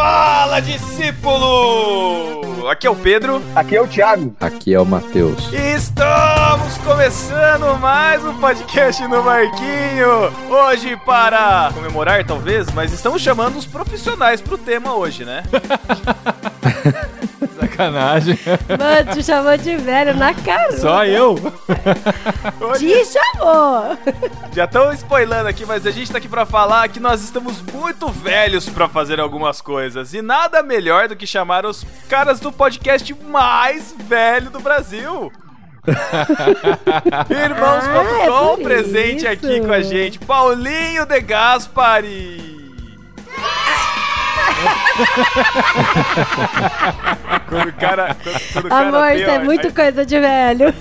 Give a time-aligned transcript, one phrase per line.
[0.00, 2.40] Fala, discípulo!
[2.70, 3.42] Aqui é o Pedro.
[3.54, 4.34] Aqui é o Thiago.
[4.40, 5.52] Aqui é o Matheus.
[5.52, 10.32] E estamos começando mais um podcast no Marquinho.
[10.48, 15.42] Hoje para comemorar, talvez, mas estamos chamando os profissionais pro tema hoje, né?
[17.80, 18.38] Sacanagem.
[18.78, 20.76] Mano, te chamou de velho na cara.
[20.78, 21.36] Só eu?
[22.78, 23.96] Te chamou.
[24.54, 28.08] já estão spoilando aqui, mas a gente tá aqui pra falar que nós estamos muito
[28.10, 30.12] velhos pra fazer algumas coisas.
[30.12, 35.32] E nada melhor do que chamar os caras do podcast mais velho do Brasil.
[37.30, 39.28] Irmãos.com Ah, é presente isso.
[39.28, 40.18] aqui com a gente.
[40.18, 42.49] Paulinho de Gaspari.
[47.48, 48.16] Quando o cara.
[48.22, 50.74] Quando, quando o cara Amor, tem, isso é muito aí- coisa de velho.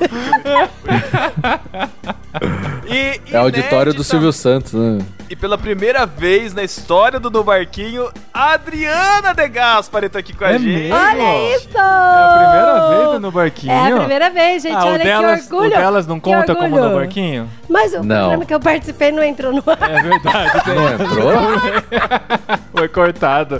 [2.87, 4.99] E, É auditório do Silvio Santos, né?
[5.29, 10.33] E pela primeira vez na história do No Barquinho, a Adriana de Gaspari tá aqui
[10.33, 10.65] com a É gente.
[10.65, 10.95] mesmo?
[10.95, 11.69] Olha isso!
[11.77, 13.71] É a primeira vez no barquinho?
[13.71, 14.75] É a primeira vez, gente.
[14.75, 15.71] Ah, o Olha delas, que orgulho.
[15.71, 17.47] o delas não conta como no barquinho?
[17.69, 18.15] Mas o Não.
[18.21, 19.77] programa que eu participei não entrou no ar.
[19.91, 20.63] É verdade.
[20.63, 21.31] tem- Não entrou?
[22.79, 23.59] Foi cortado.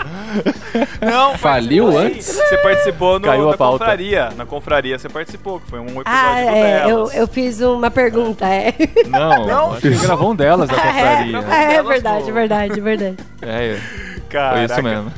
[1.00, 2.26] Não, Faliu antes?
[2.26, 3.78] Você participou no, Caiu a na pauta.
[3.84, 4.28] confraria.
[4.36, 6.82] Na confraria você participou, que foi um episódio Ah, do é.
[6.84, 7.14] Eu, Delas.
[7.16, 8.72] eu fiz uma pergunta, é.
[9.08, 9.72] Não, Não.
[9.72, 11.38] acho que gravou um delas da confraria.
[11.50, 13.16] É, é verdade, verdade, verdade.
[13.42, 14.64] É, foi Caraca.
[14.72, 15.12] isso mesmo.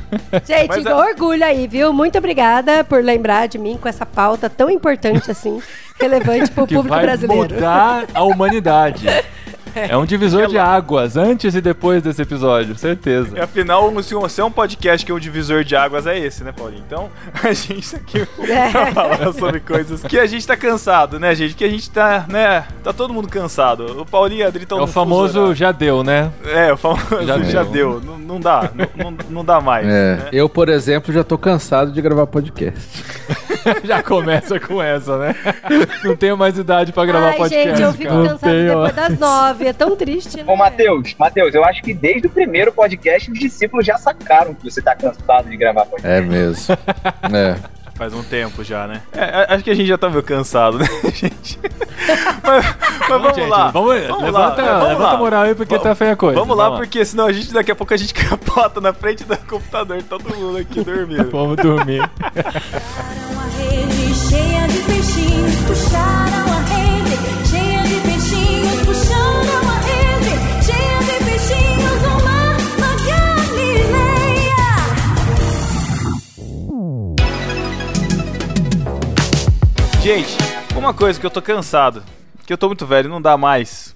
[0.45, 1.93] Gente, a- orgulho aí, viu?
[1.93, 5.61] Muito obrigada por lembrar de mim com essa pauta tão importante assim,
[5.99, 7.53] relevante pro Que público vai brasileiro.
[7.55, 9.05] mudar a humanidade.
[9.75, 13.43] É um divisor de águas, antes e depois desse episódio, E certeza.
[13.43, 16.51] afinal, se você é um podcast que é um divisor de águas, é esse, né,
[16.51, 16.83] Paulinho?
[16.85, 17.09] Então,
[17.43, 18.69] a gente tá aqui É.
[18.69, 21.55] pra falar sobre coisas que a gente tá cansado, né, gente?
[21.55, 22.65] Que a gente tá, né?
[22.83, 24.01] Tá todo mundo cansado.
[24.01, 26.31] O Paulinho e a Adri É estão o famoso já deu, né?
[26.45, 27.99] É, o famoso já, Já deu.
[27.99, 28.01] deu.
[28.01, 28.69] Não, não dá.
[28.73, 29.85] Não, não, não dá mais.
[29.87, 30.15] É.
[30.15, 30.27] né?
[30.31, 32.79] Eu, por exemplo, já tô cansado de gravar podcast.
[33.85, 35.35] Já começa com essa, né?
[36.03, 37.69] Não tenho mais idade pra gravar Ai, podcast.
[37.69, 38.37] gente, eu fico cara.
[38.37, 38.67] Tenho.
[38.67, 39.62] depois das nove.
[39.65, 40.43] É tão triste, né?
[40.47, 44.69] Ô, Matheus, Matheus, eu acho que desde o primeiro podcast os discípulos já sacaram que
[44.69, 46.17] você tá cansado de gravar podcast.
[46.17, 46.77] É mesmo.
[47.33, 47.55] É.
[47.95, 49.01] Faz um tempo já, né?
[49.13, 51.59] É, a- acho que a gente já tá meio cansado, né, gente?
[52.43, 52.65] mas,
[53.01, 53.69] mas vamos Gente, lá.
[53.69, 55.11] Vamos, Vamos levanta, lá, vamos levanta lá.
[55.13, 56.39] a moral aí porque Vamos- tá feia a coisa.
[56.39, 59.37] Vamos lá, porque senão a gente daqui a pouco a gente capota na frente do
[59.37, 61.29] computador, todo mundo aqui dormindo.
[61.29, 61.99] Vamos dormir.
[63.31, 66.82] Uma rede cheia de peixinhos puxaram a rede,
[80.03, 80.35] Gente,
[80.75, 82.03] uma coisa que eu tô cansado,
[82.45, 83.95] que eu tô muito velho, não dá mais.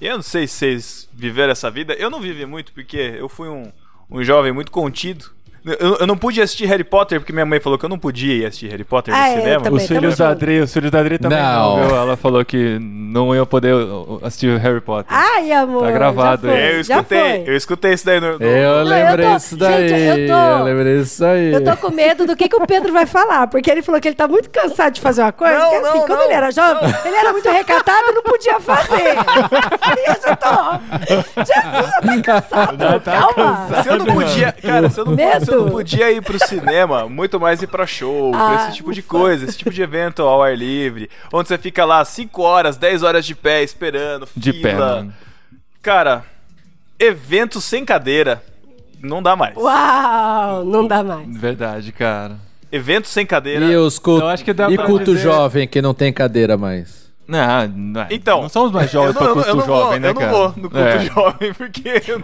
[0.00, 1.92] Eu não sei se vocês viveram essa vida.
[1.94, 3.72] Eu não vivi muito porque eu fui um,
[4.08, 5.32] um jovem muito contido.
[5.64, 8.32] Eu, eu não pude assistir Harry Potter porque minha mãe falou que eu não podia
[8.34, 9.62] ir assistir Harry Potter no Ah, é, cinema.
[9.64, 9.78] também.
[9.82, 10.30] Os filhos da.
[10.30, 11.76] Adri, os filhos da Adri também Não.
[11.76, 11.96] não?
[11.96, 15.06] Ela falou que não iam poder uh, assistir Harry Potter.
[15.08, 15.82] Ai, amor.
[15.84, 16.60] Tá gravado já aí.
[16.60, 17.44] foi, eu já escutei, foi.
[17.52, 18.38] eu escutei isso daí no.
[18.38, 19.88] no- Eu Não, lembrei eu tô- isso daí.
[19.88, 21.52] Gente, eu tô- lembrei isso aí.
[21.52, 24.08] Eu tô com medo do que, que o Pedro vai falar, porque ele falou que
[24.08, 26.34] ele tá muito cansado de fazer uma coisa, Não, que assim, não, quando não, ele
[26.34, 29.12] era jovem, ele era muito recatado e não podia fazer.
[29.98, 30.80] e eu já tô...
[31.44, 32.78] Jesus, já tá cansado.
[32.82, 33.82] Já tá Calma.
[33.82, 35.49] Se eu não podia, cara, se eu não, Medo.
[35.54, 38.92] Eu não podia ir pro cinema, muito mais ir pra show, pra Ah, esse tipo
[38.92, 42.76] de coisa, esse tipo de evento ao ar livre, onde você fica lá 5 horas,
[42.76, 44.62] 10 horas de pé esperando, De fila.
[44.62, 45.14] pé, mano.
[45.82, 46.24] Cara,
[46.98, 48.42] evento sem cadeira
[49.02, 49.56] não dá mais.
[49.56, 51.26] Uau, não dá mais.
[51.36, 52.36] Verdade, cara.
[52.72, 53.64] Evento sem cadeira.
[53.64, 54.22] E os cultos.
[54.22, 57.09] Eu acho que dá E pra culto dizer- jovem que não tem cadeira mais.
[57.30, 58.06] Não, não, é.
[58.10, 60.32] Então, não somos mais jovens eu culto não jovem, vou, né, eu não cara?
[60.32, 60.98] vou no culto É.
[61.00, 62.02] jovem, porque...
[62.08, 62.22] eu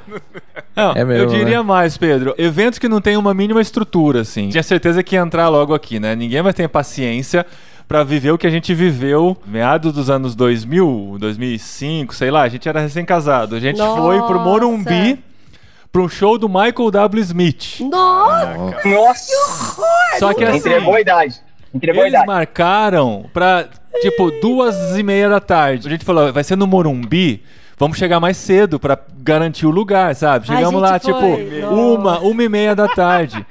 [0.75, 1.63] não- É mesmo, eu diria né?
[1.63, 2.35] mais, Pedro.
[2.37, 4.49] Eventos que não tem uma mínima estrutura, assim.
[4.49, 6.15] Tinha certeza que ia entrar logo aqui, né?
[6.17, 7.47] Ninguém vai ter paciência
[7.89, 12.43] pra viver o que a gente viveu meados dos anos 2000, 2005, sei lá.
[12.43, 13.55] A gente era recém-casado.
[13.55, 14.39] A gente foi pro Nossa.
[14.45, 15.19] Morumbi
[15.93, 17.23] pra um show do Michael W.
[17.23, 17.81] Smith.
[17.81, 19.79] Nossa, Nossa,
[20.19, 21.41] Só que assim, entregou a idade.
[21.73, 22.27] Entregou a eles idade.
[22.27, 23.67] marcaram pra,
[24.01, 25.87] tipo, duas e meia da tarde.
[25.87, 27.43] A gente falou, vai ser no Morumbi,
[27.79, 30.47] vamos chegar mais cedo pra garantir o lugar, sabe?
[30.47, 33.45] Chegamos lá, foi, tipo, uma, uma e meia da tarde.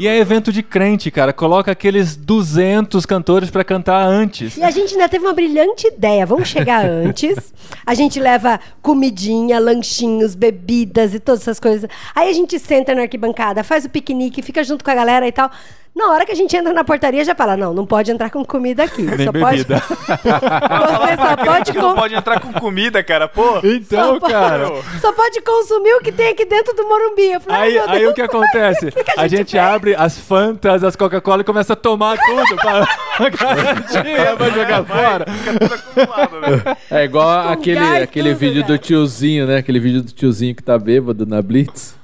[0.00, 1.30] E é evento de crente, cara.
[1.30, 4.56] Coloca aqueles 200 cantores pra cantar antes.
[4.56, 6.24] E a gente ainda teve uma brilhante ideia.
[6.24, 7.52] Vamos chegar antes.
[7.84, 11.90] A gente leva comidinha, lanchinhos, bebidas e todas essas coisas.
[12.14, 15.32] Aí a gente senta na arquibancada, faz o piquenique, fica junto com a galera e
[15.32, 15.50] tal.
[15.94, 18.44] Na hora que a gente entra na portaria, já fala: não, não pode entrar com
[18.44, 19.02] comida aqui.
[19.02, 19.82] Nem só pode, bebida.
[19.88, 23.26] você só pode, que não com- pode entrar com comida, cara.
[23.28, 23.58] Pô.
[23.64, 24.68] Então, só pode- cara.
[25.00, 27.32] Só pode consumir o que tem aqui dentro do Morumbi.
[27.32, 28.90] Eu falei, Aí, meu aí Deus, o que acontece?
[28.92, 29.62] que que a gente fez?
[29.62, 35.26] abre as Fantas, as Coca-Cola e começa a tomar tudo pra garantir, vai jogar fora.
[35.26, 36.76] Né?
[36.90, 39.56] É igual Com aquele, aquele tudo, vídeo do tiozinho, né?
[39.58, 41.94] Aquele vídeo do tiozinho que tá bêbado na Blitz.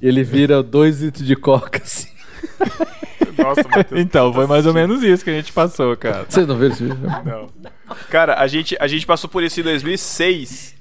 [0.00, 2.08] E ele vira dois litros de coca, assim.
[3.36, 4.00] Nossa, Matheus.
[4.00, 6.26] Então, foi mais ou menos isso que a gente passou, cara.
[6.28, 6.98] Vocês não viram esse vídeo?
[7.24, 7.48] Não.
[8.10, 10.74] Cara, a gente, a gente passou por isso em 2006.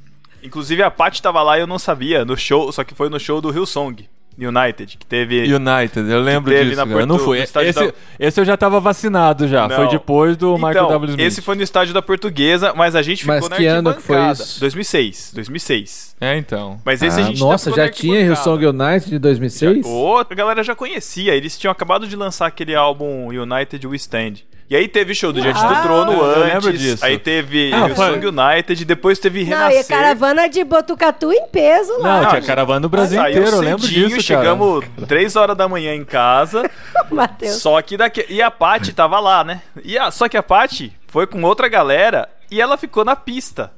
[0.43, 3.19] Inclusive a Paty tava lá e eu não sabia, no show, só que foi no
[3.19, 4.07] show do Hillsong
[4.39, 5.53] United, que teve.
[5.53, 6.85] United, eu lembro teve disso.
[6.85, 6.91] na.
[6.99, 9.67] Eu não estádio Esse, da- esse eu já tava vacinado já.
[9.67, 9.75] Não.
[9.75, 11.09] Foi depois do Michael então, W.
[11.11, 11.25] Smith.
[11.27, 14.01] esse foi no estádio da Portuguesa, mas a gente ficou Mas na que ano que
[14.01, 14.59] foi isso?
[14.59, 16.15] 2006, 2006.
[16.21, 16.79] É, então.
[16.85, 18.49] Mas esse a Ah, gente nossa, ficou já tinha arquibancada.
[18.59, 19.85] Hillsong United de 2006?
[19.85, 24.33] Ô, a galera já conhecia, eles tinham acabado de lançar aquele álbum United We Stand.
[24.69, 27.03] E aí teve show do Diante Ah, do Trono eu lembro antes, disso.
[27.03, 29.87] aí teve Ah, Hillsong United, depois teve Não, e Renascer.
[29.87, 32.15] caravana de Botucatu em peso lá.
[32.17, 34.41] Não, Não, tinha caravana no Brasil Saiu inteiro, eu lembro cedinho, disso, cara.
[34.41, 36.69] chegamos 3 horas da manhã em casa,
[37.09, 37.55] Matheus.
[37.55, 38.23] só que daqui...
[38.29, 39.61] E a Paty tava lá, né?
[39.83, 40.11] E a...
[40.11, 43.71] Só que a Paty foi com outra galera e ela ficou na pista.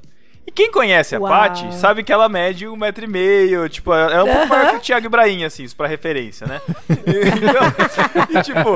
[0.51, 1.30] E quem conhece a Uau.
[1.30, 4.75] Paty sabe que ela mede um metro e meio, tipo, é um pouco maior que
[4.77, 6.59] o Thiago Ibrahim, assim, isso pra referência, né?
[6.89, 8.75] Então, e, tipo,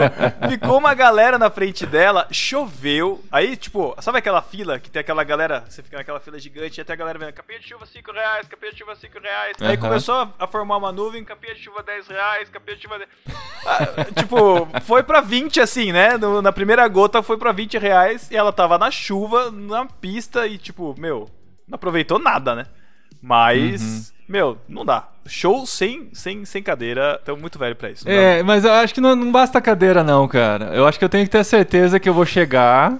[0.49, 5.23] ficou uma galera na frente dela, choveu, aí, tipo, sabe aquela fila que tem aquela
[5.23, 8.11] galera, você fica naquela fila gigante e até a galera vendo, capinha de chuva 5
[8.11, 9.77] reais, capinha de chuva 5 reais, aí Aham.
[9.77, 13.09] começou a, a formar uma nuvem, capinha de chuva 10 reais, capinha de chuva 10...
[13.67, 16.17] Ah, tipo, foi pra 20 assim, né?
[16.17, 20.45] No- na primeira gota foi pra 20 reais e ela tava na chuva, na pista
[20.45, 21.27] e, tipo, meu,
[21.67, 22.65] não aproveitou nada, né?
[23.21, 25.07] Mas, meu, não dá.
[25.25, 28.05] Show sem, sem, sem cadeira, tô muito velho pra isso.
[28.07, 30.65] não dá, É, mas eu acho que não, não basta cadeira, não, cara.
[30.75, 32.99] Eu acho que eu tenho que ter certeza que eu vou chegar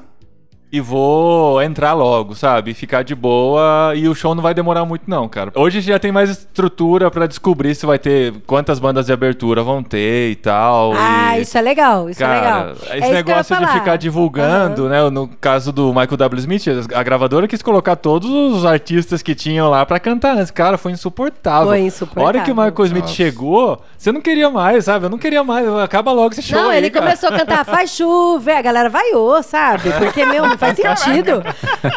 [0.71, 2.73] e vou entrar logo, sabe?
[2.73, 5.51] Ficar de boa e o show não vai demorar muito, não, cara.
[5.55, 9.81] Hoje já tem mais estrutura pra descobrir se vai ter quantas bandas de abertura vão
[9.81, 10.93] ter e tal.
[10.95, 11.43] Ah, e...
[11.43, 12.75] isso é legal, isso é Cara, legal.
[12.97, 15.09] esse é negócio de ficar divulgando, né?
[15.09, 16.39] No caso do Michael W.
[16.39, 16.63] Smith,
[16.93, 20.37] a gravadora quis colocar todos os artistas que tinham lá pra cantar.
[20.41, 21.67] Esse cara foi insuportável.
[21.67, 22.27] Foi A insuportável.
[22.27, 23.13] hora que o Michael Smith Nossa.
[23.13, 25.05] chegou, você não queria mais, sabe?
[25.05, 25.67] Eu não queria mais.
[25.77, 26.59] Acaba logo esse show.
[26.59, 27.05] Não, aí, ele cara.
[27.05, 29.91] começou a cantar Faz chuva, a galera vaiou, sabe?
[29.97, 31.43] Porque, meu, não faz sentido.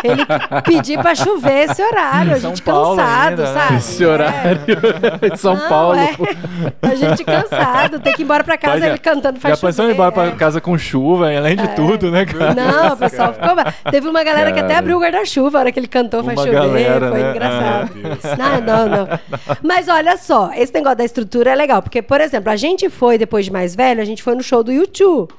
[0.04, 0.24] Ele
[0.62, 3.60] pedir pra chover esse horário, a gente Paulo cansado, ainda, né?
[3.60, 3.76] sabe?
[3.76, 4.60] Esse horário
[5.32, 5.98] em São Não, Paulo.
[5.98, 6.16] é.
[6.82, 9.72] A gente cansado, tem que ir embora pra casa, é, ele cantando Já Faz pensou
[9.72, 9.88] chover.
[9.88, 10.30] em ir embora pra é.
[10.32, 12.54] casa com chuva, além de tudo, né, cara?
[12.54, 13.90] Não, o pessoal ficou.
[13.90, 14.78] Teve uma galera que até Cara.
[14.80, 16.52] abriu o guarda-chuva a hora que ele cantou Faz chover.
[16.52, 17.30] galera, foi né?
[17.30, 17.90] engraçado.
[18.40, 19.18] Ah, não, não, não.
[19.62, 21.82] Mas olha só, esse negócio da estrutura é legal.
[21.82, 24.62] Porque, por exemplo, a gente foi, depois de mais velho, a gente foi no show
[24.62, 25.32] do YouTube.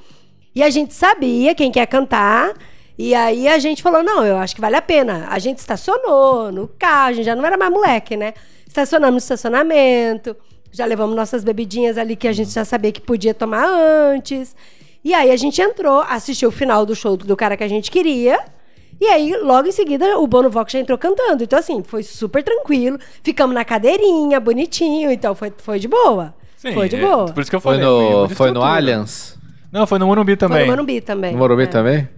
[0.56, 2.52] E a gente sabia quem quer cantar.
[3.02, 5.26] E aí a gente falou: não, eu acho que vale a pena.
[5.30, 8.34] A gente estacionou no carro, a gente já não era mais moleque, né?
[8.68, 10.36] Estacionamos no estacionamento,
[10.70, 14.54] já levamos nossas bebidinhas ali que a gente já sabia que podia tomar antes.
[15.02, 17.90] E aí a gente entrou, assistiu o final do show do cara que a gente
[17.90, 18.38] queria.
[19.00, 21.42] E aí, logo em seguida, o Bono Vox já entrou cantando.
[21.42, 23.00] Então, assim, foi super tranquilo.
[23.24, 25.10] Ficamos na cadeirinha, bonitinho.
[25.10, 26.34] Então, foi, foi de boa.
[26.58, 27.28] Sim, foi de é, boa.
[27.32, 27.88] Por isso que eu Foi falei.
[27.90, 28.62] no, mínimo de foi no.
[28.62, 29.38] Allianz?
[29.72, 30.66] Não, foi no Morumbi Foi também.
[30.66, 31.32] no Morumbi também.
[31.32, 31.68] No Morumbi É.
[31.68, 32.10] também?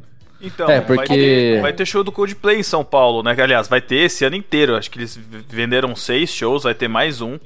[0.41, 3.35] Então, É, vai, porque- ter, vai ter show do Coldplay em São Paulo, né?
[3.39, 4.75] Aliás, vai ter esse ano inteiro.
[4.75, 7.37] Acho que eles venderam seis shows, vai ter mais um.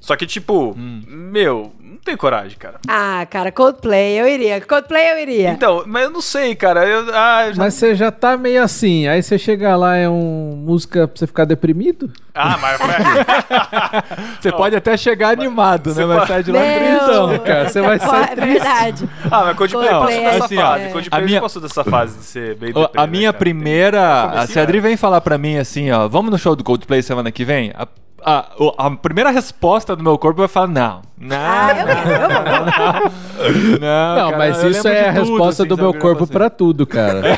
[0.00, 1.02] Só que, tipo, Hum.
[1.06, 2.80] meu, não tem coragem, cara.
[2.88, 4.58] Ah, cara, Coldplay, eu iria.
[4.60, 5.50] Coldplay eu iria.
[5.50, 6.86] Então, mas eu não sei, cara.
[6.86, 10.08] Eu, ah, eu já- Mas você já tá meio assim, aí você chega lá, é
[10.08, 12.10] um música pra você ficar deprimido?
[12.34, 12.78] Ah, mas.
[14.40, 16.04] Você pode até chegar animado, né?
[16.06, 18.52] Mas pode- sai de lá Meu, Então, cara, você vai é sair triste.
[18.52, 19.08] verdade.
[19.30, 20.84] ah, mas Coldplay Não, passou dessa assim, fase.
[20.84, 20.88] é.
[20.90, 23.38] Coldplay a minha- passou dessa fase de ser bem deprê, A né, minha cara?
[23.38, 24.46] primeira.
[24.46, 24.80] Se a Adri é.
[24.80, 27.86] vem falar pra mim assim, ó, vamos no show do Coldplay semana que vem, a,
[28.24, 28.46] a,
[28.78, 31.02] a primeira resposta do meu corpo vai falar: não.
[31.18, 31.36] Não.
[31.36, 33.80] Ah, eu eu vou.
[33.80, 36.50] não, Não, cara, mas isso é a tudo, resposta assim, do meu corpo você- pra
[36.50, 37.20] tudo, cara.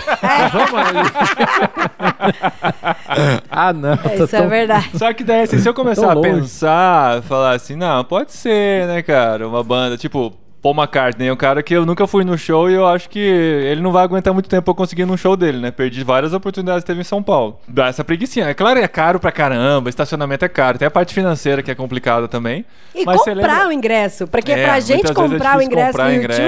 [0.53, 0.71] Vamos
[3.51, 3.97] ah, não.
[3.97, 4.91] tá Isso é tão- verdade.
[4.97, 9.03] Só que daí, assim, se eu começar a pensar, falar assim, não, pode ser, né,
[9.03, 12.71] cara, uma banda, tipo, Paul McCartney é um cara que eu nunca fui no show
[12.71, 15.17] e eu acho que ele não vai aguentar muito tempo pra eu conseguir ir num
[15.17, 15.73] show dele, né?
[15.73, 17.59] Perdi várias oportunidades que teve em São Paulo.
[17.67, 18.47] Dá essa preguicinha.
[18.47, 21.75] É claro, é caro pra caramba, estacionamento é caro, tem a parte financeira que é
[21.75, 22.65] complicada também.
[22.95, 24.29] E comprar lembra- o ingresso.
[24.29, 26.41] Porque É, pra gente vezes é comprar o ingresso comprar do ingresso.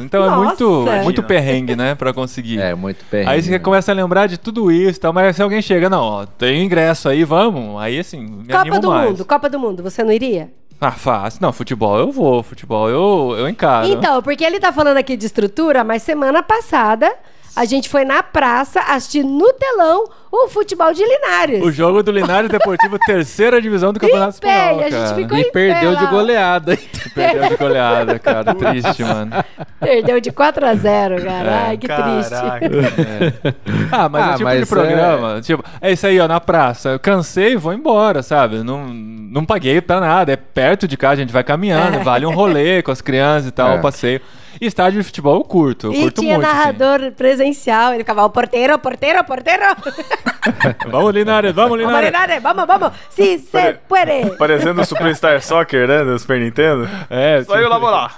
[0.00, 0.06] YouTube.
[0.06, 0.90] Então é muito, Nossa.
[0.96, 1.22] é muito Imagina.
[1.28, 2.58] perrengue, né, pra conseguir.
[2.60, 3.30] É, muito perrengue.
[3.30, 3.58] Aí você né?
[3.58, 6.64] começa a lembrar de tudo isso e tal, mas se alguém chega, não, ó, tem
[6.64, 9.10] ingresso aí, vamos, aí assim, me Copa animo do mais.
[9.10, 10.48] Mundo, Copa do Mundo, você não iria?
[10.80, 11.42] Ah, fácil.
[11.42, 13.86] Não, futebol eu vou, futebol eu, eu encaro.
[13.86, 17.12] Então, porque ele tá falando aqui de estrutura, mas semana passada
[17.54, 21.62] a gente foi na praça assistir no telão o futebol de Linares.
[21.62, 25.02] O jogo do Linário Deportivo, terceira divisão do Campeonato Em pé, Espanhol, e a gente
[25.02, 25.14] cara.
[25.16, 26.10] ficou E em perdeu pé de lá.
[26.10, 26.78] goleada.
[27.14, 28.54] Perdeu de goleada, cara.
[28.54, 29.32] Triste, mano.
[29.80, 31.62] Perdeu de 4 a 0 cara.
[31.66, 32.30] Ai, que triste.
[32.30, 33.54] Caraca.
[33.90, 35.40] Ah, mas Ah, é tipo mas de programa.
[35.40, 36.90] Tipo, é isso aí, ó, na praça.
[36.90, 38.62] Eu cansei, vou embora, sabe?
[38.62, 40.32] Não, não paguei pra nada.
[40.32, 42.02] É perto de casa, a gente vai caminhando, É.
[42.04, 43.74] vale um rolê com as crianças e tal, É.
[43.76, 44.20] um passeio.
[44.60, 46.46] E estádio de futebol eu curto, eu E curto tinha muito.
[46.48, 46.56] assim.
[46.58, 47.90] narrador presencial.
[47.94, 49.62] Ele ficava, o porteiro, porteiro, porteiro.
[50.90, 52.10] Vamos, Linares, vamos, Vamos, Linares.
[52.10, 52.92] Linares, vamos, vamos.
[53.10, 54.36] Si se puede.
[54.36, 56.04] Parecendo o Superstar Soccer, né?
[56.04, 56.88] Do Super Nintendo.
[57.08, 58.10] É, Saiu lá, vou lá.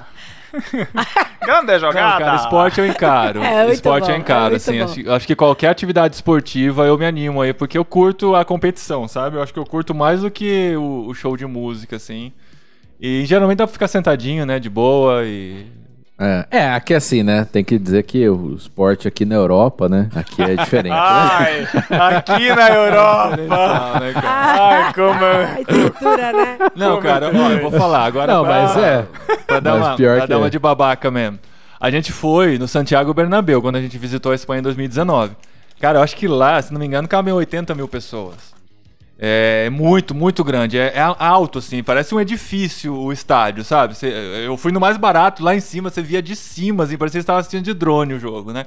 [1.40, 2.24] Grande Não, jogada.
[2.24, 3.40] cara, esporte eu encaro.
[3.42, 4.80] É, esporte bom, eu encaro, é assim.
[4.80, 9.08] Acho, acho que qualquer atividade esportiva eu me animo aí, porque eu curto a competição,
[9.08, 9.36] sabe?
[9.36, 12.32] Eu acho que eu curto mais do que o, o show de música, assim.
[13.00, 14.58] E geralmente dá pra ficar sentadinho, né?
[14.58, 15.66] De boa e.
[16.22, 17.44] É, é, aqui é assim, né?
[17.50, 20.08] Tem que dizer que o esporte aqui na Europa, né?
[20.14, 20.92] Aqui é diferente.
[20.92, 20.98] né?
[20.98, 21.66] Ai,
[22.16, 23.36] aqui na Europa.
[23.36, 23.46] Né?
[24.24, 25.44] Ai, como é.
[25.44, 26.58] A estrutura, né?
[26.76, 28.32] Não, cara, ó, eu vou falar agora.
[28.32, 29.06] Não, pra- mas é.
[29.46, 30.50] Pra dar, Mas uma, pior pra que dar uma é.
[30.50, 31.38] de babaca mesmo.
[31.80, 35.32] A gente foi no Santiago Bernabéu, quando a gente visitou a Espanha em 2019.
[35.80, 38.36] Cara, eu acho que lá, se não me engano, cabem 80 mil pessoas.
[39.24, 40.76] É muito, muito grande.
[40.76, 41.80] É, é alto, assim.
[41.80, 43.94] Parece um edifício o estádio, sabe?
[43.96, 44.12] Cê-
[44.44, 46.96] eu fui no mais barato, lá em cima, você via de cima, assim.
[46.96, 48.66] Parecia que você estava assistindo de drone o jogo, né?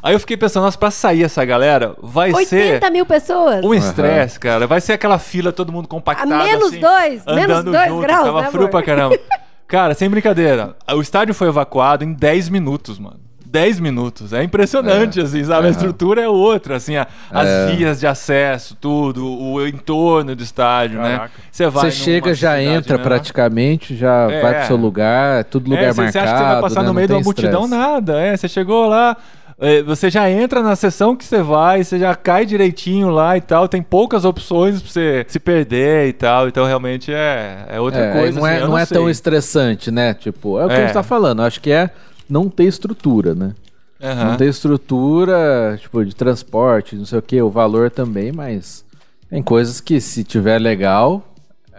[0.00, 3.64] Aí eu fiquei pensando, nossa, pra sair essa galera, vai 80 ser mil pessoas.
[3.64, 4.64] um estresse, cara.
[4.66, 6.32] Vai ser aquela fila, todo mundo compactado.
[6.34, 8.70] A menos assim, dois, menos dois junto, graus, Tava né, frio amor?
[8.70, 9.18] pra caramba.
[9.66, 10.76] Cara, sem brincadeira.
[10.94, 13.20] O estádio foi evacuado em 10 minutos, mano.
[13.50, 14.32] 10 minutos.
[14.32, 15.66] É impressionante, assim, sabe?
[15.66, 17.66] A estrutura é outra, assim, a- as É.
[17.74, 21.16] vias de acesso, tudo, o entorno do estádio, né?
[21.16, 21.32] Caraca.
[21.50, 21.84] Você vai.
[21.84, 23.04] Você chega, já cidade entra menor.
[23.08, 24.40] praticamente, já É.
[24.40, 26.12] vai pro seu lugar, é tudo lugar é, você, marcado.
[26.12, 26.86] Você acha que você vai passar né?
[26.88, 27.66] no meio de uma multidão?
[27.66, 28.20] Nada.
[28.20, 29.16] É, você chegou lá,
[29.60, 33.40] é, você já entra na sessão que você vai, você já cai direitinho lá e
[33.40, 33.66] tal.
[33.68, 36.46] Tem poucas opções pra você se perder e tal.
[36.48, 38.38] Então realmente é, é outra É, coisa.
[38.40, 40.14] não é, assim, não é tão estressante, né?
[40.14, 40.78] Tipo, é o que É.
[40.78, 41.42] a gente tá falando.
[41.42, 41.90] Acho que é
[42.30, 43.54] não ter estrutura, né?
[44.02, 44.30] Aham.
[44.30, 48.84] Não ter estrutura, tipo, de transporte, não sei o que, o valor também, mas
[49.28, 51.22] tem coisas que se tiver legal.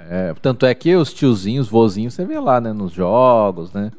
[0.09, 2.71] é, tanto é que os tiozinhos, vozinhos, você vê lá, né?
[2.73, 3.91] Nos jogos, né?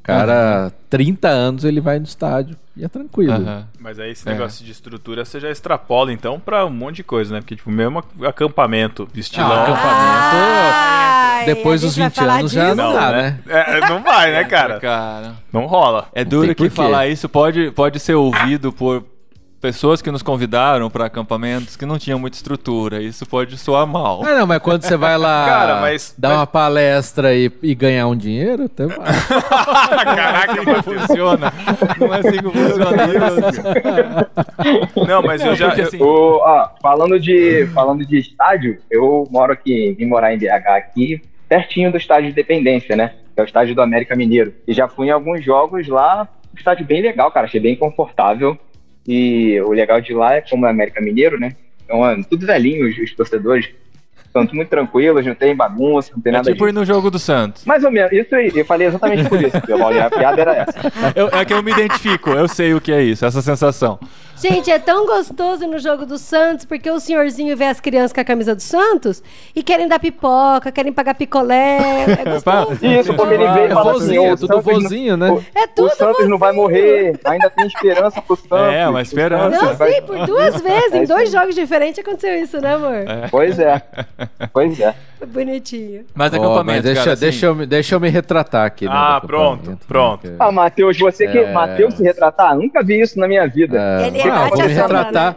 [0.00, 3.32] O Cara, 30 anos ele vai no estádio e é tranquilo.
[3.34, 3.66] Aham.
[3.78, 4.32] Mas aí esse É.
[4.32, 7.40] negócio de estrutura você já extrapola então pra um monte de coisa, né?
[7.40, 9.50] Porque, tipo, mesmo acampamento, estilão.
[9.52, 10.36] Ah, acampamento,
[10.72, 13.38] Ai, Depois dos gente vai 20 falar anos já não dá, né?
[13.48, 14.80] É, não vai, né, cara?
[14.80, 16.08] Cara, Não rola.
[16.14, 19.04] é duro que falar isso pode, pode ser ouvido por
[19.60, 23.02] pessoas que nos convidaram para acampamentos que não tinham muita estrutura.
[23.02, 24.22] Isso pode soar mal.
[24.24, 28.06] Ah, não, mas quando você vai lá Cara, mas- dar uma palestra e, e ganhar
[28.06, 28.96] um dinheiro, até vai.
[30.16, 31.52] Caraca, Não funciona.
[31.98, 34.30] Não é assim que funciona.
[35.06, 35.66] Não, mas eu já.
[35.68, 40.38] Porque, assim, O, ó, falando, de, falando de estádio, eu moro aqui, vim morar em
[40.38, 43.12] BH aqui, pertinho do estádio de Independência, né?
[43.34, 44.54] Que é o estádio do América Mineiro.
[44.66, 48.58] E já fui em alguns jogos lá, um estádio bem legal, cara, achei bem confortável.
[49.06, 51.52] E o legal de lá é como é América Mineiro, né?
[51.84, 53.68] Então, é tudo velhinho, os, os torcedores.
[54.32, 57.18] São muito tranquilos, não tem bagunça, não tem é nada tipo ir no jogo do
[57.18, 57.64] Santos.
[57.64, 60.92] Mais ou menos, isso aí, eu falei exatamente por isso, Paulo, a piada era essa.
[61.18, 63.98] Eu- é que eu me identifico, eu sei o que é isso, essa sensação.
[64.40, 68.20] Gente, é tão gostoso no jogo do Santos, porque o senhorzinho vê as crianças com
[68.20, 69.22] a camisa do Santos
[69.54, 71.78] e querem dar pipoca, querem pagar picolé.
[72.08, 72.78] É gostoso.
[72.84, 75.30] Isso, quando ele veio É fala assim, vozinho, "Ô, é o tudo vozinho, né?
[75.30, 78.72] o- É o tudo Santos não vai morrer, ainda tem esperança pro Santos.
[78.74, 79.62] É, uma O esperança.
[79.64, 83.04] Não, vai- sim, por duas vezes, É em dois jogos diferentes aconteceu isso, né, amor?
[83.30, 83.82] Pois é,
[84.52, 84.94] pois é.
[85.26, 86.06] Bonitinho.
[86.14, 88.86] Mas acampamento, mas deixa, cara, assim, deixa, eu, me- deixa eu me retratar aqui.
[88.86, 90.26] né, Ah, pronto, acampamento, pronto.
[90.26, 91.36] né, Ah, Matheus, você que.
[91.36, 91.52] É.
[91.52, 92.56] Matheus se retratar?
[92.56, 93.78] Nunca vi isso na minha vida.
[93.78, 95.36] É, Ele não, eu bate vou me retratar.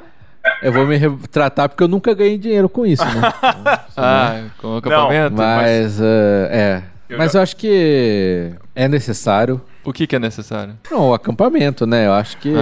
[0.61, 3.33] Eu vou me retratar porque eu nunca ganhei dinheiro com isso, né?
[3.95, 5.35] Ah, com o acampamento?
[5.35, 6.83] Mas, é, é.
[7.09, 9.61] Eu Mas já- eu acho que é necessário.
[9.85, 10.73] O que, que é necessário?
[10.91, 12.07] Não, o acampamento, né?
[12.07, 12.53] Eu acho que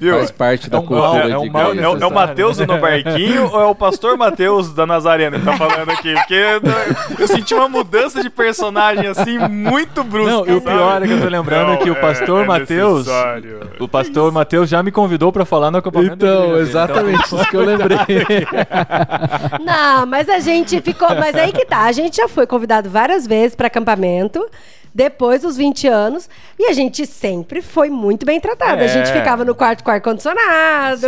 [0.00, 0.16] Viu?
[0.16, 2.10] faz parte da um cultura mal, é um É, mal o- é, o- é o.
[2.10, 6.14] Matheus no barquinho ou é o pastor Matheus da Nazarena que tá falando aqui?
[6.14, 6.60] Porque eu,
[7.18, 10.30] eu senti uma mudança de personagem assim muito brusca.
[10.32, 12.46] Não, e o pior é que eu tô lembrando Não, que o é- pastor é
[12.46, 13.06] Matheus.
[13.78, 17.56] O pastor Matheus já me convidou pra falar no acampamento Então, dele, exatamente isso que
[17.56, 17.98] eu lembrei.
[19.64, 21.08] Não, mas a gente ficou.
[21.14, 21.80] Mas aí que tá.
[21.84, 24.44] A gente já foi convidado várias vezes para acampamento.
[24.94, 26.28] Depois dos 20 anos.
[26.58, 28.82] E a gente sempre foi muito bem tratada.
[28.84, 29.12] A gente É.
[29.12, 31.06] ficava no quarto com ar-condicionado.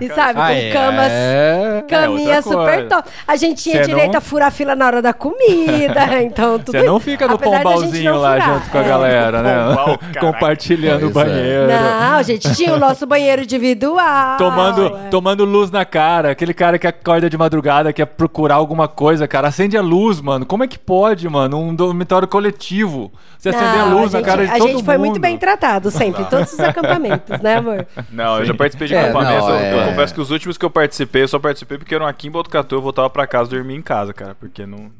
[0.00, 0.70] E sabe, com Ah, é.
[0.72, 1.08] camas.
[1.10, 1.84] É.
[1.88, 3.08] Caminha É, super top.
[3.26, 5.40] A gente tinha Cê direito não- a furar fila na hora da comida.
[6.22, 8.54] então, tudo Você não fica no apesar pombalzinho lá furar.
[8.54, 8.88] junto com a É.
[8.88, 9.64] galera, né?
[9.68, 9.98] Pombal.
[10.20, 11.12] Compartilhando o é.
[11.12, 11.66] banheiro.
[11.68, 14.36] Não, a gente tinha o nosso banheiro individual.
[14.36, 15.08] Tomando, é.
[15.10, 16.30] tomando luz na cara.
[16.30, 19.48] Aquele cara que acorda de madrugada, quer procurar alguma coisa, cara.
[19.48, 20.46] Acende a luz, mano.
[20.46, 21.58] Como é que pode, mano?
[21.58, 23.09] Um dormitório coletivo.
[23.38, 25.22] Você acender a Não, luz na gente- cara de A todo gente foi muito mundo.
[25.22, 27.86] bem tratado sempre, em todos os acampamentos, né, amor?
[28.12, 29.46] Não, eu já participei de É, acampamentos.
[29.48, 29.88] não, eu, eu é.
[29.88, 32.74] confesso que os últimos que eu participei, eu só participei porque eram aqui em Botucatu.
[32.74, 34.34] Eu voltava pra casa dormir em casa, cara.
[34.34, 34.90] Porque não, não,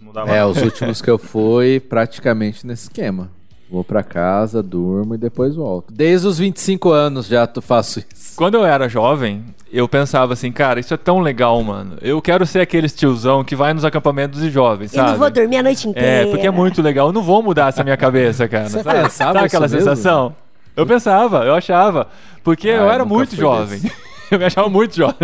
[0.00, 0.50] não dava É, não.
[0.50, 3.30] os últimos que eu fui, praticamente nesse esquema.
[3.70, 5.92] Vou pra casa, durmo e depois volto.
[5.92, 8.36] Desde os 25 anos já tu faço isso.
[8.36, 11.96] Quando eu era jovem, eu pensava assim, cara, isso é tão legal, mano.
[12.00, 15.10] Eu quero ser aquele tiozão que vai nos acampamentos de jovens, Eu sabe?
[15.12, 16.28] não vou dormir a noite inteira.
[16.28, 17.08] É, porque é muito legal.
[17.08, 18.68] Eu não vou mudar essa minha cabeça, cara.
[18.68, 19.02] Você sabe?
[19.02, 19.90] pensava Sabe aquela isso mesmo?
[19.90, 20.36] sensação?
[20.76, 22.06] Eu pensava, eu achava.
[22.44, 23.80] Porque eu Ah, era nunca muito jovem.
[23.80, 24.06] desse.
[24.28, 25.16] Eu me achava muito jovem.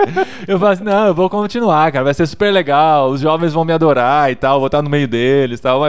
[0.48, 2.02] eu falava assim, não, eu vou continuar, cara.
[2.06, 3.10] Vai ser super legal.
[3.10, 4.58] Os jovens vão me adorar e tal.
[4.60, 5.82] Vou estar no meio deles e tal.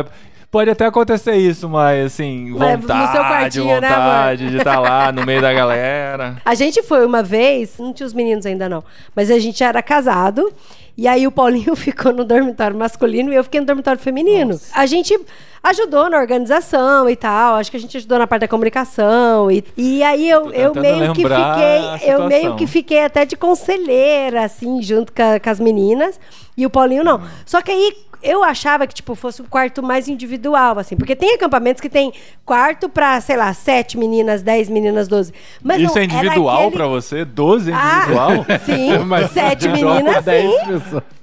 [0.49, 5.53] Pode até acontecer isso, mas assim, vontade, né, vontade de estar lá no meio da
[5.53, 6.41] galera.
[6.45, 8.81] A gente foi uma vez, não tinha os meninos ainda não,
[9.13, 10.49] mas a gente era casado.
[10.97, 14.59] E aí o Paulinho ficou no dormitório masculino e eu fiquei no dormitório feminino.
[14.73, 15.17] A gente
[15.63, 17.55] ajudou na organização e tal.
[17.55, 19.51] Acho que a gente ajudou na parte da comunicação.
[19.51, 22.11] E, e aí eu, eu meio que fiquei.
[22.13, 26.19] Eu meio que fiquei até de conselheira, assim, junto com, com as meninas.
[26.55, 27.21] E o Paulinho não.
[27.45, 30.95] Só que aí eu achava que, tipo, fosse um quarto mais individual, assim.
[30.95, 32.11] Porque tem acampamentos que tem
[32.45, 35.31] quarto pra, sei lá, sete meninas, dez meninas, doze.
[35.61, 37.23] Mas isso não, é individual aquele- pra você?
[37.23, 38.45] 12 é Ah, individual?
[38.65, 40.73] sim, sete meninas, pra 10 sim.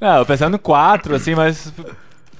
[0.00, 1.72] Não, eu pensando quatro, assim, mas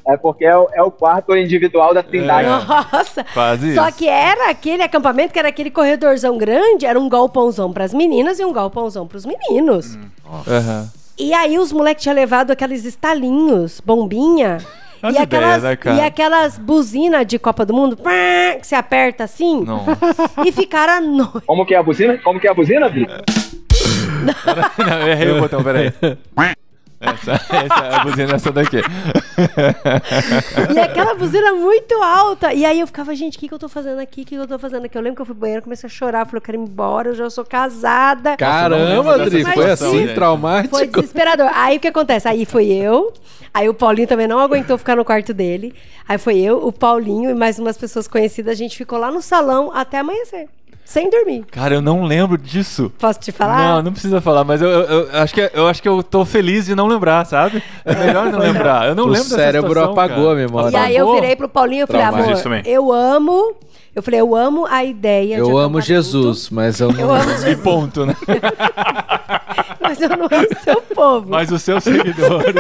[0.07, 2.49] É porque é o, é o quarto individual da Trindade.
[2.49, 3.25] Nossa!
[3.33, 3.99] Quase Só isso.
[3.99, 8.45] que era aquele acampamento que era aquele corredorzão grande, era um galpãozão pras meninas e
[8.45, 9.99] um galpãozão pros meninos.
[10.47, 10.91] Aham.
[11.19, 14.59] E aí os moleques tinham levado aqueles estalinhos, bombinha.
[15.03, 15.97] E aquelas, ideias, né, cara?
[15.97, 18.11] e aquelas buzinas de Copa do Mundo, pá,
[18.59, 19.85] que você aperta assim, Não.
[20.45, 21.43] e ficaram à noite.
[21.47, 22.17] Como que é a buzina?
[22.19, 23.23] Como que é a buzina, Vitor?
[24.79, 25.93] Não, eu errei o botão, peraí.
[27.01, 28.79] Essa, essa é a buzina essa daqui.
[30.75, 32.53] E aquela buzina muito alta.
[32.53, 34.23] E aí eu ficava, gente, o que, que eu tô fazendo aqui?
[34.23, 34.97] O que, que eu tô fazendo aqui?
[34.97, 37.09] Eu lembro que eu fui pro banheiro, comecei a chorar, falei, eu quero ir embora,
[37.09, 38.37] eu já sou casada.
[38.37, 40.15] Caramba, Adri, foi situação, assim, gente.
[40.15, 40.77] traumático.
[40.77, 41.51] Foi desesperador.
[41.55, 42.29] Aí o que acontece?
[42.29, 43.13] Aí foi eu,
[43.53, 45.75] aí o Paulinho também não aguentou ficar no quarto dele.
[46.09, 48.53] Aí foi eu, o Paulinho e mais umas pessoas conhecidas.
[48.53, 50.49] A gente ficou lá no salão até amanhecer,
[50.85, 51.45] sem dormir.
[51.51, 52.93] Cara, eu não lembro disso.
[52.99, 53.59] Posso te falar?
[53.77, 56.25] Não, não precisa falar, mas eu, eu- eu acho que, eu acho que eu tô
[56.25, 57.63] feliz de não lembrar, sabe?
[57.85, 58.87] É melhor não lembrar.
[58.89, 60.33] Eu não O lembro dessa cérebro situação, apagou cara.
[60.33, 60.77] a memória.
[60.77, 61.21] E aí eu Apagou?
[61.21, 62.23] virei pro Paulinho e falei, Trauma.
[62.23, 63.55] amor, eu amo.
[63.97, 66.99] Eu falei, eu amo a ideia de Eu amo Jesus, mas eu não.
[67.01, 68.17] Eu amo E Jesus, ponto, né?
[69.95, 71.27] mas eu não amo seu povo.
[71.29, 72.55] Mas os seus seguidores.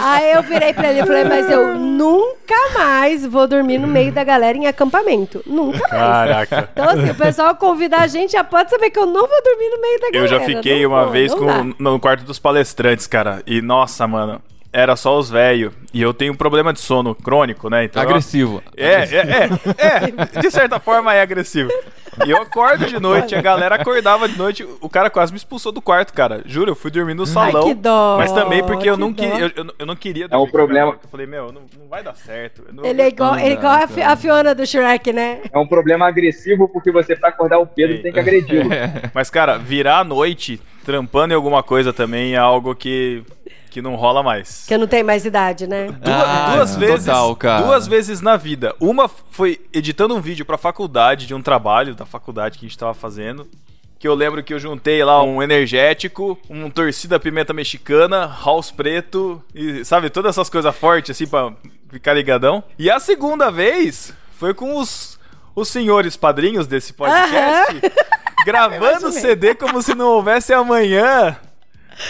[0.00, 4.12] Aí eu virei pra ele e falei, mas eu nunca mais vou dormir no meio
[4.12, 5.42] da galera em acampamento.
[5.46, 5.90] Nunca mais.
[5.90, 6.68] Caraca.
[6.72, 9.70] Então, assim, o pessoal convida a gente, já pode saber que eu não vou dormir
[9.70, 10.28] no meio da Eu galera.
[10.28, 13.42] já fiquei Não uma vou, vez com, no quarto dos palestrantes, cara.
[13.46, 14.40] E nossa, mano,
[14.74, 15.72] era só os velhos.
[15.92, 17.84] E eu tenho um problema de sono crônico, né?
[17.84, 18.60] Então, eu- Agressivo.
[18.76, 18.98] É, é,
[19.78, 20.40] é, é.
[20.40, 21.70] De certa forma é agressivo.
[22.26, 25.70] E eu acordo de noite, a galera acordava de noite, o cara quase me expulsou
[25.72, 26.42] do quarto, cara.
[26.44, 27.64] Juro, eu fui dormir no salão.
[27.68, 30.50] que dó, Mas também porque eu que não, eu, eu- eu não queria um dormir
[30.50, 30.98] com a problema.
[31.02, 32.64] Eu falei, meu, não, não vai dar certo.
[32.72, 35.40] Não- Ele é igual, ele é igual a, a Fiona do Shrek, né?
[35.52, 38.02] É um problema agressivo porque você, pra acordar o Pedro, Ei.
[38.02, 38.68] tem que agredi-lo.
[39.14, 43.22] Mas, cara, virar à noite, trampando em alguma coisa também é algo que,
[43.74, 44.64] que não rola mais.
[44.68, 45.86] Que eu não tenho mais idade, né?
[45.86, 47.62] Duas, Ah, duas vezes, total, cara.
[47.66, 48.72] duas vezes na vida.
[48.78, 52.78] Uma foi editando um vídeo pra faculdade, de um trabalho da faculdade que a gente
[52.78, 53.48] tava fazendo.
[53.98, 59.42] Que eu lembro que eu juntei lá um energético, um torcida pimenta mexicana, house preto
[59.52, 61.52] e sabe, todas essas coisas fortes assim pra
[61.90, 62.62] ficar ligadão.
[62.78, 65.18] E a segunda vez foi com os,
[65.56, 67.80] os senhores padrinhos desse podcast
[68.46, 71.36] gravando CD como se não houvesse amanhã.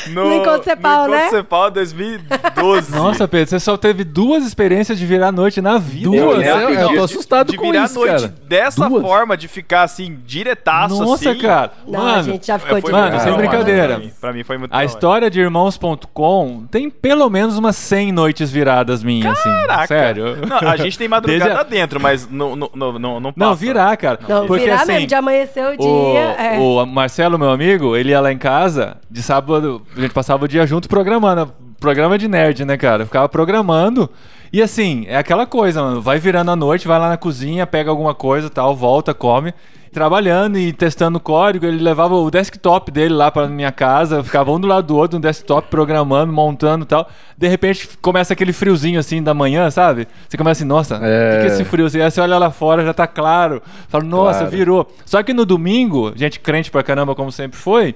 [0.09, 1.19] No, No Encontro Cepal, no né?
[1.27, 2.93] Encontro Cepal 2012.
[2.93, 6.11] Nossa, Pedro, você só teve duas experiências de virar noite na vida.
[6.11, 6.47] Duas?
[6.47, 8.35] Eu Eu, eu tô assustado de com virar isso, noite cara.
[8.47, 9.03] dessa Duas?
[9.03, 11.39] forma, de ficar assim, diretaço Nossa, assim.
[11.41, 11.73] cara.
[11.87, 13.89] Não, Mano, a gente já ficou foi de Mano, sem brincadeira.
[13.95, 18.13] Pra mim, Pra mim foi muito A história de irmãos.com tem pelo menos umas 100
[18.13, 19.51] noites viradas minhas, assim.
[19.67, 19.87] Caraca.
[19.87, 20.37] Sério.
[20.47, 23.55] Não, a gente tem madrugada a- dentro, mas não, não, não, não, não Não, passa.
[23.57, 24.19] virar, cara.
[24.29, 26.21] Não, Porque virar assim, mesmo, de amanhecer o o, dia.
[26.21, 26.59] é.
[26.59, 30.49] o Marcelo, meu amigo, ele ia lá em casa, de sábado, a gente passava o
[30.49, 33.03] dia junto programando programa de nerd, né, cara?
[33.03, 34.09] Eu ficava programando.
[34.53, 36.01] E assim, é aquela coisa, mano.
[36.01, 39.53] Vai virando a noite, vai lá na cozinha, pega alguma coisa tal, volta, come.
[39.93, 44.59] Trabalhando e testando código, ele levava o desktop dele lá pra minha casa, ficava um
[44.59, 47.09] do lado do outro no desktop, programando, montando e tal.
[47.39, 50.09] De repente começa aquele friozinho assim da manhã, sabe?
[50.29, 51.39] Você começa assim, nossa, o que, É.
[51.43, 51.87] que é esse frio?
[51.87, 53.63] Assim, aí você olha lá fora, já tá claro.
[53.89, 54.51] Fala, nossa, Claro.
[54.57, 54.93] virou.
[55.07, 57.95] Só que no domingo, gente crente pra caramba, como sempre foi,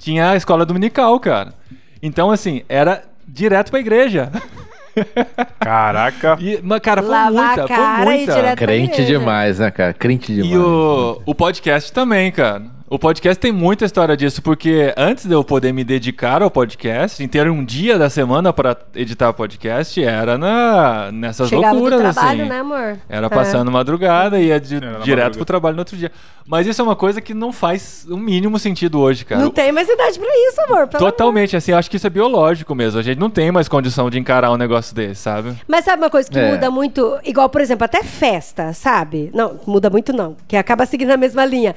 [0.00, 1.52] tinha a escola dominical, cara.
[2.02, 4.32] Então, assim, era direto pra igreja.
[5.60, 6.36] Caraca.
[6.42, 8.56] E, mas, cara, foi Lavar muita, a cara foi muita.
[8.56, 9.92] Crente demais, né, cara?
[9.92, 10.52] Crente demais.
[10.52, 12.62] E o, o podcast também, cara.
[12.92, 17.22] O podcast tem muita história disso, porque antes de eu poder me dedicar ao podcast,
[17.22, 22.12] em ter um dia da semana pra editar podcast, era na, nessas Chegava loucuras, do
[22.12, 22.48] trabalho, assim.
[22.50, 22.98] né, amor?
[23.08, 23.30] Era É.
[23.30, 25.30] passando madrugada e ia Era na direto madrugada.
[25.36, 26.10] pro trabalho no outro dia.
[26.44, 29.40] Mas isso é uma coisa que não faz o mínimo sentido hoje, cara.
[29.40, 30.88] Não tem mais idade pra isso, amor.
[30.88, 31.12] pelo amor.
[31.12, 32.98] Totalmente, assim, acho que isso é biológico mesmo.
[32.98, 35.54] A gente não tem mais condição de encarar um negócio desse, sabe?
[35.68, 36.50] Mas sabe uma coisa que É.
[36.50, 37.16] muda muito?
[37.24, 39.30] Igual, por exemplo, até festa, sabe?
[39.32, 41.72] Não, muda muito não, que acaba seguindo a mesma linha.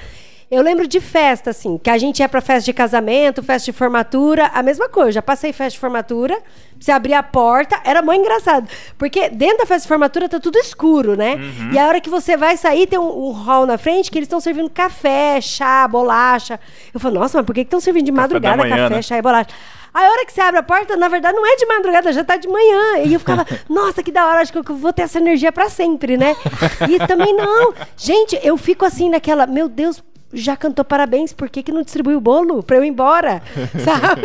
[0.49, 3.77] Eu lembro de festa, assim, que a gente ia pra festa de casamento, festa de
[3.77, 5.13] formatura, a mesma coisa.
[5.13, 6.37] Já passei festa de formatura,
[6.79, 8.67] você abria a porta, era muito engraçado.
[8.97, 11.35] Porque dentro da festa de formatura tá tudo escuro, né?
[11.35, 11.71] Uhum.
[11.73, 14.27] E a hora que você vai sair, tem um, um hall na frente que eles
[14.27, 16.59] estão servindo café, chá, bolacha.
[16.93, 19.01] Eu falo, nossa, mas por que estão servindo de da madrugada manhã, café, né?
[19.01, 19.49] chá e bolacha?
[19.93, 22.23] Aí a hora que você abre a porta, na verdade, não é de madrugada, já
[22.23, 22.97] tá de manhã.
[23.05, 25.69] E eu ficava, nossa, que da hora, acho que eu vou ter essa energia pra
[25.69, 26.35] sempre, né?
[26.89, 27.73] E também não.
[27.95, 32.17] Gente, eu fico assim naquela, meu Deus, já cantou parabéns, por que, que não distribuiu
[32.17, 33.41] o bolo pra eu ir embora?
[33.83, 34.21] Sabe?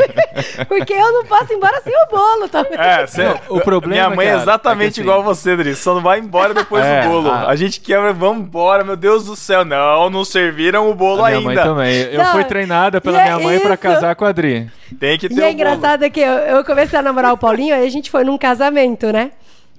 [0.66, 2.78] Porque eu não posso ir embora sem o bolo também.
[2.78, 5.74] É, cê, o problema, Minha mãe é cara, exatamente é que assim- igual você, Dri.
[5.74, 7.30] Só não vai embora depois É, do bolo.
[7.30, 7.56] a- A...
[7.56, 9.64] gente quebra, vamos embora, meu Deus do céu.
[9.64, 11.62] Não, não serviram o bolo A minha mãe ainda.
[11.68, 11.94] também.
[12.12, 13.82] Eu Não, fui treinada pela é minha mãe pra isso.
[13.82, 14.70] casar com a Adri.
[14.98, 15.52] Tem que ter E o é bolo.
[15.52, 19.12] engraçado que eu, eu comecei a namorar o Paulinho, aí a gente foi num casamento,
[19.12, 19.30] né?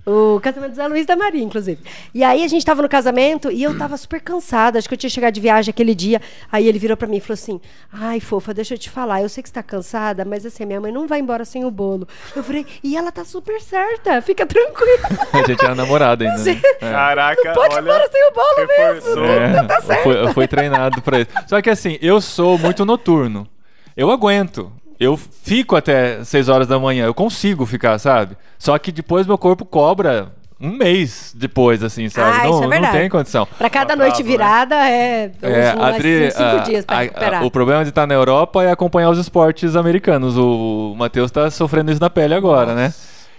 [0.06, 1.80] O casamento do Zé Luiz da Maria, inclusive.
[2.14, 4.80] E aí a gente tava no casamento e eu tava super cansada.
[4.80, 6.20] Acho que eu tinha chegado de viagem aquele dia.
[6.52, 9.22] Aí ele virou pra mim e falou assim: Ai, fofa, deixa eu te falar.
[9.22, 11.70] Eu sei que você tá cansada, mas assim, minha mãe não vai embora sem o
[11.72, 12.08] bolo.
[12.36, 15.10] Eu falei, e ela tá super certa, fica tranquila.
[15.34, 16.44] A gente era namorada ainda.
[16.44, 16.62] Né?
[16.82, 16.92] É.
[16.92, 17.82] Caraca, Pode ir olha.
[17.84, 19.22] embora sem o bolo reforçou.
[19.22, 19.58] mesmo.
[19.58, 20.04] É, Tá eu, certo.
[20.04, 21.30] fui, eu fui treinado pra isso.
[21.48, 23.48] Só que assim, eu sou muito noturno.
[23.96, 24.72] Eu aguento.
[25.00, 27.06] Eu fico até 6 horas da manhã.
[27.06, 28.36] Eu consigo ficar, sabe?
[28.58, 32.40] Só que depois meu corpo cobra um mês depois, assim, sabe?
[32.40, 33.48] Ah, não, isso é não tem condição.
[33.58, 34.30] Pra cada Atraso, noite né?
[34.30, 37.46] virada é, É, uns, Adri, cinco a- dias pra a- a- recuperar.
[37.46, 40.38] o problema de estar na Europa é acompanhar os esportes americanos.
[40.38, 42.94] O, Matheus tá sofrendo isso na pele agora, né?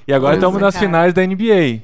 [0.09, 0.87] E agora Nossa, estamos nas cara.
[0.87, 1.83] finais da NBA.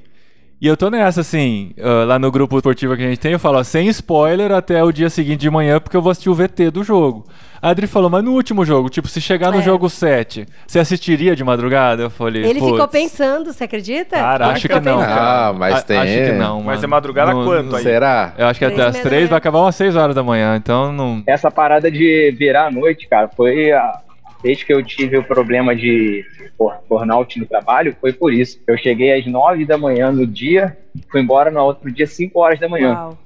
[0.58, 3.38] E eu tô nessa, assim, ah, lá no grupo esportivo que a gente tem, eu
[3.38, 6.34] falo, ó, sem spoiler até o dia seguinte de manhã, porque eu vou assistir o
[6.34, 7.26] VT do jogo.
[7.60, 9.62] A Adri falou, mas no último jogo, tipo, se chegar no É.
[9.62, 12.04] jogo 7, você assistiria de madrugada?
[12.04, 14.16] Eu falei, Ele ficou "Putz, pensando, você acredita?
[14.16, 15.48] Ele Acho ficou que não, cara.
[15.48, 15.98] Ah, mas A- tem.
[15.98, 16.84] Acho que não, Mas mano.
[16.84, 17.82] é madrugada Não- quanto aí?
[17.82, 18.32] Será?
[18.38, 19.28] Eu acho que até as meia da 3 manhã.
[19.28, 21.22] vai acabar umas 6 horas da manhã, então não...
[21.26, 24.00] Essa parada de virar a noite, cara, foi a
[24.46, 26.24] vez que eu tive o problema de
[26.56, 28.60] por- burnout no trabalho, foi por isso.
[28.66, 30.76] Eu cheguei às 9 da manhã no dia,
[31.10, 32.92] fui embora no outro dia, 5 horas da manhã.
[32.94, 33.18] Uau.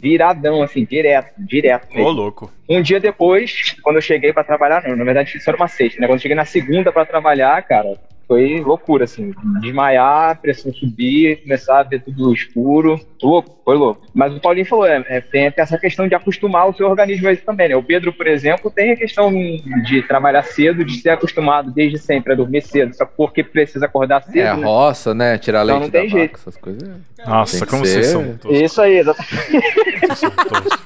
[0.00, 1.86] Viradão, assim, direto, direto.
[1.98, 2.50] Ô, louco.
[2.68, 6.00] Um dia depois, quando eu cheguei pra trabalhar, não, na verdade isso era uma sexta,
[6.00, 6.06] né?
[6.06, 9.32] Quando eu cheguei na segunda pra trabalhar, cara, foi loucura, assim.
[9.60, 13.00] Desmaiar, pressão subir, começar a ver tudo escuro.
[13.22, 14.02] Louco, foi louco.
[14.14, 17.32] Mas o Paulinho falou, é, é, tem essa questão de acostumar o seu organismo a
[17.32, 17.76] isso também, né?
[17.76, 22.32] O Pedro, por exemplo, tem a questão de trabalhar cedo, de ser acostumado desde sempre
[22.32, 24.38] a dormir cedo, só porque precisa acordar cedo.
[24.38, 24.64] É né?
[24.64, 25.38] roça, né?
[25.38, 26.32] Tirar Então leite não tem da jeito.
[26.32, 26.88] vaca, essas coisas.
[27.26, 28.60] Nossa, Tem que como ser- vocês são todos.
[28.60, 29.60] Isso aí, exatamente.
[30.00, 30.78] Vocês são todos.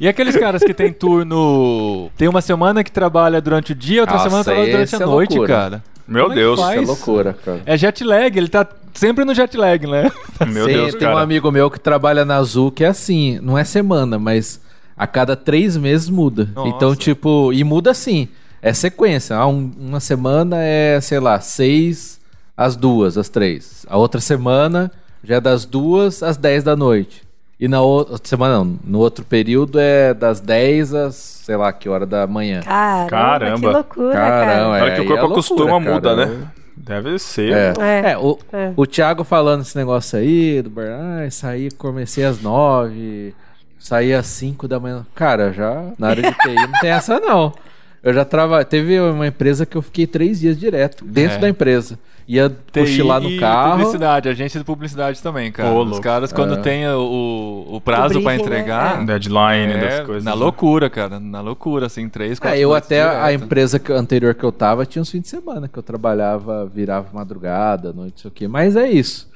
[0.00, 2.10] E aqueles caras que tem turno.
[2.16, 5.06] Tem uma semana que trabalha durante o dia, outra Nossa, semana trabalha durante a é
[5.06, 5.54] noite, loucura.
[5.54, 5.84] cara.
[6.06, 6.60] Meu Como é que Deus.
[6.60, 7.62] é loucura, cara.
[7.64, 10.10] É jet lag, ele tá sempre no jet lag, né?
[10.48, 11.22] Meu Sim, Deus, tem um cara.
[11.22, 14.60] amigo meu que trabalha na Azul que é assim, não é semana, mas
[14.96, 16.48] a cada três meses muda.
[16.54, 16.68] Nossa.
[16.68, 18.28] Então, tipo, e muda assim,
[18.60, 19.36] é sequência.
[19.36, 22.20] Ah, um- uma semana é, sei lá, seis
[22.56, 23.86] às duas, às três.
[23.88, 24.90] A outra semana
[25.24, 27.22] já é das duas às dez da noite.
[27.62, 31.88] E na outra semana, não, no outro período é das 10 às, sei lá, que
[31.88, 32.60] hora da manhã.
[32.60, 33.56] Caramba, Caramba.
[33.60, 34.82] que loucura, Caramba, cara.
[34.82, 36.26] Hora que o corpo é loucura, acostuma, muda, cara.
[36.26, 36.48] né?
[36.76, 37.52] Deve ser.
[37.52, 38.10] É, É.
[38.10, 38.72] é, o, É.
[38.76, 43.32] o Thiago falando esse negócio aí, do bar, ah, saí, comecei às nove,
[43.78, 45.06] saí às cinco da manhã.
[45.14, 47.52] Cara, já na área de TI não tem essa não.
[48.02, 48.64] Eu já trabalhei.
[48.64, 51.40] Teve uma empresa que eu fiquei três dias direto, dentro É.
[51.40, 51.98] da empresa.
[52.26, 53.72] Ia TI cochilar no e carro.
[53.78, 55.70] Publicidade, agência de publicidade também, cara.
[55.70, 58.34] Ô, Os caras, quando tem o, o prazo briefing, né?
[58.36, 59.04] entregar.
[59.04, 60.24] Deadline é, das coisas.
[60.24, 60.36] Na né?
[60.36, 61.18] loucura, cara.
[61.18, 63.44] Na loucura, assim, três, quatro É, eu até a direto.
[63.44, 67.08] empresa que- anterior que eu tava tinha uns fins de semana que eu trabalhava, virava
[67.12, 68.48] madrugada, noite, não sei o quê.
[68.48, 69.28] Mas é isso.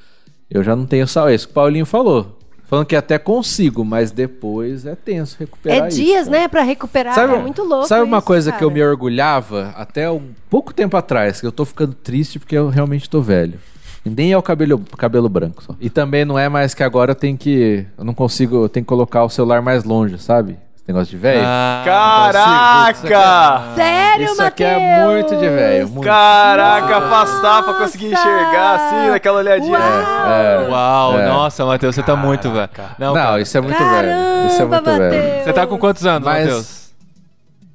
[0.48, 2.36] Eu já não tenho só isso que o Paulinho falou.
[2.66, 6.40] Falando que até consigo, mas depois é tenso recuperar É isso, dias, cara.
[6.40, 7.14] né, pra recuperar.
[7.14, 7.87] Sabe, é muito louco.
[7.87, 8.81] Sabe uma isso, coisa que eu cara.
[8.81, 13.09] me orgulhava até um pouco tempo atrás, que eu tô ficando triste porque eu realmente
[13.09, 13.59] tô velho.
[14.05, 15.74] E nem é o cabelo, cabelo branco só.
[15.81, 17.87] E também não é mais que agora eu tenho que.
[17.98, 18.64] Eu não consigo.
[18.64, 20.57] Eu tenho que colocar o celular mais longe, sabe?
[20.87, 21.42] Negócio de velho.
[21.44, 23.75] Ah, Caraca!
[23.75, 26.01] Sério, Isso aqui é muito de velho.
[26.01, 29.77] Caraca, afastar pra conseguir enxergar assim, naquela olhadinha.
[29.79, 30.70] Uau!
[30.70, 31.27] Uau, É.
[31.27, 32.70] nossa, Matheus, você tá muito, velho.
[33.01, 34.46] Não, Não, isso é muito Caramba, velho.
[34.46, 35.05] Isso é muito velho.
[35.05, 35.44] Matheus.
[35.44, 36.90] Você tá com quantos anos, Mas- Matheus?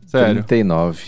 [0.07, 0.33] Sério.
[0.43, 1.03] 39.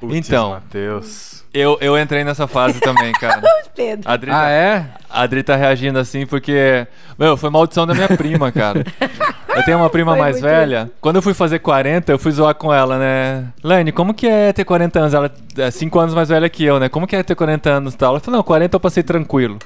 [0.00, 0.50] Putz, Então.
[0.50, 1.29] Matheus.
[1.52, 3.42] Eu, eu entrei nessa fase também, cara.
[3.74, 4.08] Pedro.
[4.08, 4.86] A Adri, Ah, é?
[5.08, 6.86] a Adri tá reagindo assim porque.
[7.18, 8.84] Meu, foi maldição da minha prima, cara.
[9.56, 10.90] Eu tenho uma prima Foi mais velha.
[11.00, 13.46] Quando eu fui fazer 40, eu fui zoar com ela, né?
[13.64, 15.14] Lane, como que é ter 40 anos?
[15.14, 16.88] Ela é 5 anos mais velha que eu, né?
[16.88, 18.10] Como que é ter 40 anos e tal?
[18.10, 19.58] Ela falou, não, 40 eu passei tranquilo.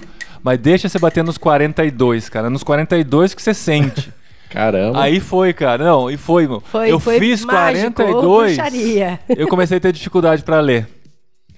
[0.43, 2.49] Mas deixa você bater nos 42, cara.
[2.49, 4.13] Nos 42 que você sente.
[4.51, 5.03] Caramba.
[5.03, 5.85] Aí foi, cara.
[5.85, 6.61] Não, e foi, meu.
[6.61, 8.57] Foi, eu foi fiz mágico, 42.
[8.57, 9.19] bruxaria.
[9.29, 10.87] Eu comecei a ter dificuldade pra ler.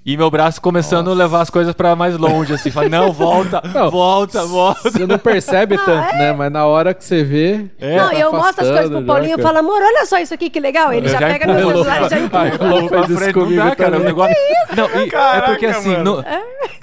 [0.07, 2.71] E meu braço começando a levar as coisas pra mais longe, assim.
[2.71, 4.89] Falei, não, volta, Não, volta, volta.
[4.89, 6.33] Você não percebe tanto, né?
[6.33, 7.67] Mas na hora que você vê.
[7.77, 10.33] É, não, tá eu mostro as coisas pro Paulinho e falo, amor, olha só isso
[10.33, 10.93] aqui que legal.
[10.93, 11.73] Ele já, já pega no empurro.
[11.73, 12.89] celular e já empurra.
[12.89, 13.99] Faz isso comigo dá, cara.
[13.99, 14.37] O negócio...
[14.77, 16.25] Não, e é Caraca, porque assim, não,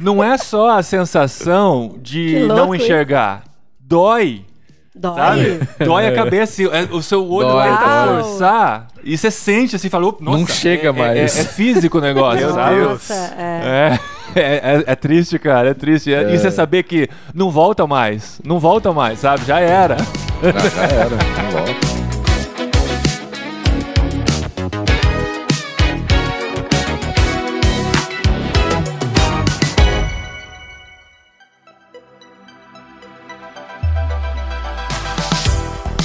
[0.01, 2.83] não é só a sensação de não isso.
[2.83, 3.43] enxergar.
[3.79, 4.43] Dói,
[4.95, 5.15] Dói.
[5.15, 5.59] sabe?
[5.85, 8.23] Dói a cabeça, e o seu olho Dói, tenta dói.
[8.23, 11.37] forçar e você sente assim, falou, nossa, Não chega é- é- mais.
[11.37, 12.75] É, é físico o negócio, Meu sabe?
[12.75, 12.89] Deus.
[12.91, 13.99] Nossa, é.
[14.35, 16.09] É, é, é- é triste, cara, é triste.
[16.09, 19.45] E você saber que não volta mais, não volta mais, sabe?
[19.45, 19.97] Já era.
[19.97, 21.09] Ah, já era.
[21.43, 21.92] Não volta.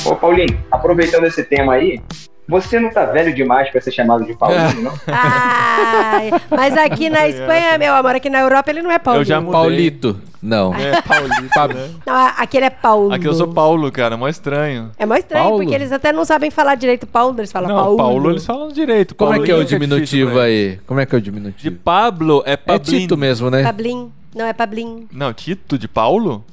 [0.09, 2.01] Ô, Paulinho, aproveitando esse tema aí,
[2.49, 4.92] você não tá velho demais pra ser chamado de Paulinho, não?
[5.07, 9.21] Ai, mas aqui na Espanha, meu amor, aqui na Europa ele não é Paulinho.
[9.23, 9.53] Eu já mudei.
[9.53, 10.21] Paulito.
[10.40, 10.73] Não.
[10.75, 11.90] É, Paulito, Pa- né?
[12.07, 13.12] Não, aqui ele é Paulo.
[13.12, 14.92] Aqui eu sou Paulo, cara, mó estranho.
[14.97, 15.59] É mó estranho, Paulo?
[15.59, 17.97] porque eles até não sabem falar direito Paulo, eles falam Não, Paulo.
[17.97, 18.31] Paulo.
[18.31, 19.14] eles falam direito.
[19.14, 20.79] Como é que é o difícil diminutivo pra aí?
[20.87, 21.77] Como é que é o De diminutivo?
[21.85, 23.01] Pablo é É Pablin.
[23.01, 23.62] Tito mesmo, né?
[23.64, 24.11] Pablim.
[24.35, 25.07] Não, é Pablim.
[25.12, 26.44] Não, Tito de Paulo?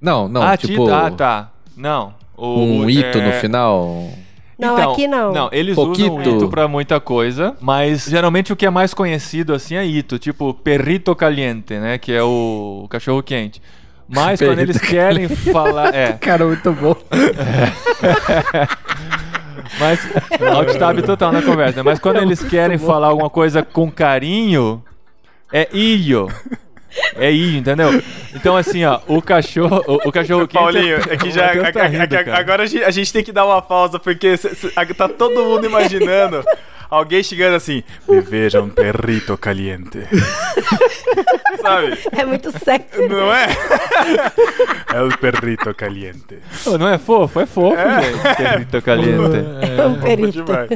[0.00, 0.92] Não, não, ah, tipo Tito.
[0.94, 1.50] Ah, tá.
[1.76, 2.14] Não.
[2.40, 4.08] O, um ito é- no final.
[4.58, 5.32] Não, Então, aqui não.
[5.32, 6.16] Não, eles Poquito.
[6.18, 10.18] usam Ito pra muita coisa, mas geralmente o que é mais conhecido assim é Ito,
[10.18, 11.96] tipo perrito caliente, né?
[11.96, 13.62] Que é o cachorro quente.
[14.06, 15.94] Mas quando Perrito eles querem falar.
[15.94, 16.94] É, Cara, muito bom.
[19.78, 20.00] mas.
[20.54, 21.82] Alt-tab total na conversa.
[21.82, 24.82] Mas quando eles querem falar alguma coisa com carinho,
[25.52, 26.28] é Io.
[27.16, 28.02] É Io, entendeu?
[28.34, 29.82] Então, assim, ó, o cachorro.
[29.86, 30.60] O, o cachorro quente.
[30.60, 31.48] Paulinho, é que já.
[31.72, 34.54] Tá a- a- rindo, a- agora a gente, tem que dar uma pausa, porque cê-
[34.54, 36.44] cê- tá todo mundo imaginando
[36.90, 37.82] alguém chegando assim.
[38.08, 40.00] Me veja um perrito caliente.
[41.60, 41.98] Sabe?
[42.12, 43.06] É muito sexy.
[43.08, 43.46] Não é?
[44.92, 46.38] É o perrito caliente.
[46.64, 47.38] Pô, Não é fofo?
[47.40, 48.18] É fofo, gente.
[48.36, 49.36] Perrito caliente.
[49.78, 50.42] É um perito.
[50.42, 50.70] Demais.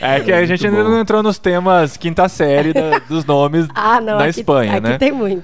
[0.00, 4.00] É que a gente ainda não entrou nos temas quinta série da- dos nomes Ah,
[4.00, 4.18] não.
[4.18, 4.98] na aqui, Espanha, aqui né?
[4.98, 5.42] tem muito.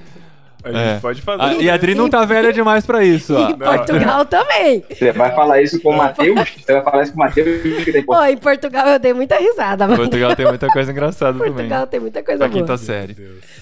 [0.65, 0.99] A gente É.
[0.99, 1.43] pode fazer.
[1.43, 3.49] Ah, e a Adri não tá velha demais pra isso, ó.
[3.49, 4.83] Em Portugal também.
[4.89, 6.49] Você vai falar isso com o Matheus?
[6.65, 7.61] Você vai falar isso com o Matheus
[8.05, 9.97] Pô, em Portugal eu dei muita risada, mano.
[10.01, 11.53] Portugal tem muita coisa engraçada também.
[11.53, 12.59] Portugal tem muita coisa Da boa.
[12.59, 13.15] quinta série.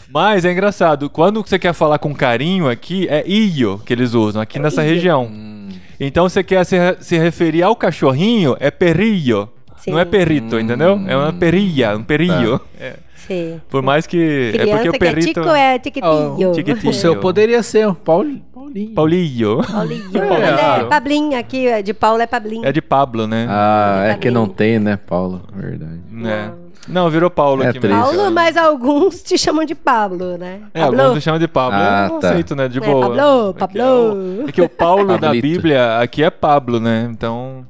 [0.10, 4.42] Mas é engraçado, quando você quer falar com carinho aqui, é io que eles usam,
[4.42, 4.89] aqui nessa io.
[4.94, 5.32] região.
[6.00, 9.50] Então você quer se, se referir ao cachorrinho, é perrillo.
[9.84, 9.91] Sim.
[9.91, 11.00] Não é perrito, entendeu?
[11.08, 12.60] É uma perrilha, um perrillo.
[12.80, 12.93] É.
[13.28, 13.62] Sim.
[13.69, 14.50] Por mais que.
[14.54, 15.41] Criança é porque o que é perrito.
[15.41, 16.36] tico é tiquitinho.
[16.50, 16.89] Oh, Tiquitinho.
[16.91, 18.26] O seu poderia ser o Paul...
[18.54, 18.93] Paulinho.
[18.93, 19.62] Paulinho.
[19.63, 20.04] Paulinho.
[20.15, 20.88] É, Mas é claro.
[20.88, 22.62] Pablin, aqui é de Paulo é Pablin.
[22.65, 23.46] É de Pablo, né?
[23.50, 25.41] Ah, é que não tem, né, Paulo?
[25.54, 26.00] Verdade.
[26.26, 26.50] É.
[26.88, 27.96] Não, virou Paulo É aqui triste.
[27.96, 28.13] mesmo.
[28.17, 30.60] Paulo, mas alguns te chamam de Pablo, né?
[30.74, 31.78] É, alguns me chamam de Pablo.
[31.80, 32.30] Ah, eu não tá.
[32.32, 32.67] aceito, né?
[32.67, 33.02] De É, boa.
[33.08, 33.19] Pablo,
[33.50, 33.82] É que Pablo.
[33.82, 35.48] É, o- é que o Paulo na Pablito.
[35.48, 37.08] Bíblia aqui é Pablo, né?
[37.10, 37.65] Então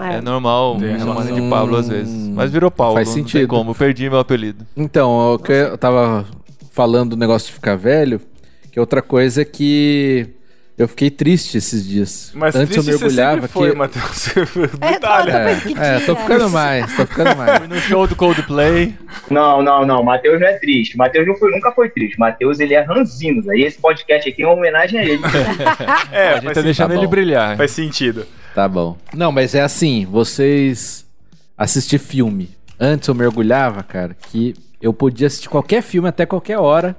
[0.00, 1.48] é, normal Tem me chamarem de.
[1.50, 2.28] Pablo às vezes.
[2.28, 2.94] Mas virou Paulo.
[2.94, 3.48] Faz Não tem sentido.
[3.48, 4.66] como, eu perdi meu apelido.
[4.76, 6.24] Então, o que eu tava
[6.72, 8.20] falando do negócio de ficar velho,
[8.70, 10.26] que outra coisa é que
[10.76, 12.30] Eu fiquei triste esses dias.
[12.34, 13.76] Mas Antes eu triste você mergulhava sempre foi, que.
[13.76, 14.28] Matheus.
[14.80, 17.58] É, vez que É, tô ficando mais, tô ficando mais.
[17.58, 18.94] Fui no show do Coldplay.
[19.28, 20.04] Não, não, não.
[20.04, 20.96] Matheus não é triste.
[20.96, 22.16] Matheus não foi- nunca foi triste.
[22.16, 23.42] Matheus, ele é ranzinho.
[23.50, 25.20] Aí esse podcast aqui é uma homenagem a ele.
[26.12, 27.56] É, a gente tá deixando tá ele brilhar.
[27.56, 28.24] faz sentido.
[28.54, 28.96] Tá bom.
[29.14, 31.06] Não, mas é assim, vocês
[31.56, 32.50] assistir filme.
[32.80, 36.96] Antes eu mergulhava, cara, que eu podia assistir qualquer filme até qualquer hora.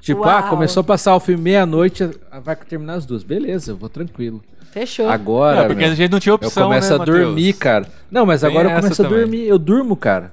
[0.00, 0.50] Tipo, ah, Uau.
[0.50, 3.24] começou a passar o filme meia-noite, ah, vai terminar as duas.
[3.24, 4.42] Beleza, eu vou tranquilo.
[4.70, 5.08] Fechou.
[5.08, 7.18] Agora, É, porque meu, a gente não tinha eu opção, começo né, a Matheus?
[7.18, 7.86] dormir, cara.
[8.10, 9.20] Não, mas Tem agora eu começo a também.
[9.22, 9.46] dormir.
[9.48, 10.32] Eu durmo, cara.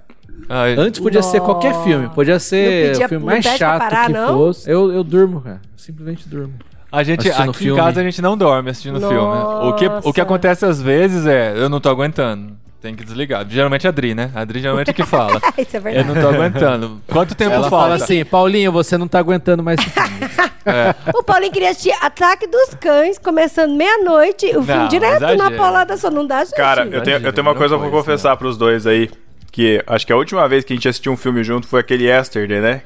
[0.49, 2.09] Ah, Antes podia ser qualquer filme.
[2.09, 4.33] Podia Não ser o filme não mais chato parar, que não?
[4.37, 4.69] fosse.
[4.69, 5.61] Eu, eu durmo, cara.
[5.77, 6.53] Simplesmente durmo.
[6.93, 7.81] A gente, Assistindo aqui filme.
[7.81, 9.17] em casa a gente não dorme assistindo filme.
[9.17, 10.21] O que, o que Nossa.
[10.21, 12.53] acontece às vezes é, eu não tô aguentando.
[12.79, 13.43] Tem que desligar.
[13.49, 14.29] Geralmente a Adri, né?
[14.35, 15.41] A Adri geralmente é que fala.
[15.57, 16.07] Isso é eu verdade.
[16.07, 17.01] não tô aguentando.
[17.07, 17.83] Quanto tempo Ela falta?
[17.85, 20.09] fala assim, Paulinho, você não tá aguentando mais filme.
[21.15, 25.57] O Paulinho queria assistir Ataque dos Cães, começando meia-noite, o filme direto na exagero.
[25.57, 26.09] paulada só.
[26.11, 26.55] Não dá, gente.
[26.55, 29.09] Cara, eu tenho, eu tenho uma coisa pra confessar pros dois aí.
[29.51, 32.05] Que acho que a última vez que a gente assistiu um filme junto foi aquele
[32.05, 32.81] Yesterday, né?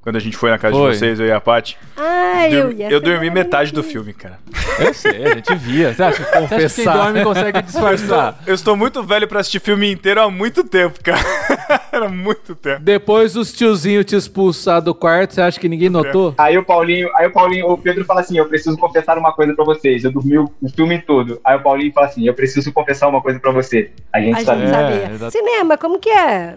[0.00, 0.92] Quando a gente foi na casa Foi.
[0.92, 1.76] de vocês, eu e a Paty.
[1.96, 4.38] Ai, eu Dormi- ia eu dormi metade do filme, cara.
[4.78, 5.92] Eu sei, a gente via.
[5.92, 6.96] Você acha, você acha que quem Confessar.
[6.96, 8.38] dorme consegue disfarçar?
[8.46, 11.18] Eu estou muito velho pra assistir filme inteiro há muito tempo, cara.
[11.92, 12.80] Era muito tempo.
[12.80, 16.32] Depois os tiozinhos te expulsar do quarto, você acha que ninguém notou?
[16.38, 19.52] Aí o Paulinho, aí o Paulinho, o Pedro fala assim: Eu preciso confessar uma coisa
[19.54, 20.04] pra vocês.
[20.04, 21.40] Eu dormi o, filme todo.
[21.44, 23.90] Aí o Paulinho fala assim: Eu preciso confessar uma coisa pra você.
[24.12, 24.60] A gente A sabe.
[24.60, 25.10] gente É, sabia.
[25.14, 25.32] exato.
[25.32, 26.56] Cinema, como que é?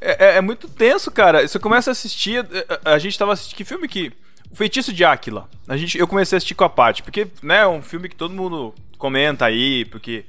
[0.00, 1.46] É, é- é muito tenso, cara.
[1.46, 2.46] Você começa a assistir.
[2.84, 3.56] A, a gente tava assistindo.
[3.56, 4.12] Que filme que.
[4.50, 5.46] O Feitiço de Áquila.
[5.68, 8.16] A gente, eu comecei a assistir com a Paty, porque, né, é um filme que
[8.16, 10.24] todo mundo comenta aí, porque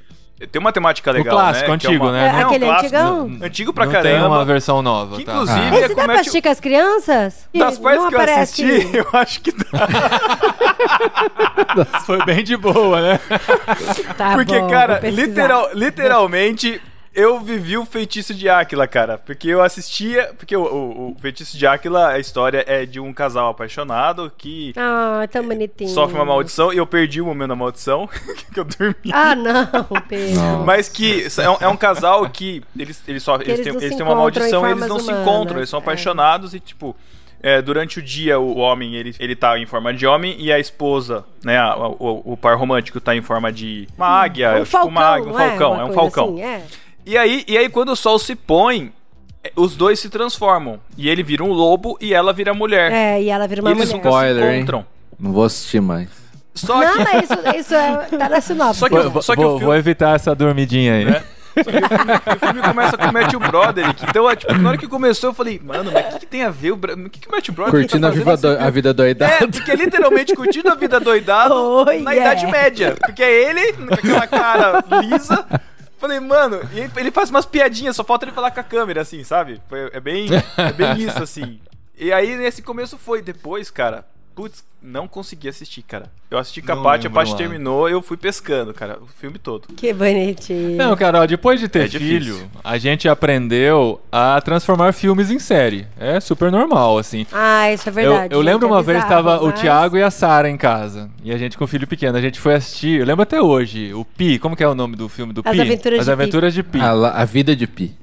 [0.51, 1.37] tem uma temática legal.
[1.37, 2.27] clássico, né, é antigo, uma- né?
[2.27, 3.37] É, um Aquele clássico, antigão?
[3.41, 4.27] Antigo pra não tem caramba.
[4.27, 5.31] uma versão nova, Que tá?
[5.33, 5.75] inclusive Ah.
[5.75, 7.47] é, Esse dá pra assistir com as crianças?
[7.53, 9.87] Das não que eu assisti, eu acho que dá.
[12.05, 13.19] Foi bem de boa, né?
[14.17, 16.81] Tá Porque, bom, cara, literal, literalmente,
[17.13, 19.17] eu vivi o feitiço de Áquila, cara.
[19.17, 20.31] Porque eu assistia.
[20.37, 24.73] Porque o, o- o feitiço de Áquila, a história é de um casal apaixonado que
[24.77, 25.89] Ah, tão bonitinho.
[25.89, 26.71] sofre uma maldição.
[26.73, 28.07] E eu perdi o momento da maldição,
[28.53, 29.11] que eu dormi.
[29.11, 29.65] Ah, não,
[30.07, 30.63] Pedro.
[30.65, 33.95] Mas que é um, é um casal que eles, eles, só, eles, eles têm, eles
[33.95, 35.81] têm uma maldição e eles não formas se humanas, encontram, eles são é.
[35.81, 36.95] apaixonados e, tipo,
[37.41, 40.59] é, durante o dia o homem ele, ele tá em forma de homem e a
[40.59, 44.65] esposa, né, a- o, o par romântico tá em forma de uma águia, um tipo
[44.65, 45.47] falcão, uma águia, um é?
[45.49, 46.25] falcão, Uma é um falcão.
[46.33, 46.63] assim, é.
[47.09, 48.91] E aí, e aí quando o sol se põe,
[49.43, 52.91] é, os dois se transformam e ele vira um lobo e ela vira mulher.
[52.91, 53.95] É, e ela vira uma e eles mulher.
[53.97, 54.57] nunca Spoiler, se hein?
[54.57, 54.85] encontram.
[55.19, 56.07] Não vou assistir mais.
[56.53, 58.79] Só Não, que mas isso, isso é, tá na sinopse.
[58.79, 61.07] Só que Vou, só que vou- o filme- vou evitar essa dormidinha aí.
[61.07, 61.23] É.
[61.63, 64.05] Só que o filme, o filme começa com o Matthew Broderick.
[64.07, 66.43] Então, é, tipo, na hora que começou, eu falei, mano, mas o que, que tem
[66.43, 66.71] a ver?
[66.73, 66.77] O,
[67.09, 69.33] que, que o Matthew Broderick Curtindo a, tá viva fazendo do- a vida doidada.
[69.33, 72.13] É, porque é literalmente curtindo a vida doidado Oh, na yeah.
[72.13, 72.95] Idade Média.
[73.03, 75.45] Porque é ele, com aquela cara lisa.
[75.99, 79.01] Falei, mano, e ele- ele faz umas piadinhas, só falta ele falar com a câmera,
[79.01, 79.61] assim, sabe?
[79.67, 81.59] Foi- é, bem, é bem isso, assim.
[81.97, 83.21] E aí, nesse começo foi.
[83.21, 84.05] Depois, cara,
[84.39, 86.09] putz, não consegui assistir, cara.
[86.31, 87.35] Eu assisti com a Paty, a lembro, mano.
[87.37, 89.67] terminou, eu fui pescando, cara, o filme todo.
[89.75, 90.77] Que bonitinho.
[90.77, 92.35] Não, Carol, depois de ter É difícil.
[92.37, 95.85] filho, a gente aprendeu a transformar filmes em série.
[95.99, 97.27] É super normal, assim.
[97.33, 98.33] Ah, isso é Eu, verdade.
[98.33, 100.55] eu lembro gente, é uma vez bizarro, tava o mas- Thiago e a Sara em
[100.55, 101.09] casa.
[101.21, 102.17] E a gente com o filho pequeno.
[102.17, 103.01] A gente foi assistir.
[103.01, 103.93] Eu lembro até hoje.
[103.93, 104.39] O Pi.
[104.39, 105.61] Como que é o nome do filme do As Pi?
[105.61, 106.13] Aventuras As de Pi.
[106.13, 106.79] Aventuras de Pi.
[106.79, 107.93] A, a vida de Pi.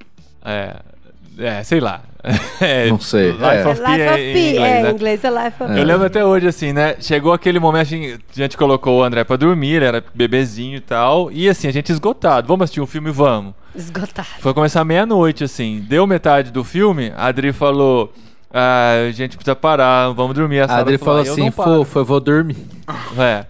[0.44, 0.76] É.
[1.38, 2.00] É, sei lá.
[2.60, 3.68] É, Não sei, Life é.
[3.68, 4.90] of Pi Life é of em inglês, é, né?
[4.90, 5.74] em inglês é Life of É.
[5.74, 5.84] Eu Pi.
[5.84, 6.96] lembro até hoje, assim, né?
[6.98, 10.80] Chegou aquele momento, assim, a gente colocou o André pra dormir, ele era bebezinho e
[10.80, 11.30] tal.
[11.30, 12.48] E assim, a gente esgotado.
[12.48, 13.10] Vamos assistir um filme?
[13.12, 13.54] Vamos.
[13.76, 14.26] Esgotado.
[14.40, 15.84] Foi começar meia-noite, assim.
[15.88, 18.12] Deu metade do filme, a Adri falou.
[18.52, 20.60] Ah, a gente precisa parar, vamos dormir.
[20.60, 22.56] A, A Sara Adri falou "Ah, eu assim, não paro." fofo, eu vou dormir.
[23.18, 23.44] É.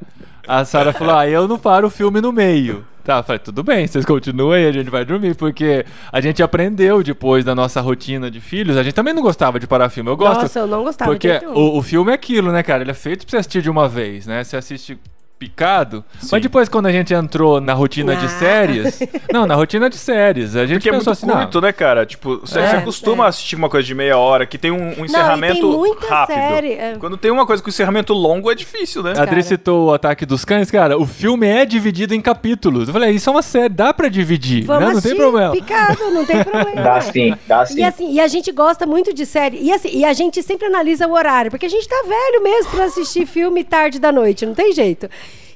[0.46, 2.84] A Sara falou: Ah, eu não paro o filme no meio.
[3.06, 6.42] Tá, eu falei, tudo bem, vocês continuam aí, a gente vai dormir, porque a gente
[6.42, 10.10] aprendeu depois da nossa rotina de filhos, a gente também não gostava de parar filme.
[10.10, 10.42] Eu gosto.
[10.42, 12.82] Nossa, eu não gostava porque o, o filme é aquilo, né, cara?
[12.82, 14.42] Ele é feito pra você assistir de uma vez, né?
[14.42, 14.98] Você assiste
[15.38, 16.04] picado.
[16.32, 18.28] Mas depois, quando a gente entrou na rotina de Ah.
[18.28, 18.98] séries.
[19.32, 20.56] Não, na rotina de séries.
[20.56, 22.06] A gente Porque é pensou muito assim, curto, não, né, cara?
[22.06, 23.28] Tipo, você, É, você costuma é.
[23.28, 26.34] assistir uma coisa de meia hora que tem um, um encerramento tem muita rápido.
[26.36, 26.96] série, é.
[26.98, 29.12] Quando tem uma coisa com encerramento longo, é difícil, né?
[29.16, 30.96] A Adri citou o Ataque dos Cães, cara.
[30.98, 32.88] O filme é dividido em capítulos.
[32.88, 34.94] Eu falei, isso é uma série, dá pra dividir, Vamos né?
[34.94, 35.52] Não tem problema.
[35.52, 36.80] picado, não tem problema.
[36.82, 37.78] Dá sim, dá sim.
[37.80, 39.58] E assim, e a gente gosta muito de série.
[39.60, 42.70] E assim, e a gente sempre analisa o horário, porque a gente tá velho mesmo
[42.72, 45.08] pra assistir filme tarde da noite, não tem jeito.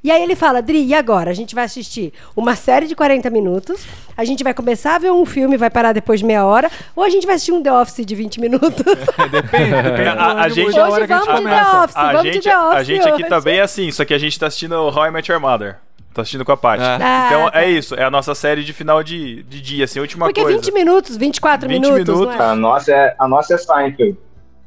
[0.03, 1.31] E aí ele fala, Dri, e agora?
[1.31, 3.85] A gente vai assistir uma série de 40 minutos,
[4.17, 7.05] a gente vai começar a ver um filme, vai parar depois de meia hora, ou
[7.05, 8.71] a gente vai assistir um The Office de 20 minutos.
[9.31, 11.71] Depende, depende A- gente- Hoje vamos de começa.
[11.71, 13.45] The Office, a vamos de gente, The Office a gente aqui tá hoje.
[13.45, 15.77] bem assim, só que a gente tá assistindo How I Met Your Mother.
[16.15, 16.83] Tá assistindo com a Paty.
[16.83, 17.27] Ah.
[17.29, 17.63] Então Ah, tá.
[17.63, 20.43] é isso, é a nossa série de final de, de dia, assim, a última Porque
[20.43, 20.57] coisa.
[20.59, 22.35] 20 minutos, 24 20 minutos, minutos.
[22.35, 22.43] é?
[22.43, 24.17] A nossa é, a nossa é Seinfeld.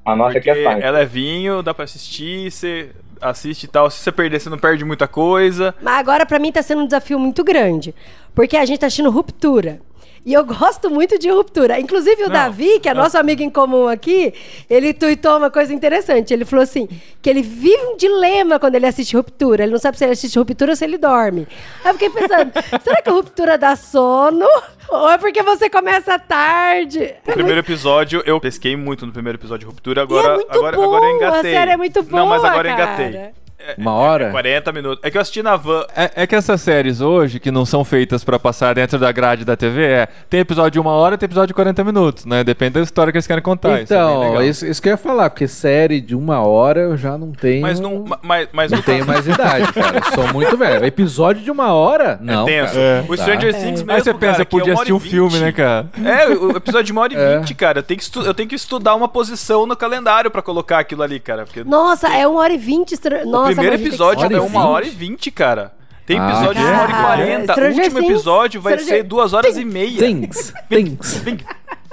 [0.06, 0.84] A nossa Porque aqui é Seinfeld.
[0.86, 2.92] é levinho, dá pra assistir, você
[3.24, 3.90] assiste e tal.
[3.90, 5.74] Se você perder, você não perde muita coisa.
[5.82, 7.94] Mas agora pra mim tá sendo um desafio muito grande.
[8.36, 9.80] Porque a gente tá assistindo Ruptura.
[10.26, 11.80] E eu gosto muito de Ruptura.
[11.80, 14.34] Inclusive o Davi, que é nosso amigo em comum aqui,
[14.70, 16.34] ele tuitou uma coisa interessante.
[16.34, 16.88] Ele falou assim,
[17.22, 19.64] que ele vive um dilema quando ele assiste Ruptura.
[19.64, 21.46] Ele não sabe se ele assiste Ruptura ou se ele dorme.
[21.84, 22.52] Aí eu fiquei pensando,
[22.82, 24.48] será que a Ruptura dá sono?
[24.90, 27.16] Ou é porque você começa tarde?
[27.28, 30.52] O primeiro episódio, eu pesquei muito no primeiro episódio de Ruptura, E agora, é muito
[30.52, 31.56] agora, bom, agora eu engatei.
[31.56, 33.04] a série é muito boa, Não, mas agora eu cara.
[33.10, 33.43] engatei.
[33.78, 34.30] Uma hora?
[34.32, 35.00] 40 minutos.
[35.04, 35.86] É que eu assisti na van.
[35.96, 39.44] É, é que essas séries hoje, que não são feitas pra passar dentro da grade
[39.46, 42.44] da TV, é, tem episódio de uma hora, tem episódio de 40 minutos, né?
[42.44, 43.82] Depende da história que eles querem contar.
[43.82, 44.44] isso é Então, legal.
[44.44, 47.62] isso, isso que eu ia falar, porque série de uma hora eu já não tenho.
[47.62, 48.06] Mas não.
[48.22, 50.00] Mas, mas Não tenho mais idade, cara.
[50.00, 50.86] Eu sou muito velho.
[50.86, 52.18] Episódio de uma hora?
[52.22, 52.48] Não.
[52.48, 52.74] é tenso.
[52.74, 53.06] cara.
[53.10, 53.24] O Tá.
[53.24, 53.92] Stranger Things mesmo.
[53.92, 55.88] Aí você pensa, cara, que é podia assistir um filme, né, cara?
[56.04, 57.38] É, o episódio de uma hora e É.
[57.38, 57.80] vinte, cara.
[57.80, 61.20] Eu tenho, que eu tenho que estudar uma posição no calendário pra colocar aquilo ali,
[61.20, 61.46] cara.
[61.46, 62.96] Porque Nossa, é uma hora e vinte.
[63.26, 65.72] Nossa, primeiro episódio é uma hora e vinte, cara.
[66.06, 67.04] Tem Ah, episódio de uma hora e cara.
[67.06, 67.52] quarenta.
[67.52, 69.98] O Stranger último Things- episódio vai Stranger ser duas horas e meia.
[70.00, 70.54] Things.
[70.68, 71.24] Things.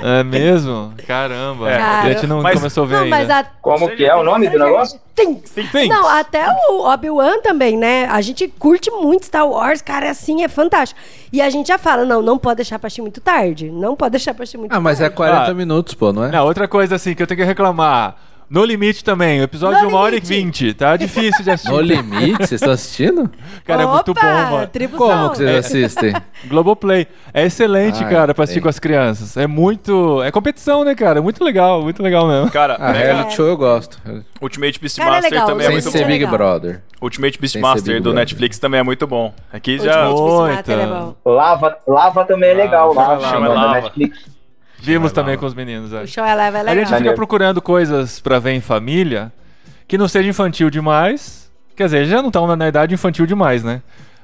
[0.03, 0.95] É mesmo?
[1.07, 1.71] Caramba.
[1.71, 1.77] É.
[1.81, 3.17] a gente não Mas- começou a ver Não, ainda.
[3.19, 3.45] mas a...
[3.61, 4.99] Como que é o nome do negócio?
[5.15, 5.51] Things.
[5.51, 5.89] Things.
[5.89, 8.07] Não, até o Obi-Wan também, né?
[8.07, 10.99] A gente curte muito Star Wars, cara, assim, é fantástico.
[11.33, 13.71] E a gente já fala, não, não pode deixar pra assistir muito tarde.
[13.71, 15.17] Não pode deixar pra assistir muito Ah, mas é tarde.
[15.17, 15.55] 40 Ah.
[15.55, 16.31] minutos, pô, não é?
[16.33, 18.17] Não, outra coisa assim que eu tenho que reclamar.
[18.51, 21.71] No Limite também, o episódio No de uma hora e vinte, tá difícil de assistir.
[21.73, 23.31] No limite, vocês estão assistindo?
[23.65, 24.69] Cara, é muito Opa, bom, mano.
[24.99, 26.13] Como que vocês assistem?
[26.51, 27.07] Globoplay.
[27.33, 29.37] É excelente, Ah, cara, pra assistir com as crianças.
[29.37, 30.21] É muito.
[30.25, 31.23] É competição, né, cara?
[31.23, 32.51] Muito legal, muito legal mesmo.
[32.51, 34.01] Cara, Ah, reality show eu gosto.
[34.43, 36.05] Ultimate Cara, é Beastmaster legal, também é Sem muito Isso ser bom.
[36.05, 36.27] é Big.
[36.27, 36.83] Brother.
[37.01, 38.15] Ultimate ser Beastmaster do Brother.
[38.19, 39.33] Netflix também é muito bom.
[39.53, 40.09] Aqui Ultimate já.
[40.09, 41.15] Beastmaster é bom.
[41.25, 42.93] Lava, Lava também é legal.
[42.93, 43.73] Lava, Lava, Lava.
[43.75, 44.40] Netflix.
[44.83, 45.93] Vimos também com os meninos.
[45.93, 46.03] é.
[46.03, 46.85] O show é leve, é A legal.
[46.87, 49.33] gente fica procurando coisas pra ver em família
[49.87, 51.51] que não seja infantil demais.
[51.77, 53.83] Quer dizer, já não estão na idade infantil demais, né?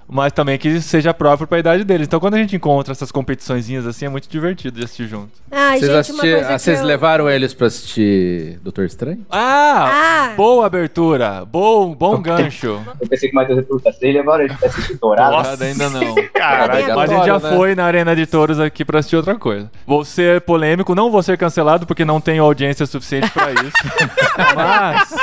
[0.09, 2.07] Mas também que seja próprio pra idade deles.
[2.07, 5.31] Então quando a gente encontra essas competiçõezinhas assim, é muito divertido de assistir junto.
[5.51, 8.85] Ai, Vocês, gente, uma assisti- coisa ah, que vocês eu- levaram eles pra assistir Doutor
[8.85, 9.27] Estranho?
[9.31, 10.31] Ah!
[10.31, 10.33] Ah.
[10.37, 11.45] Boa abertura!
[11.45, 12.81] Bom, bom gancho.
[13.01, 15.33] Eu pensei que o Matheus ia perguntar se ele agora ele tá assistindo Dourado.
[15.37, 15.65] Nossa.
[15.65, 16.15] Ainda não.
[16.35, 16.95] Caralho.
[16.95, 17.57] Mas a gente já né?
[17.57, 19.71] foi na Arena de Touros aqui pra assistir outra coisa.
[19.87, 23.73] Vou ser polêmico, não vou ser cancelado porque não tenho audiência suficiente pra isso.
[24.55, 25.15] Mas.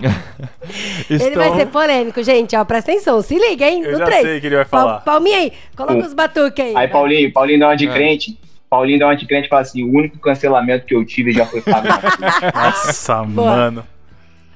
[1.10, 3.82] Ele vai ser polêmico, gente, ó, presta atenção, se liga, hein?
[3.82, 4.22] Eu no já 3.
[4.22, 5.00] sei que ele vai falar.
[5.00, 6.76] palminha aí, coloca os batuques aí.
[6.76, 7.92] Aí, Paulinho, Paulinho dá uma de É.
[7.92, 8.38] crente.
[8.68, 11.46] Paulinho dá uma de crente e fala assim: o único cancelamento que eu tive já
[11.46, 11.86] foi pago.
[12.54, 13.56] Nossa, Boa.
[13.56, 13.86] mano.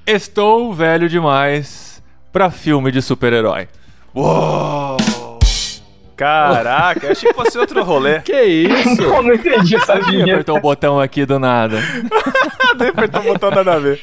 [0.07, 3.69] Estou velho demais pra filme de super-herói.
[4.15, 4.97] Uou!
[6.21, 8.21] Caraca, eu achei que fosse outro rolê.
[8.21, 9.03] Que isso?
[9.03, 10.33] eu não entendi essa vinheta.
[10.33, 11.79] apertou o botão aqui do nada?
[12.79, 14.03] Nem apertou o botão nada a ver.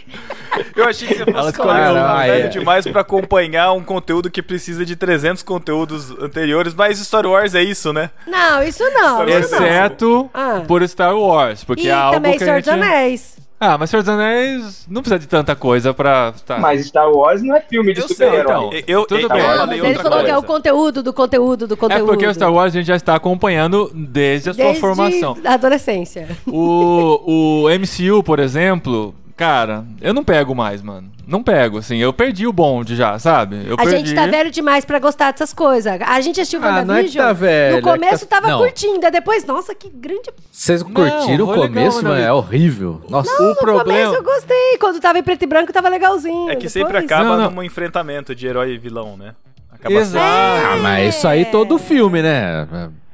[0.76, 2.48] Eu achei que você fosse falar um, velho é.
[2.48, 7.62] demais pra acompanhar um conteúdo que precisa de 300 conteúdos anteriores, mas Star Wars é
[7.62, 8.10] isso, né?
[8.26, 9.20] Não, isso não.
[9.20, 9.30] Não.
[9.30, 10.64] Exceto Ah.
[10.68, 12.84] por Star Wars, porque E é algo também que Senhor a dos gente...
[12.84, 13.38] Anéis.
[13.60, 16.32] Ah, mas Senhor dos Anéis não precisa de tanta coisa pra...
[16.46, 16.60] Tá.
[16.60, 18.42] Mas Star Wars não é filme de super-herói.
[18.44, 18.70] então.
[18.88, 19.40] Eu, Tudo eu, bem.
[19.40, 20.48] eu Não, falei ele falou que é o coisa.
[20.48, 22.06] conteúdo do conteúdo do É conteúdo.
[22.06, 25.36] porque o Star Wars a gente já está acompanhando desde a sua Desde formação.
[25.44, 26.28] a adolescência.
[26.46, 31.10] O, o MCU, por exemplo, cara, eu não pego mais, mano.
[31.28, 31.98] Não pego, assim.
[31.98, 33.62] Eu perdi o bonde já, sabe?
[33.68, 33.98] Eu A perdi.
[33.98, 36.00] gente tá velho demais pra gostar dessas coisas.
[36.02, 38.50] A gente assistiu Ah, não é que tá velho, no é que começo tá- tava
[38.52, 38.60] não.
[38.60, 40.30] curtindo, aí depois, nossa, que grande.
[40.52, 42.22] Vocês curtiram o foi legal, começo, né, mano?
[42.22, 43.02] É horrível.
[43.10, 43.30] Nossa.
[43.44, 43.84] o No problema.
[44.10, 44.78] começo eu gostei.
[44.80, 46.50] Quando tava em preto e branco, tava legalzinho.
[46.50, 47.52] É que sempre Depois- acaba Não, não.
[47.52, 49.36] num enfrentamento de herói e vilão, né?
[49.70, 50.26] Acaba Exato.
[50.26, 52.68] Ah, mas isso aí todo filme, né?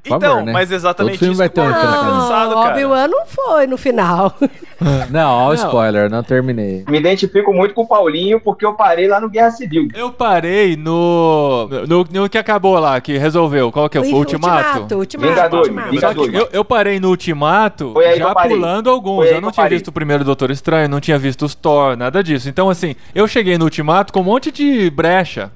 [0.03, 0.51] Por Então, favor, né?
[0.51, 2.21] mas exatamente Todo filme isso vai ter um o Marvel tá enfrentamento.
[2.27, 2.73] cansado, Não, cara.
[2.73, 4.33] Obi-Wan não foi no final.
[5.09, 6.83] Não, ó, spoiler, não terminei.
[6.89, 9.87] Me identifico muito com o Paulinho porque eu parei lá no Guerra Civil.
[9.95, 12.05] Eu parei no, no.
[12.11, 13.71] no que acabou lá, que resolveu.
[13.71, 14.01] Qual que é?
[14.01, 14.93] Foi o Ultimato?
[14.95, 15.33] Ultimato.
[15.33, 15.99] Vingadores, Ultimato.
[16.01, 16.33] Só que Vingadores.
[16.33, 19.25] eu, eu parei no Ultimato já pulando alguns.
[19.27, 19.77] Eu não eu tinha parei.
[19.77, 22.49] visto o primeiro Doutor Estranho, não tinha visto os Thor, nada disso.
[22.49, 25.49] Então, assim, eu cheguei no Ultimato com um monte de brecha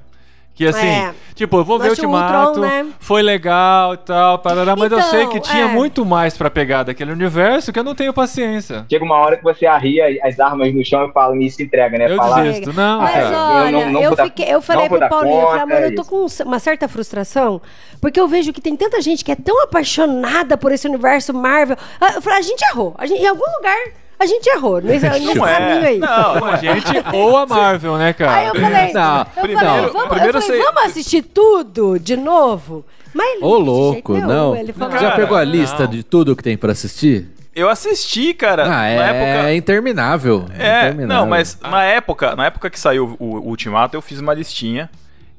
[0.58, 1.14] Que assim, É.
[1.36, 2.86] tipo, eu vou ver Nós o Ultimato, Ultron, né?
[2.98, 5.68] foi legal e tal, parará, mas eu Então, sei que tinha é.
[5.68, 8.84] muito mais pra pegar daquele universo que eu não tenho paciência.
[8.90, 11.96] Chega uma hora que você arria as armas no chão e fala, me se entrega,
[11.96, 12.10] né?
[12.10, 12.72] Eu Fala, desisto.
[12.72, 13.24] Não, Mas cara.
[13.28, 15.34] eu olha, não- eu, não vou dar- fiquei, eu falei não vou pro dar Paulinho,
[15.36, 17.62] eu falei, conta, mano, é eu tô com uma certa frustração,
[18.00, 21.76] porque eu vejo que tem tanta gente que é tão apaixonada por esse universo Marvel.
[22.00, 22.96] Ah, Eu falei, a gente errou.
[22.98, 23.78] A gente- em algum lugar,
[24.18, 25.86] a gente errou nesse, nesse Não caminho é.
[25.86, 25.98] aí.
[25.98, 28.34] Não, A gente ou a Marvel, né, cara?
[28.34, 31.98] Aí eu falei, Não, eu primeiro- falei, vamos, primeiro eu falei, você- vamos assistir tudo
[31.98, 32.84] de novo?
[33.14, 34.54] Mas ele Ô, louco, não.
[34.56, 35.90] Ele falou, Já Cara, pegou a lista não.
[35.90, 37.28] de tudo que tem pra assistir?
[37.54, 38.64] Eu assisti, cara.
[38.64, 39.54] Ah, na é época.
[39.54, 40.44] interminável.
[40.56, 41.06] É, interminável.
[41.22, 44.88] não, mas na época, na época que saiu o, o Ultimato, eu fiz uma listinha.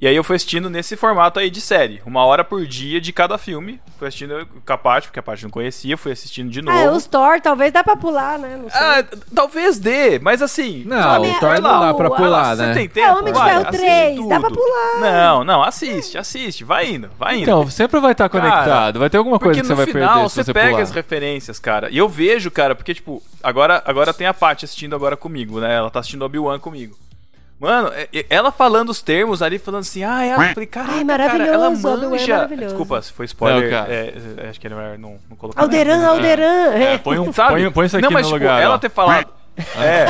[0.01, 2.01] E aí eu fui assistindo nesse formato aí de série.
[2.05, 3.81] Uma hora por dia de cada filme.
[3.97, 6.77] Fui assistindo o Capate, porque a parte não conhecia, fui assistindo de novo.
[6.77, 8.57] Ah, os Thor, talvez dá pra pular, né?
[8.61, 8.79] Não sei.
[8.79, 9.03] Ah,
[9.35, 10.83] talvez dê, mas assim.
[10.85, 12.67] Não, sabe, o Thor não lá, dá pra pular, né?
[12.67, 13.19] Você tem É, tempo?
[13.19, 14.99] Homem de vai, Ferro assiste 3, dá pra pular.
[15.01, 17.43] Não, não, assiste, assiste, vai indo, vai indo.
[17.43, 18.99] Então, sempre vai estar Cara, conectado.
[18.99, 20.81] Vai ter alguma coisa que você no vai final perder se você você pega pular.
[20.83, 21.89] as referências, cara.
[21.89, 25.75] E eu vejo, cara, porque, tipo, agora, agora tem a Paty assistindo agora comigo, né?
[25.75, 26.95] Ela tá assistindo Obi-Wan comigo.
[27.59, 30.93] Mano, é- é- ela falando os termos ali, falando assim, ah, ela, eu falei, caraca,
[30.93, 32.35] Ai, cara, ela maravilhoso, Obi-Wan é manja.
[32.35, 32.67] maravilhoso.
[32.67, 33.93] Desculpa, se foi spoiler, Não, cara.
[33.93, 35.61] é, é, acho que é melhor não, não colocar.
[35.61, 36.05] Alderan?
[36.07, 36.71] Alderan.
[36.73, 37.55] É, põe, um, Sabe?
[37.61, 38.61] põe, põe isso aqui não, mas, no tipo, lugar.
[38.61, 38.77] ela ó.
[38.77, 39.27] ter falado.
[39.77, 40.05] É.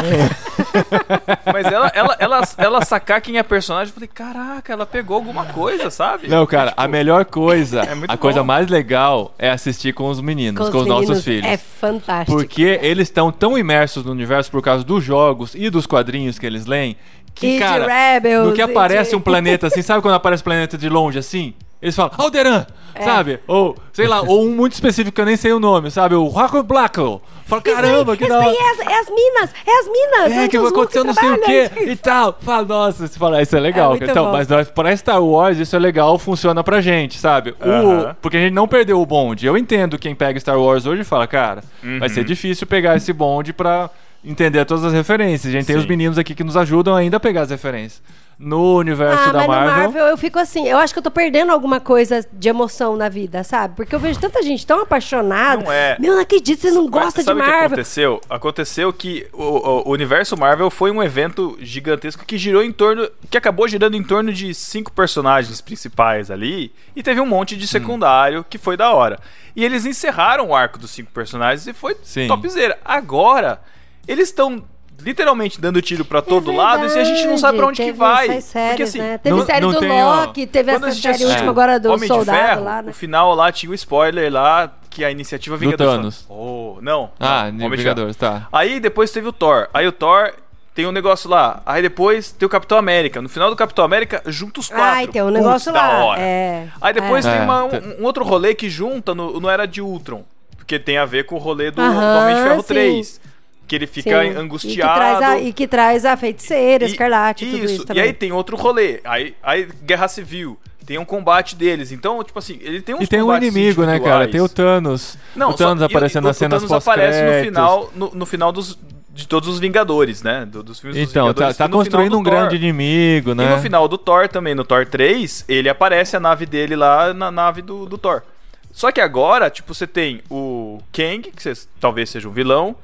[1.51, 5.45] mas ela, ela, ela, ela sacar quem é personagem, eu falei, caraca, ela pegou alguma
[5.45, 6.27] coisa, sabe?
[6.27, 8.45] Não, cara, a melhor coisa, é a coisa bom.
[8.47, 11.45] mais legal é assistir com os meninos, com, os nossos meninos, filhos.
[11.45, 12.37] É fantástico.
[12.37, 16.45] Porque eles estão tão imersos no universo por causa dos jogos e dos quadrinhos que
[16.45, 16.95] eles leem,
[17.33, 20.41] que, E de cara, Rebels, no que aparece de- um planeta assim, sabe quando aparece
[20.41, 21.53] um planeta de longe assim?
[21.81, 23.03] Eles falam, Alderan, É.
[23.03, 23.39] sabe?
[23.47, 26.13] Ou, sei lá, ou um muito específico que eu nem sei o nome, sabe?
[26.15, 27.21] O Rocco Blacko.
[27.45, 28.47] Fala, caramba, que da hora.
[28.49, 30.31] é as, é as minas, é as minas.
[30.31, 32.37] É, onde que aconteceu não sei o que e tal.
[32.41, 33.93] Fala, nossa, você fala, isso é legal.
[33.93, 34.31] É então, bom.
[34.33, 37.55] mas nós- pra Star Wars isso é legal, funciona pra gente, sabe?
[37.59, 38.15] O- Aham.
[38.21, 39.47] porque a gente não perdeu o bonde.
[39.47, 42.09] Eu entendo quem pega Star Wars hoje e fala, cara, vai Uhum.
[42.13, 43.89] ser difícil pegar esse bonde pra
[44.23, 45.51] entender todas as referências.
[45.51, 45.81] A gente tem Sim.
[45.81, 48.01] os meninos aqui que nos ajudam ainda a pegar as referências.
[48.41, 49.73] No universo Ah, da mas Marvel.
[49.75, 52.95] no Marvel eu fico assim, eu acho que eu tô perdendo alguma coisa de emoção
[52.95, 53.75] na vida, sabe?
[53.75, 55.61] Porque eu vejo tanta gente tão apaixonada.
[55.61, 55.97] Não é.
[55.99, 57.67] Meu, não acredito, você não gosta sabe de o que Marvel.
[57.67, 58.21] aconteceu?
[58.29, 63.09] Aconteceu que o, o- o universo Marvel foi um evento gigantesco que girou em torno.
[63.29, 66.71] que acabou girando em torno de cinco personagens principais ali.
[66.95, 67.57] E teve um monte Hum.
[67.57, 69.19] de secundário que foi da hora.
[69.53, 72.25] E eles encerraram o arco dos cinco personagens e foi Sim.
[72.29, 72.79] topzera.
[72.85, 73.59] Agora,
[74.07, 74.63] eles estão.
[75.01, 77.85] Literalmente dando tiro pra todo É lado e a gente não sabe pra onde que
[77.87, 78.27] teve vai.
[78.29, 79.17] essas séries, Porque assim, né?
[79.17, 81.89] Teve não- série não do tem, ó, Loki, teve essa série assiste última agora do
[81.89, 82.91] Homem de Soldado Ferro, lá, né?
[82.91, 85.93] O final lá tinha o spoiler lá que a iniciativa Vingadores.
[85.93, 86.25] Thanos.
[86.29, 87.11] Oh, não.
[87.19, 88.47] Ah, não, Homem Vingadores, tá.
[88.51, 89.67] Aí depois teve o Thor.
[89.73, 90.33] Aí o Thor
[90.73, 91.61] tem um negócio lá.
[91.65, 93.21] Aí depois tem o Capitão América.
[93.21, 94.83] No final do Capitão América, junta os quatro.
[94.85, 95.91] Ai, tem um negócio Putz, lá.
[95.97, 96.21] Da hora.
[96.21, 96.67] É.
[96.81, 97.31] Aí depois É.
[97.33, 100.23] tem uma- É, um, um outro rolê que junta no, no Era de Ultron.
[100.57, 102.67] Porque tem a ver com o rolê do, do Homem de Ferro sim.
[102.67, 103.21] 3.
[103.69, 104.29] Que ele fica Sim.
[104.35, 104.73] angustiado.
[104.73, 108.03] E que traz a, e que traz a feiticeira, E- escarlate, tudo isso E também.
[108.03, 108.99] aí tem outro rolê.
[109.05, 110.59] Aí, aí Guerra Civil.
[110.85, 111.91] Tem um combate deles.
[111.91, 114.27] Então, tipo assim, ele tem uns E tem um inimigo, né, cara?
[114.27, 115.17] Tem o Thanos.
[115.35, 118.25] Não, o Thanos só- aparecendo e- nas o cenas Thanos aparece no final, no, no
[118.25, 118.75] final dos,
[119.13, 120.47] de todos os Vingadores, né?
[120.47, 121.57] Do- dos filmes dos Então, tá, Vingadores.
[121.57, 122.33] tá E final construindo do um Thor.
[122.33, 123.45] grande inimigo, né?
[123.45, 127.13] E no final do Thor também, no Thor 3, ele aparece a nave dele lá
[127.13, 128.23] na nave do, do Thor.
[128.71, 132.75] Só que agora, tipo, você tem o Kang, que cê- talvez seja um vilão.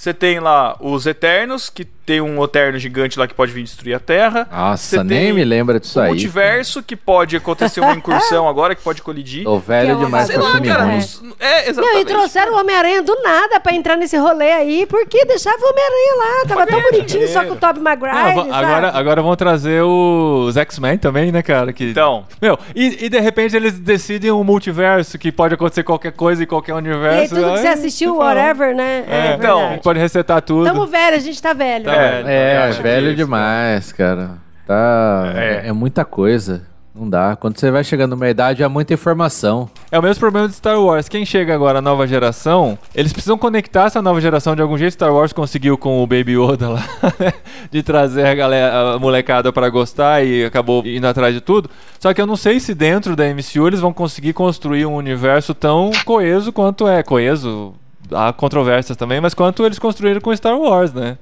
[0.00, 3.92] Você tem lá os Eternos, que tem um Eterno gigante lá que pode vir destruir
[3.94, 4.48] a Terra.
[4.50, 6.08] Nossa, Você nem me lembra disso o aí.
[6.08, 9.44] multiverso, que pode acontecer uma incursão agora, que pode colidir.
[9.44, 10.84] Tô velho Que é demais pra filme cara.
[10.84, 12.00] É, Não, exatamente.
[12.00, 16.14] e trouxeram o Homem-Aranha do nada pra entrar nesse rolê aí, porque deixava o Homem-Aranha
[16.16, 18.50] lá, tava tão bonitinho só com o Tobey Maguire, Não, sabe?
[18.52, 21.74] agora, agora vão trazer os X-Men também, né, cara?
[21.74, 22.24] Que, Então.
[22.40, 26.46] Meu, e, e de repente eles decidem um multiverso que pode acontecer qualquer coisa em
[26.46, 27.34] qualquer E aí universo.
[27.34, 29.04] tudo que você assistiu, whatever, né?
[29.06, 29.82] É, Então, verdade.
[29.90, 30.64] Pode resetar tudo.
[30.64, 31.84] Tamo velho, a gente tá velho.
[31.84, 32.10] Tá né?
[32.22, 32.28] velho.
[32.28, 34.38] É, acho velho que- demais, cara.
[34.66, 35.32] Tá.
[35.34, 35.62] É.
[35.64, 35.68] É.
[35.68, 36.62] é muita coisa.
[36.94, 37.36] Não dá.
[37.36, 39.70] Quando você vai chegando numa idade, é muita informação.
[39.92, 41.08] É o mesmo problema de Star Wars.
[41.08, 44.92] Quem chega agora, a nova geração, eles precisam conectar essa nova geração de algum jeito.
[44.94, 46.82] Star Wars conseguiu com o Baby Yoda lá,
[47.70, 51.70] de trazer a galera, a molecada pra gostar e acabou indo atrás de tudo.
[51.98, 55.54] Só que eu não sei se dentro da MCU eles vão conseguir construir um universo
[55.54, 57.02] tão coeso quanto é.
[57.04, 57.72] Coeso,
[58.12, 61.18] há controvérsias também, mas quanto eles construíram com Star Wars, né?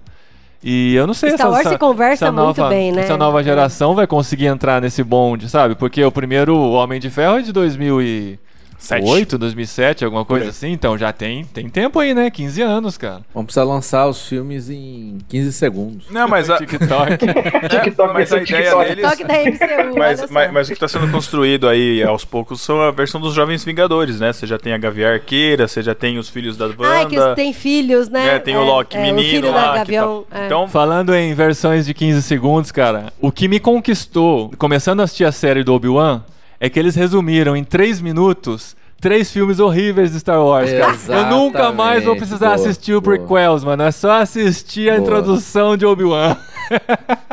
[0.62, 3.03] E eu não sei Star Wars se conversa essa muito nova, bem, né?
[3.03, 5.74] Essa nova geração vai conseguir entrar nesse bonde, sabe?
[5.74, 8.39] Porque o primeiro Homem de Ferro é de 2000 e...
[8.79, 9.01] Sete.
[9.01, 10.68] 2008, 2007, alguma coisa assim.
[10.70, 12.31] Então já tem, tem tempo aí, né?
[12.31, 13.22] 15 anos, cara.
[13.35, 16.07] Vamos precisar lançar os filmes em 15 segundos.
[16.11, 17.16] Não, mas a, TikTok.
[17.68, 18.89] TikTok mas a ideia TikTok.
[18.89, 19.11] deles...
[19.11, 22.81] Toque da MCU, Mas, mas, mas o que está sendo construído aí aos poucos são
[22.81, 24.33] a versão dos Jovens Vingadores, né?
[24.33, 26.89] Você já tem a Gavião Arqueira, você já tem os filhos da Wanda.
[26.89, 28.37] Ai, que tem filhos, né?
[28.37, 29.66] É, tem o Loki é, menino o filho lá.
[29.66, 30.24] da que Gavião.
[30.31, 30.47] tá- é.
[30.47, 35.24] Então, Falando em versões de 15 segundos, cara, o que me conquistou, começando a assistir
[35.24, 36.22] a série do Obi-Wan,
[36.61, 41.21] é que eles resumiram em 3 minutos três filmes horríveis de Star Wars, cara.
[41.21, 43.17] Eu nunca mais vou precisar boa, assistir o boa.
[43.17, 43.85] prequels, mano.
[43.85, 45.03] É só assistir a Boa.
[45.03, 46.37] introdução de Obi-Wan.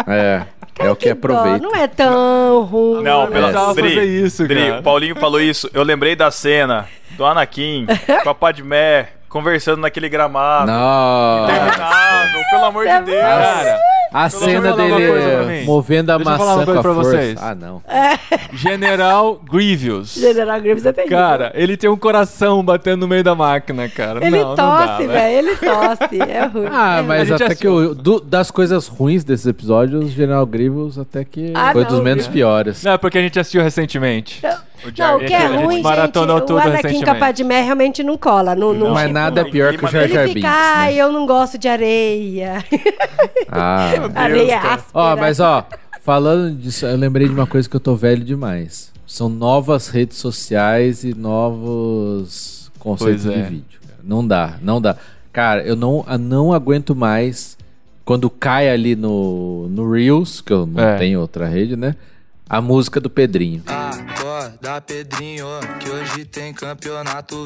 [0.07, 0.43] É,
[0.79, 1.59] é o que dó, aproveita.
[1.59, 3.03] Não é tão ruim.
[3.03, 4.79] não, pela Dri, fazer isso, Dri, cara.
[4.79, 5.69] o Paulinho falou isso.
[5.73, 7.87] Eu lembrei da cena do Anakin
[8.23, 10.71] com a Padmé conversando naquele gramado.
[10.71, 11.51] Nossa.
[11.53, 13.21] Interminável, pelo amor de Deus.
[13.21, 13.79] Cara,
[14.13, 16.93] A eu cena dele movendo a Deixa eu falar uma maçã coisa com a pra
[16.93, 17.09] força.
[17.11, 17.39] vocês.
[17.43, 17.81] Ah, não.
[18.53, 20.13] General Grievous.
[20.15, 21.17] General Grievous é terrível.
[21.17, 24.25] Cara, ele tem um coração batendo no meio da máquina, cara.
[24.25, 25.37] ele não, não tosse, velho.
[25.37, 26.21] Ele tosse.
[26.21, 26.67] É ruim.
[26.71, 30.97] Ah, É mas até achou- que o, do- das coisas ruins desses episódios, General Grievous
[30.97, 32.33] até que Ah, foi não, dos menos viu?
[32.33, 32.83] piores.
[32.83, 34.39] Não, é porque a gente assistiu recentemente.
[34.43, 34.55] Não,
[35.15, 35.83] o que é gente ruim, gente,
[36.37, 37.19] o tudo Anakin.
[37.19, 38.55] Padmé realmente não cola.
[38.55, 41.01] Não, não, Mas nada é pior que o Jar Jar Binks, ai, né?
[41.01, 42.63] eu não gosto de areia.
[43.51, 43.89] Ah.
[44.15, 44.83] areia áspera.
[44.93, 45.65] Ó, mas ó,
[46.01, 48.91] falando disso, eu lembrei de uma coisa que eu tô velho demais.
[49.07, 53.43] São novas redes sociais e novos conceitos Pois de é.
[53.43, 53.79] vídeo.
[53.87, 53.99] cara.
[54.03, 54.95] Não dá, não dá.
[55.31, 57.57] Cara, eu não, eu não aguento mais
[58.03, 60.97] quando cai ali no, no Reels, que eu não É.
[60.97, 61.95] tenho outra rede, né?
[62.47, 63.63] A música do Pedrinho.
[63.65, 65.47] Acorda, Pedrinho,
[65.79, 67.43] que hoje tem campeonato.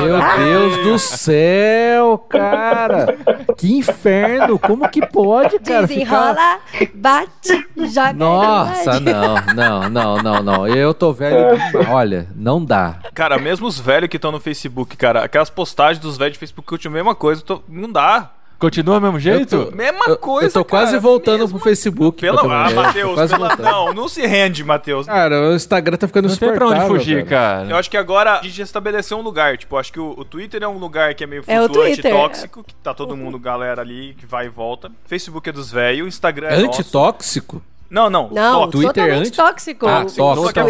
[0.00, 3.16] Meu Deus do céu, cara!
[3.56, 4.58] Que inferno!
[4.58, 5.88] Como que pode, cara?
[5.88, 6.34] Ficar...
[6.34, 6.58] Desenrola,
[6.94, 8.12] bate, joga.
[8.12, 10.68] Nossa, não, não, não, não, não.
[10.68, 11.58] Eu tô velho.
[11.88, 12.96] Olha, não dá.
[13.14, 16.68] Cara, mesmo os velhos que estão no Facebook, cara, aquelas postagens dos velhos de Facebook
[16.78, 18.30] que eu a mesma coisa, tô- não dá.
[18.58, 19.70] Continua do mesmo jeito?
[19.72, 22.20] Mesma Eu, coisa, eu tô cara, quase voltando mesma- pro Facebook.
[22.20, 22.40] Pelo...
[22.50, 22.68] Ah.
[22.70, 23.38] Matheus, pela...
[23.48, 23.62] voltando.
[23.62, 25.06] não, não se rende, Matheus.
[25.06, 27.68] Cara, o Instagram tá ficando Não tem pra onde fugir, cara.
[27.70, 29.56] Eu acho que agora a gente estabeleceu um lugar.
[29.56, 32.12] Tipo, acho que o, o Twitter é um lugar que é meio É flutuante, Twitter.
[32.12, 34.90] tóxico, que tá todo mundo, galera ali, que vai e volta.
[35.06, 36.80] Facebook é dos velhos, Instagram é nosso.
[36.80, 37.62] Antitóxico?
[37.88, 38.28] Não, não.
[38.32, 38.70] Não, tóxico.
[38.72, 39.86] Twitter totalmente anti- tóxico.
[39.86, 40.64] Ah, o- tóxico, Só é.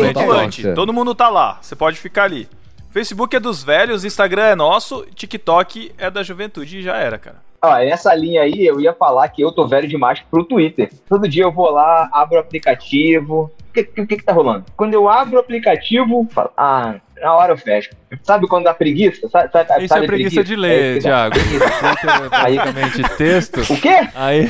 [0.49, 0.75] Twitter.
[0.75, 1.59] Todo mundo tá lá.
[1.63, 2.47] Você pode ficar ali.
[2.91, 7.48] Facebook é dos velhos, Instagram é nosso, TikTok é da juventude e já era, cara.
[7.61, 10.91] Ó, nessa linha aí, eu ia falar que eu tô velho demais pro Twitter.
[11.09, 13.51] Todo dia eu vou lá, abro o aplicativo.
[13.69, 14.65] O que, que, que que tá rolando?
[14.77, 17.91] Quando eu abro o aplicativo, falo, ah, na hora eu fecho.
[18.23, 19.29] Sabe quando dá preguiça?
[19.29, 21.35] Sabe, sabe, Isso sabe é preguiça de ler, É, Thiago.
[21.39, 23.61] Twitter é Aí- basicamente texto.
[23.73, 24.09] O quê?
[24.15, 24.49] Aí.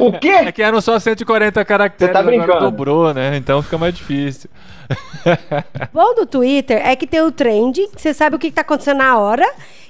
[0.00, 0.28] O quê?
[0.28, 2.60] É que eram só 140 caracteres, Você tá agora brincando.
[2.70, 3.36] dobrou, né?
[3.36, 4.48] Então fica mais difícil.
[5.92, 8.60] bom do Twitter é que tem o trend, que você sabe o que que tá
[8.62, 9.44] acontecendo na hora,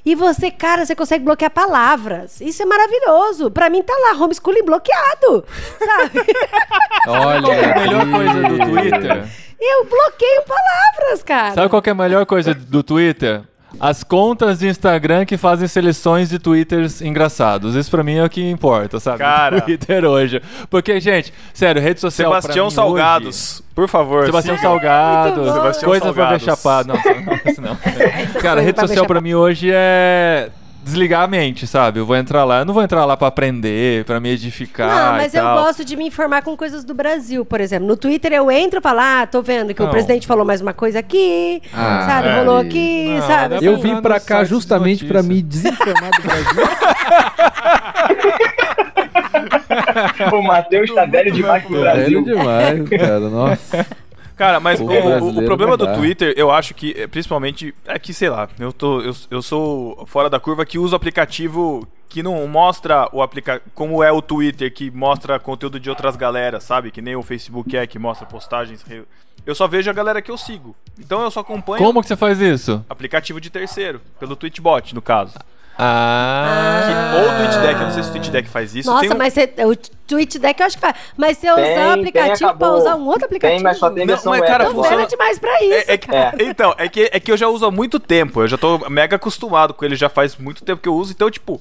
[0.04, 2.40] e você, cara, você consegue bloquear palavras.
[2.40, 3.50] Isso é maravilhoso.
[3.50, 5.44] Pra mim tá lá, homeschooling bloqueado,
[5.78, 6.26] sabe?
[7.08, 7.52] Olha.
[7.52, 9.24] É a melhor coisa do Twitter?
[9.60, 11.54] Eu bloqueio palavras, cara.
[11.54, 13.42] Sabe qual que é a melhor coisa do Twitter?
[13.78, 17.74] As contas de Instagram que fazem seleções de twitters engraçados.
[17.74, 19.18] Isso pra mim é o que importa, sabe?
[19.18, 19.60] Cara.
[19.62, 20.40] Twitter hoje.
[20.70, 24.18] Porque, gente, sério, rede social Sebastião mim Salgados, por favor.
[24.20, 24.68] Hoje, Sebastião siga.
[24.68, 25.52] Salgados, bom.
[25.52, 26.44] Sebastião coisas pra ver Salgados.
[26.44, 26.88] chapado.
[26.88, 27.76] Não, não, isso não.
[28.40, 30.48] Cara, coisa rede social pra mim hoje é
[30.86, 31.98] desligar a mente, sabe?
[31.98, 35.12] Eu vou entrar lá, eu não vou entrar lá pra aprender, pra me edificar Não,
[35.18, 35.64] mas e eu tal.
[35.64, 37.86] gosto de me informar com coisas do Brasil, por exemplo.
[37.88, 39.90] No Twitter eu entro e falo, ah, tô vendo que o Não.
[39.90, 42.28] presidente falou mais uma coisa aqui, Ah, sabe?
[42.28, 42.38] é.
[42.38, 43.54] Rolou aqui, Não, sabe?
[43.56, 43.64] assim.
[43.66, 45.34] Eu vim pra cá justamente pra notícia.
[45.34, 46.62] me desinformar do Brasil.
[50.32, 52.24] O Matheus tá velho demais pro Velho Brasil.
[52.24, 53.20] demais, cara.
[53.30, 53.86] Nossa.
[54.36, 55.86] Cara, mas o, o- o problema do.
[55.94, 60.04] Twitter, eu acho que, é, principalmente, é que, sei lá, eu, tô, eu, eu sou
[60.06, 64.72] fora da curva que uso aplicativo que não mostra o aplica como é o Twitter,
[64.72, 66.90] que mostra conteúdo de outras galeras, sabe?
[66.90, 68.84] Que nem o Facebook é, que mostra postagens.
[69.44, 70.74] Eu só vejo a galera que eu sigo.
[70.98, 72.84] Então eu só acompanho Como que você faz isso?
[72.88, 75.34] aplicativo de terceiro, pelo Tweetbot, no caso.
[75.78, 76.82] Ah.
[76.86, 78.88] Que- ou o TweetDeck, eu não sei se o TweetDeck faz isso.
[78.90, 80.94] Nossa, Tem um- mas você, o TweetDeck eu acho que faz.
[81.16, 82.78] Mas se eu Tem, usar o tem, aplicativo pra acabou.
[82.78, 83.56] usar um outro aplicativo.
[83.58, 84.82] Tem, mas só tem Não, versão mas, web cara, agora.
[84.88, 86.10] funciona- demais pra isso, É, é que-.
[86.44, 88.40] Então, é que, é que eu já uso há muito tempo.
[88.42, 91.12] Eu já tô mega acostumado com ele, já faz muito tempo que eu uso.
[91.12, 91.60] Então, tipo.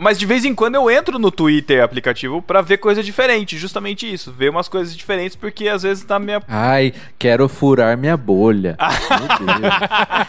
[0.00, 3.58] Mas de vez em quando eu entro no Twitter aplicativo pra ver coisa diferente.
[3.58, 4.32] Justamente isso.
[4.32, 6.40] Ver umas coisas diferentes, porque às vezes tá minha.
[6.48, 8.76] Ai, quero furar minha bolha.
[8.80, 9.18] Meu
[9.58, 9.72] Deus.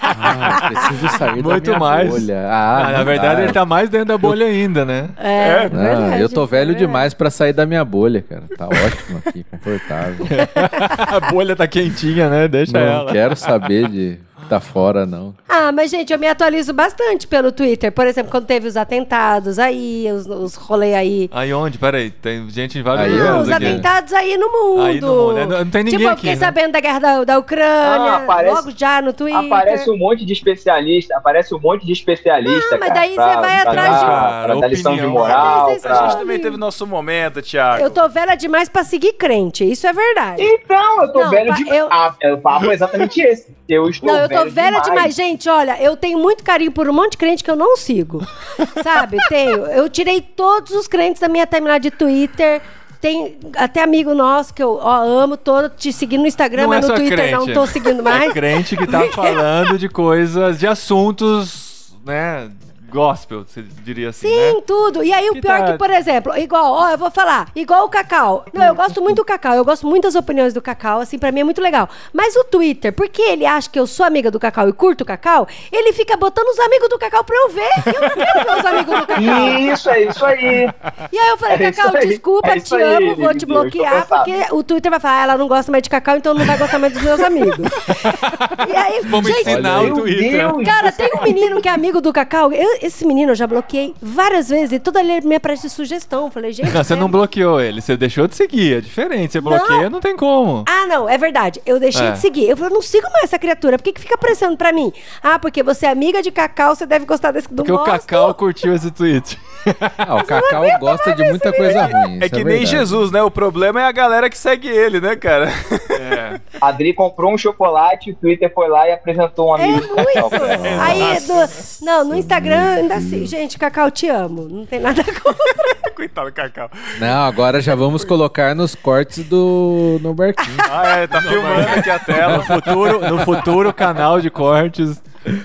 [0.02, 2.10] Ai, preciso sair Muito da minha mais.
[2.10, 2.48] bolha.
[2.50, 3.44] Ah, Ah, na verdade, dá.
[3.44, 5.10] ele tá mais dentro da bolha ainda, né?
[5.18, 6.86] É, Não, verdade, eu tô velho verdade.
[6.86, 8.44] demais pra sair da minha bolha, cara.
[8.58, 10.26] Tá ótimo aqui, confortável.
[11.08, 12.48] A bolha tá quentinha, né?
[12.48, 13.12] Deixa Não ela.
[13.12, 14.20] quero saber de
[14.52, 15.34] tá fora, não.
[15.48, 17.90] Ah, mas gente, eu me atualizo bastante pelo Twitter.
[17.92, 21.30] Por exemplo, quando teve os atentados aí, os, os rolês aí.
[21.32, 21.78] Aí onde?
[21.78, 23.66] Peraí, tem gente em vários Não, lugares os aqui.
[23.66, 24.82] atentados aí no mundo.
[24.82, 25.46] Aí no mundo, né?
[25.46, 26.40] Não- não tem ninguém tipo, eu aqui, fiquei né?
[26.46, 29.40] sabendo da guerra da, da Ucrânia, Ah, aparece- logo já no Twitter.
[29.46, 32.76] Aparece um monte de especialista, aparece um monte de especialista.
[32.76, 35.00] Ah, mas cara, daí pra- você vai pra atrás de- dar- Pra dar lição de
[35.02, 35.22] Opinião.
[35.22, 35.70] moral.
[35.70, 37.82] Mas pra- A gente também teve nosso momento, Thiago.
[37.84, 40.42] Eu tô velha demais pra seguir crente, isso é verdade.
[40.44, 41.70] Então, eu tô Não, velho pa- de.
[41.70, 43.56] eu- Ah, o papo é exatamente esse.
[43.70, 44.86] Eu estou Não, eu tô velha demais.
[44.86, 45.16] demais.
[45.16, 48.26] Gente, olha, eu tenho muito carinho por um monte de crente que eu não sigo.
[48.84, 49.18] Sabe?
[49.30, 49.66] Tenho.
[49.68, 52.62] Eu tirei todos os crentes da minha timeline de Twitter.
[53.00, 56.86] Tem até amigo nosso que eu ó, amo, tô te seguindo no Instagram, Não mas
[56.86, 57.34] é no Twitter crente.
[57.34, 58.32] não tô seguindo É mais.
[58.34, 62.52] crente que tá falando de coisas, de assuntos, né?
[62.92, 64.62] Gospel, você diria assim, Sim, né?
[64.68, 65.04] tudo.
[65.04, 67.86] E aí o Que pior tá- que, por exemplo, igual, ó, eu vou falar, igual
[67.86, 68.46] o Cacau.
[68.54, 71.32] Não, eu gosto muito do Cacau, eu gosto muito das opiniões do Cacau, assim, pra
[71.32, 71.88] mim é muito legal.
[72.14, 75.06] Mas o Twitter, porque ele acha que eu sou amiga do Cacau e curto o
[75.06, 77.72] Cacau, ele fica botando os amigos do Cacau pra eu ver.
[77.96, 79.48] Eu não quero ver os amigos do Cacau.
[79.74, 80.70] Isso, é isso aí.
[81.12, 84.34] E aí eu falei, É Cacau, desculpa, é te aí, amo, vou te bloquear, porque
[84.52, 86.78] o Twitter vai falar, ah, ela não gosta mais de Cacau, então não vai gostar
[86.80, 87.58] mais dos meus amigos.
[88.70, 90.32] e aí, Vamos gente, ensinar o Twitter.
[90.50, 90.66] Deus.
[90.66, 92.52] Cara, tem um menino que é amigo do Cacau.
[92.52, 96.26] eu- esse menino eu já bloqueei várias vezes e toda ele me aparece sugestão.
[96.26, 96.72] Eu Falei, gente.
[96.74, 99.34] Não, você é- não bloqueou ele, você deixou de seguir, é diferente.
[99.34, 100.64] Você bloqueia, não tem como.
[100.68, 101.62] Ah, não, é verdade.
[101.66, 102.12] Eu deixei É.
[102.12, 102.50] de seguir.
[102.50, 103.78] Eu falei, não sigo mais essa criatura.
[103.78, 104.92] Por que, que fica aparecendo pra mim?
[105.22, 107.94] Ah, porque você é amiga de Cacau, você deve gostar desse do Porque o monstro.
[108.00, 109.38] Cacau curtiu esse tweet.
[109.96, 112.18] Ah, o Cacau gosta de muita coisa ruim.
[112.20, 112.66] É isso que nem verdade.
[112.66, 113.22] Jesus, né?
[113.22, 115.50] O problema é a galera que segue ele, né, cara?
[115.92, 116.40] É.
[116.60, 119.86] A Adri comprou um chocolate, o Twitter foi lá e apresentou um É amigo.
[119.96, 120.04] ela.
[120.04, 120.36] muito.
[120.82, 123.26] Aí, do- não, no Instagram ainda assim.
[123.26, 124.48] Gente, Cacau, te amo.
[124.50, 125.42] Não tem nada contra.
[125.96, 126.70] Coitado do Cacau.
[127.00, 130.58] Não, agora já vamos colocar nos cortes do no barquinho.
[130.70, 132.44] Ah, é, tá filmando aqui a No tela.
[132.44, 135.02] futuro, no futuro canal de cortes,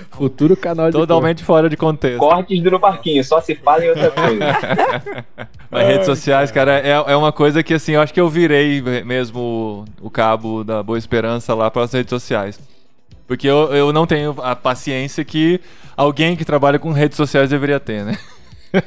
[0.09, 2.17] Futuro canal de totalmente fora de contexto.
[2.17, 4.45] Cortes do no parquinho, só se fala em outra coisa.
[5.69, 8.81] Mas redes sociais, cara, é, é uma coisa que assim, eu acho que eu virei
[9.03, 12.59] mesmo o cabo da Boa Esperança lá para as redes sociais.
[13.27, 15.59] Porque eu, eu não tenho a paciência que
[15.95, 18.17] alguém que trabalha com redes sociais deveria ter, né?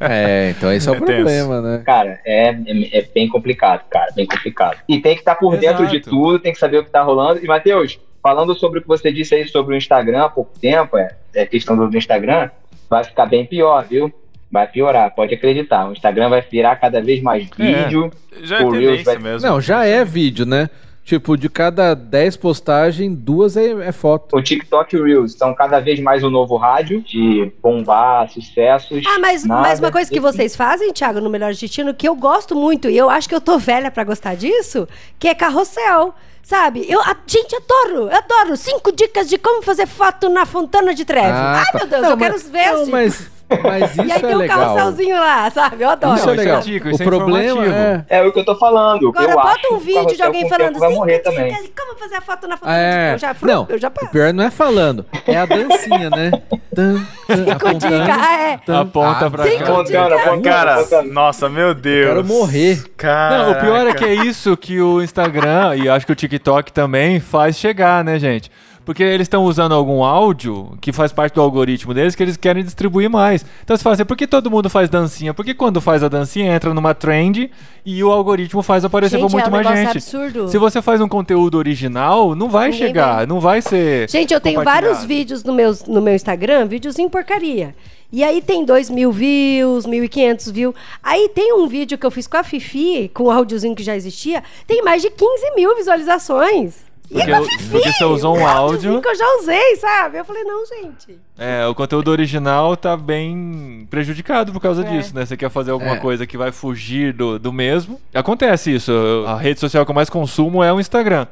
[0.00, 1.12] É, então esse é o É tenso.
[1.14, 1.82] problema, né?
[1.84, 4.78] Cara, é, é, é bem complicado, cara, bem complicado.
[4.88, 6.10] E tem que estar por dentro de Exato.
[6.10, 7.44] tudo, tem que saber o que tá rolando.
[7.44, 10.96] E, Matheus, falando sobre o que você disse aí sobre o Instagram há pouco tempo,
[10.96, 12.50] é, é questão do Instagram,
[12.88, 14.12] vai ficar bem pior, viu?
[14.50, 15.86] Vai piorar, pode acreditar.
[15.88, 18.10] O Instagram vai virar cada vez mais vídeo.
[18.42, 19.48] Já é O Reels tendência vai- mesmo.
[19.48, 20.70] Não, já é vídeo, né?
[21.06, 24.36] Tipo, de cada 10 postagens, duas é, é foto.
[24.36, 29.04] O TikTok e o Reels são cada vez mais o novo rádio de bombar, sucessos.
[29.06, 32.16] Ah, mas, nada mas uma coisa que vocês fazem, Thiago, no Melhor Destino, que eu
[32.16, 36.12] gosto muito, e eu acho que eu tô velha pra gostar disso, que é carrossel.
[36.42, 36.86] Sabe?
[36.88, 38.56] Eu, a, gente, adoro, eu adoro.
[38.56, 41.26] Cinco dicas de como fazer foto na Fontana de Trevi.
[41.28, 41.78] Ah, Ai, tá.
[41.78, 42.72] meu Deus, Não, eu quero mas- ver.
[42.72, 43.35] Não, gente.
[43.48, 44.58] Mas, mas e aí isso tem é um legal.
[44.58, 45.82] carrosselzinho lá, sabe?
[45.84, 46.14] Eu adoro.
[46.16, 46.60] Isso é isso é legal.
[46.60, 47.74] dica, isso o é problema informativo.
[47.74, 48.06] é...
[48.08, 49.08] É o que eu tô falando.
[49.08, 51.56] Agora eu bota um o vídeo de alguém o falando cinco morrer também.
[51.76, 53.14] como fazer a foto na de É.
[53.14, 54.08] Eu já, não, eu já o passo.
[54.08, 56.30] pior não é falando, é a dancinha, né?
[56.74, 58.58] Tan, Cinco apontando, dicas, ah, é.
[58.58, 58.80] tan.
[58.80, 59.72] Aponta pra Cinco cá.
[59.72, 62.08] Apontando, Cara, nossa, meu Deus.
[62.08, 62.84] Quero morrer.
[62.96, 63.38] Cara.
[63.38, 66.72] Não, o pior é que é isso que o Instagram e acho que o TikTok
[66.72, 68.50] também faz chegar, né, gente?
[68.86, 72.62] Porque eles estão usando algum áudio que faz parte do algoritmo deles que eles querem
[72.62, 73.44] distribuir mais.
[73.64, 75.34] Então você fala assim, por que todo mundo faz dancinha?
[75.34, 77.50] Porque quando faz a dancinha entra numa trend
[77.84, 79.98] e o algoritmo faz aparecer Gente, pra muito é um mais gente.
[79.98, 80.48] absurdo.
[80.48, 83.26] Se você faz um conteúdo original, não vai Ninguém chegar, vai.
[83.26, 84.08] não vai ser.
[84.08, 87.74] Gente, eu tenho vários vídeos no meu, no meu Instagram, videozinho porcaria.
[88.12, 90.74] E aí tem 2 mil views, 1.500 views.
[91.02, 93.96] Aí tem um vídeo que eu fiz com a Fifi, com o áudiozinho que já
[93.96, 96.85] existia, tem mais de 15 mil visualizações.
[97.08, 99.02] Porque é com a o- Fifi, porque você usou um áudiozinho áudio.
[99.02, 100.18] que eu já usei, sabe?
[100.18, 101.18] Eu falei, não, gente.
[101.38, 104.84] É, o conteúdo original tá bem prejudicado por causa É.
[104.90, 105.24] disso, né?
[105.24, 105.98] Você quer fazer alguma É.
[105.98, 108.00] coisa que vai fugir do, do mesmo.
[108.14, 108.92] Acontece isso.
[109.26, 111.26] A rede social que eu mais consumo é o Instagram.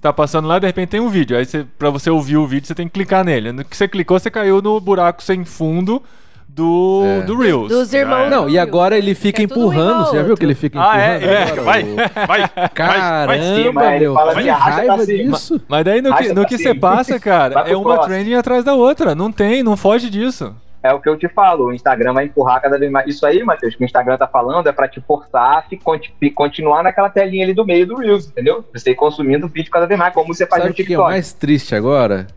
[0.00, 1.36] Tá passando lá, de repente tem um vídeo.
[1.36, 3.50] Aí você, pra você ouvir o vídeo, você tem que clicar nele.
[3.50, 6.00] No que você clicou, você caiu no buraco sem fundo
[6.48, 7.20] do, É.
[7.22, 7.68] do Reels.
[7.68, 8.30] Dos irmãos.
[8.30, 10.60] Não, do e agora ele fica É empurrando, você já viu que ele outro.
[10.60, 11.16] fica Ah, é?
[11.16, 11.30] empurrando?
[11.32, 11.42] é.
[11.42, 12.68] agora Vai, vai, vai.
[12.70, 15.32] Caramba, cima, ele fala meu, assim, que pra raiva cima.
[15.32, 15.60] disso.
[15.68, 16.70] Mas daí no que, Arrasta no que cima.
[16.74, 18.06] você passa, cara, Vai é uma próximo.
[18.06, 19.14] trending atrás da outra.
[19.14, 20.54] Não tem, não foge disso.
[20.80, 23.06] É o que eu te falo, o Instagram vai empurrar cada vez mais.
[23.08, 27.10] Isso aí, Matheus, que o Instagram tá falando é pra te forçar a continuar naquela
[27.10, 28.64] telinha ali do meio do Reels, entendeu?
[28.72, 30.82] Você ir consumindo o vídeo cada vez mais, como você faz Sabe no o que
[30.82, 31.08] é o TikTok.
[31.10, 32.28] mais triste agora?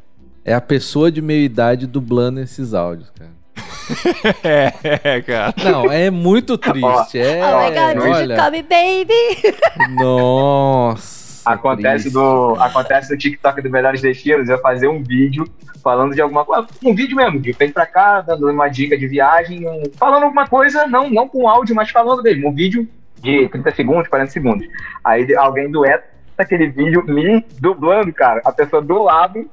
[0.43, 3.30] É a pessoa de meia idade dublando esses áudios, cara.
[4.43, 5.54] É, cara.
[5.64, 7.20] Não, é muito triste.
[7.20, 9.58] É, Oh my God, did you olha, call me baby?
[10.02, 11.22] nossa.
[11.43, 12.14] Acontece triste.
[12.14, 15.45] do, acontece no TikTok do Melhores Destinos, eu fazer um vídeo
[15.84, 16.68] falando de alguma coisa.
[16.84, 20.47] Um vídeo mesmo, de frente pra cá, dando uma dica de viagem, um- falando alguma
[20.47, 22.47] coisa, não, não com áudio, mas falando mesmo.
[22.49, 22.88] Um vídeo
[23.20, 24.68] de 30 segundos, 40 segundos.
[25.04, 26.04] Aí alguém dueta
[26.38, 28.41] aquele vídeo me dublando, cara.
[28.45, 29.47] A pessoa do lado,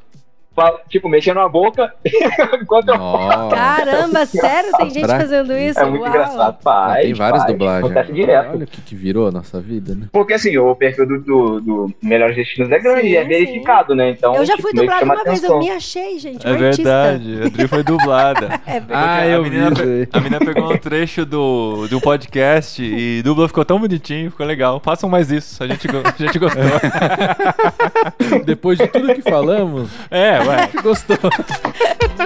[0.89, 1.93] tipo, mexendo a boca
[2.61, 3.55] enquanto eu Nossa.
[3.57, 4.71] Caramba, sério?
[4.77, 5.79] Tem gente Pra- fazendo isso?
[5.81, 6.09] É muito Uau.
[6.11, 6.57] engraçado.
[6.59, 7.53] Ah, Faz, tem várias faz.
[7.53, 7.85] dublagens.
[7.91, 8.51] Acontece direto.
[8.51, 10.07] Olha o que, que virou a nossa vida, né?
[10.13, 13.29] Porque assim, o perfil do, do, do Melhores Destinos é grande Sim, é sim.
[13.29, 14.11] verificado, né?
[14.11, 15.59] Então, Eu já tipo, fui dublada chama uma vez, eu atenção.
[15.59, 16.47] me achei, gente.
[16.47, 18.49] É verdade, a Adri foi dublada.
[18.67, 18.93] É verdade.
[18.93, 23.49] Ah, eu a menina, vi a menina pegou um trecho do, do podcast e dubla
[23.49, 24.81] ficou tão bonitinho, ficou legal.
[24.85, 26.63] Façam mais isso, a gente, a gente gostou.
[28.45, 30.71] Depois de tudo que falamos, É, ué.
[30.83, 31.17] gostou.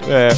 [0.08, 0.28] É.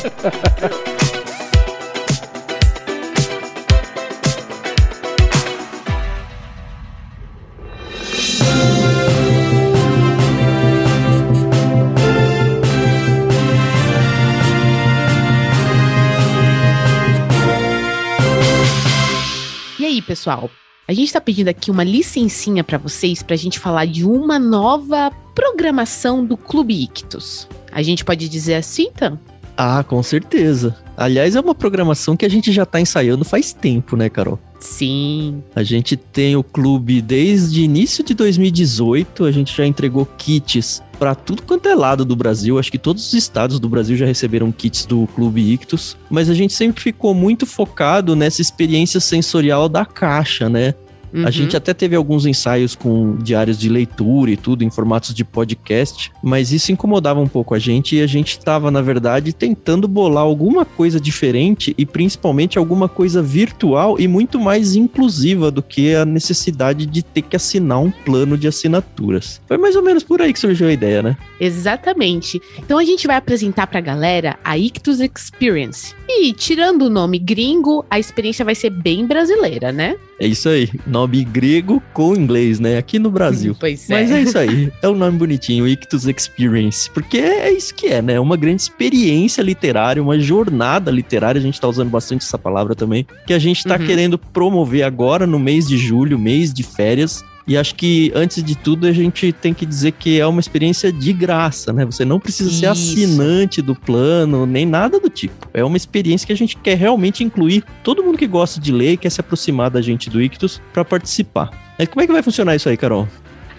[19.79, 20.51] E aí, pessoal?
[20.87, 25.11] A gente tá pedindo aqui uma licencinha pra vocês pra gente falar de uma nova
[25.35, 27.49] programação do Clube Ictus.
[27.73, 29.19] A gente pode dizer assim, então?
[29.57, 30.77] Ah, com certeza.
[30.95, 34.39] Aliás, é uma programação que a gente já tá ensaiando faz tempo, né, Carol?
[34.61, 35.43] Sim.
[35.57, 41.15] A gente tem o clube desde início de 2018, a gente já entregou kits para
[41.15, 42.59] tudo quanto é lado do Brasil.
[42.59, 46.35] Acho que todos os estados do Brasil já receberam kits do Clube Ictus, mas a
[46.35, 50.73] gente sempre ficou muito focado nessa experiência sensorial da caixa, né?
[51.15, 51.27] Uhum.
[51.27, 55.25] A gente até teve alguns ensaios com diários de leitura e tudo, em formatos de
[55.25, 59.87] podcast, mas isso incomodava um pouco a gente e a gente estava, na verdade, tentando
[59.87, 65.95] bolar alguma coisa diferente e principalmente alguma coisa virtual e muito mais inclusiva do que
[65.95, 69.41] a necessidade de ter que assinar um plano de assinaturas.
[69.47, 71.17] Foi mais ou menos por aí que surgiu a ideia, né?
[71.41, 72.41] Exatamente.
[72.59, 75.95] Então a gente vai apresentar pra galera a Ictus Experience.
[76.09, 79.97] E tirando o nome gringo, a experiência vai ser bem brasileira, né?
[80.21, 80.71] É isso aí,
[81.07, 82.79] nome grego com inglês, né?
[82.79, 83.57] Aqui no Brasil.
[83.59, 83.95] Pois é.
[83.95, 88.01] Mas é isso aí, é um nome bonitinho, Ictus Experience, porque é isso que é,
[88.03, 88.19] né?
[88.19, 93.07] Uma grande experiência literária, uma jornada literária, a gente tá usando bastante essa palavra também,
[93.27, 93.87] que a gente tá Uhum.
[93.87, 97.25] querendo promover agora no mês de julho, mês de férias.
[97.47, 100.91] E acho que, antes de tudo, a gente tem que dizer que é uma experiência
[100.91, 101.85] de graça, né?
[101.85, 102.93] Você não precisa ser Isso.
[102.95, 105.47] assinante do plano, nem nada do tipo.
[105.53, 108.93] É uma experiência que a gente quer realmente incluir todo mundo que gosta de ler
[108.93, 111.51] e quer se aproximar da gente do Ictus para participar.
[111.79, 113.07] Mas como é que vai funcionar isso aí, Carol?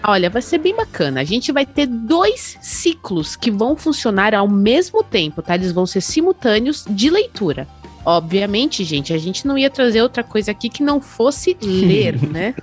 [0.08, 1.20] Olha, vai ser bem bacana.
[1.20, 5.56] A gente vai ter dois ciclos que vão funcionar ao mesmo tempo, tá?
[5.56, 7.66] Eles vão ser simultâneos de leitura.
[8.08, 12.54] Obviamente, gente, a gente não ia trazer outra coisa aqui que não fosse ler, né?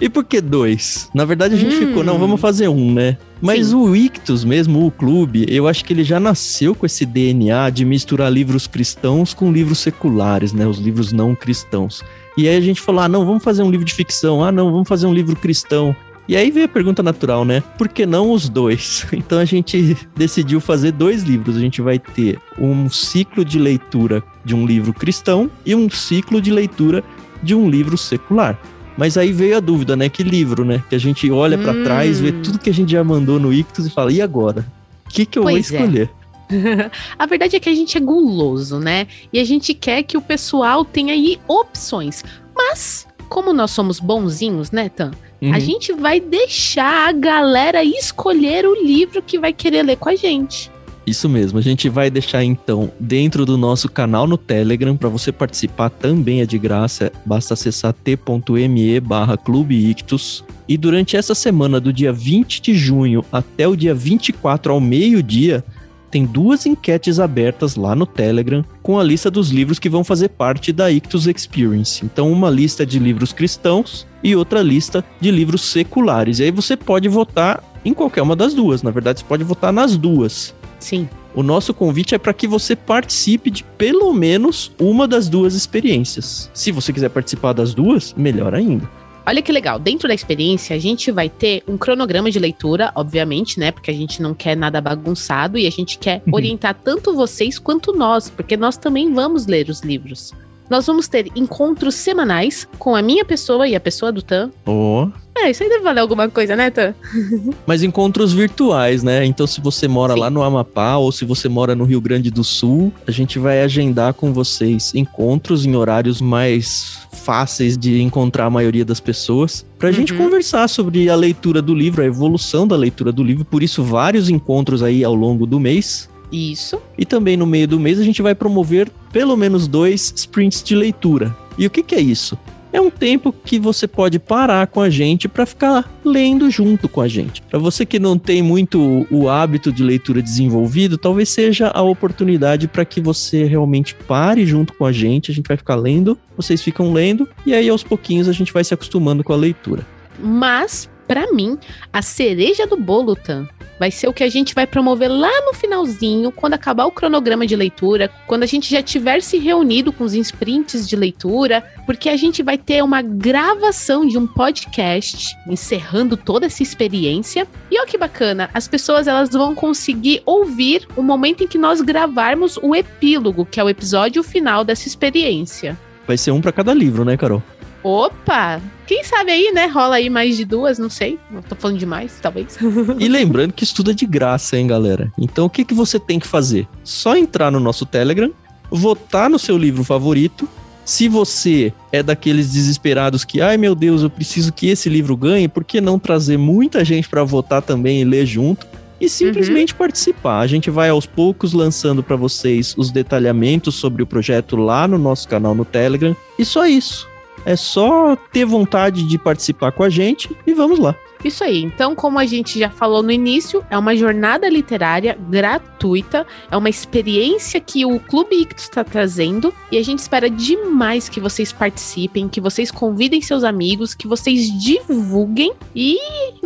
[0.00, 1.10] E por que dois?
[1.12, 1.88] Na verdade, a gente Hum.
[1.88, 3.18] ficou, não, vamos fazer um, né?
[3.42, 3.74] Mas Sim.
[3.74, 7.84] o Ictus mesmo, o clube, eu acho que ele já nasceu com esse DNA de
[7.84, 10.64] misturar livros cristãos com livros seculares, né?
[10.64, 12.00] Os livros não cristãos.
[12.36, 14.44] E aí a gente falou, ah, não, vamos fazer um livro de ficção.
[14.44, 15.94] Ah, não, vamos fazer um livro cristão.
[16.28, 17.62] E aí veio a pergunta natural, né?
[17.76, 19.06] Por que não os dois?
[19.12, 21.56] Então a gente decidiu fazer dois livros.
[21.56, 26.40] A gente vai ter um ciclo de leitura de um livro cristão e um ciclo
[26.40, 27.02] de leitura
[27.42, 28.58] de um livro secular.
[28.96, 30.08] Mas aí veio a dúvida, né?
[30.08, 30.82] Que livro, né?
[30.88, 31.82] Que a gente olha pra Hum.
[31.82, 34.64] trás, vê tudo que a gente já mandou no Ictus e fala, e agora?
[35.06, 35.82] O que, que eu Pois vou é.
[35.82, 36.10] escolher?
[37.18, 39.06] A verdade é que a gente é guloso, né?
[39.32, 42.24] E a gente quer que o pessoal tenha aí opções.
[42.54, 45.12] Mas, como nós somos bonzinhos, né, Tan?
[45.40, 45.54] Uhum.
[45.54, 50.16] A gente vai deixar a galera escolher o livro que vai querer ler com a
[50.16, 50.70] gente.
[51.06, 55.32] Isso mesmo, a gente vai deixar então dentro do nosso canal no Telegram para você
[55.32, 60.44] participar também é de graça, basta acessar t.me barra Clube Ictus.
[60.68, 65.64] E durante essa semana, do dia 20 de junho até o dia 24 ao meio-dia,
[66.10, 70.30] tem duas enquetes abertas lá no Telegram com a lista dos livros que vão fazer
[70.30, 72.04] parte da Ictus Experience.
[72.04, 76.38] Então, uma lista de livros cristãos e outra lista de livros seculares.
[76.38, 78.82] E aí você pode votar em qualquer uma das duas.
[78.82, 80.54] Na verdade, você pode votar nas duas.
[80.78, 81.08] Sim.
[81.34, 86.50] O nosso convite é para que você participe de pelo menos uma das duas experiências.
[86.52, 88.88] Se você quiser participar das duas, melhor ainda.
[89.26, 93.60] Olha que legal, dentro da experiência a gente vai ter um cronograma de leitura, obviamente,
[93.60, 93.70] né?
[93.70, 97.92] Porque a gente não quer nada bagunçado e a gente quer orientar tanto vocês quanto
[97.92, 100.32] nós, porque nós também vamos ler os livros.
[100.68, 104.50] Nós vamos ter encontros semanais com a minha pessoa e a pessoa do Tan.
[104.66, 105.08] Ó,
[105.42, 106.94] É, isso aí deve valer alguma coisa, né, Tan?
[107.66, 109.24] Mas encontros virtuais, né?
[109.24, 112.44] Então, se você mora lá no Amapá ou se você mora no Rio Grande do
[112.44, 118.50] Sul, a gente vai agendar com vocês encontros em horários mais fáceis de encontrar a
[118.50, 123.12] maioria das pessoas, pra gente conversar sobre a leitura do livro, a evolução da leitura
[123.12, 123.44] do livro.
[123.44, 126.08] Por isso, vários encontros aí ao longo do mês.
[126.32, 126.80] Isso.
[126.96, 130.74] E também no meio do mês a gente vai promover pelo menos dois sprints de
[130.74, 131.34] leitura.
[131.58, 132.38] E o que, que é isso?
[132.72, 137.00] É um tempo que você pode parar com a gente para ficar lendo junto com
[137.00, 137.42] a gente.
[137.42, 142.68] Para você que não tem muito o hábito de leitura desenvolvido, talvez seja a oportunidade
[142.68, 145.30] para que você realmente pare junto com a gente.
[145.30, 148.62] A gente vai ficar lendo, vocês ficam lendo e aí aos pouquinhos a gente vai
[148.62, 149.84] se acostumando com a leitura.
[150.22, 151.58] Mas, pra mim,
[151.92, 153.48] a cereja do bolo, Tan,
[153.80, 157.44] vai ser o que a gente vai promover lá no finalzinho, quando acabar o cronograma
[157.48, 162.08] de leitura, quando a gente já tiver se reunido com os sprints de leitura, porque
[162.08, 167.44] a gente vai ter uma gravação de um podcast encerrando toda essa experiência.
[167.72, 171.80] E olha que bacana, as pessoas elas vão conseguir ouvir o momento em que nós
[171.80, 175.76] gravarmos o epílogo, que é o episódio final dessa experiência.
[176.06, 177.42] Vai ser um para cada livro, né, Carol?
[177.82, 178.60] Opa!
[178.86, 179.66] Quem sabe aí, né?
[179.66, 181.18] Rola aí mais de duas, não sei.
[181.32, 182.58] Eu tô falando demais, talvez.
[182.98, 185.12] E lembrando que estuda de graça, hein, galera?
[185.18, 186.66] Então o que, que você tem que fazer?
[186.84, 188.30] Só entrar no nosso Telegram,
[188.70, 190.48] votar no seu livro favorito.
[190.84, 195.46] Se você é daqueles desesperados que, ai meu Deus, eu preciso que esse livro ganhe,
[195.46, 198.66] por que não trazer muita gente para votar também e ler junto?
[199.00, 200.40] E simplesmente participar.
[200.40, 204.98] A gente vai aos poucos lançando para vocês os detalhamentos sobre o projeto lá no
[204.98, 206.14] nosso canal no Telegram.
[206.38, 207.09] E só isso.
[207.44, 210.94] É só ter vontade de participar com a gente e vamos lá.
[211.24, 211.62] Isso aí.
[211.62, 216.70] Então, como a gente já falou no início, é uma jornada literária gratuita, é uma
[216.70, 222.28] experiência que o Clube Ictus está trazendo e a gente espera demais que vocês participem,
[222.28, 225.98] que vocês convidem seus amigos, que vocês divulguem e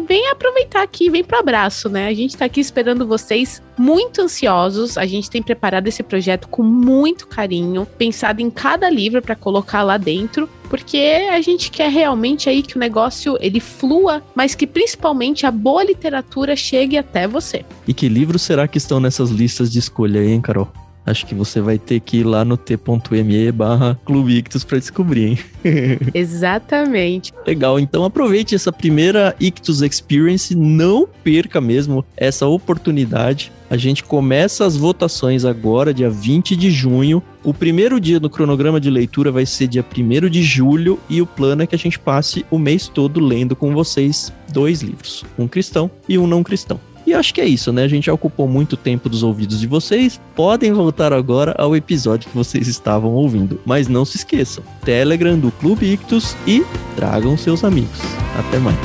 [0.08, 2.08] venham aproveitar aqui, vem pro abraço, né?
[2.08, 4.96] A gente tá aqui esperando vocês muito ansiosos.
[4.96, 9.82] A gente tem preparado esse projeto com muito carinho, pensado em cada livro para colocar
[9.82, 14.66] lá dentro, porque a gente quer realmente aí que o negócio ele flua, mas que
[14.66, 17.64] principalmente a boa literatura chegue até você.
[17.86, 20.68] E que livros será que estão nessas listas de escolha aí, hein, Carol?
[21.06, 25.26] Acho que você vai ter que ir lá no t.me barra Clube Ictus pra descobrir,
[25.26, 25.38] hein?
[26.14, 27.32] Exatamente.
[27.46, 33.52] Legal, então aproveite essa primeira Ictus Experience, não perca mesmo essa oportunidade.
[33.68, 37.22] A gente começa as votações agora, dia 20 de junho.
[37.42, 41.26] O primeiro dia do cronograma de leitura vai ser dia 1 de julho e o
[41.26, 45.48] plano é que a gente passe o mês todo lendo com vocês dois livros, um
[45.48, 46.78] cristão e um não cristão.
[47.06, 47.84] E acho que é isso, né?
[47.84, 50.20] A gente já ocupou muito tempo dos ouvidos de vocês.
[50.34, 53.60] Podem voltar agora ao episódio que vocês estavam ouvindo.
[53.64, 56.64] Mas não se esqueçam: Telegram do Clube Ictus e
[56.96, 58.00] tragam seus amigos.
[58.38, 58.78] Até mais.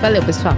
[0.00, 0.54] Valeu, pessoal.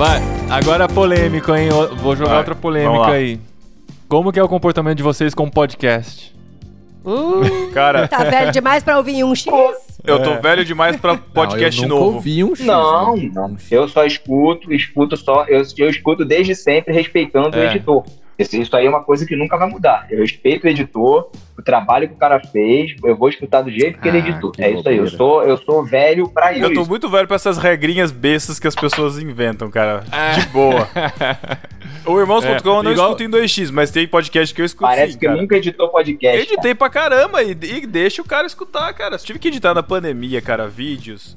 [0.00, 1.68] Vai, agora polêmico, hein?
[1.68, 3.38] Eu Vou jogar Vai, outra polêmica aí.
[4.08, 6.34] Como que é o comportamento de vocês com podcast?
[7.04, 9.44] Uh, Cara, Tá velho demais pra ouvir um X?
[10.02, 12.16] eu tô velho demais pra podcast não, eu nunca novo.
[12.16, 13.30] ouvi um X, Não, né?
[13.34, 13.56] não.
[13.70, 15.44] Eu só escuto, escuto só.
[15.44, 17.66] Eu, eu escuto desde sempre respeitando o É.
[17.66, 18.02] editor.
[18.42, 20.06] Isso, aí é uma coisa que nunca vai mudar.
[20.10, 24.00] Eu respeito o editor, o trabalho que o cara fez, eu vou escutar do jeito
[24.00, 24.50] que ele Ah, editou.
[24.52, 24.96] que É isso aí.
[24.96, 26.64] Eu sou, eu sou velho pra isso.
[26.64, 30.04] Eu tô muito velho pra essas regrinhas bestas que as pessoas inventam, cara.
[30.38, 30.88] De boa.
[32.06, 34.88] O Irmãos.com eu não É, igual- escuto em 2x, mas tem podcast que eu escuto
[34.88, 35.38] Parece sim, que cara.
[35.40, 36.38] nunca editou Eu podcast.
[36.38, 36.52] cara.
[36.54, 39.18] editei pra caramba e, e deixa o cara escutar, cara.
[39.18, 41.36] Tive que editar na pandemia, cara, vídeos.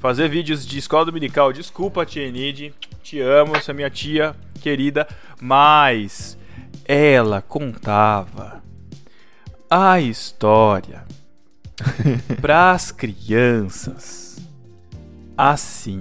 [0.00, 1.50] Fazer vídeos de escola dominical.
[1.50, 2.74] Desculpa, tia Enid.
[3.02, 5.08] Te amo, você é minha tia querida.
[5.40, 6.36] Mas
[6.84, 8.62] ela contava
[9.70, 11.04] a história
[12.40, 14.38] pras crianças
[15.36, 16.00] assim.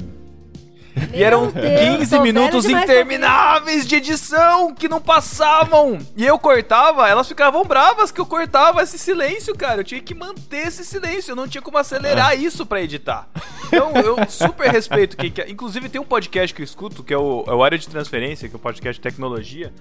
[1.14, 5.98] E eram Deus, 15 tô minutos intermináveis de edição que não passavam.
[6.18, 9.82] E eu cortava, elas ficavam bravas que eu cortava esse silêncio, cara.
[9.82, 13.28] Eu tinha que manter esse silêncio, eu não tinha como acelerar isso pra editar.
[13.68, 15.50] Então eu super respeito quem quer.
[15.50, 18.50] Inclusive tem um podcast que eu escuto, que é o, é o Área de Transferência,
[18.50, 19.74] que é o podcast de tecnologia.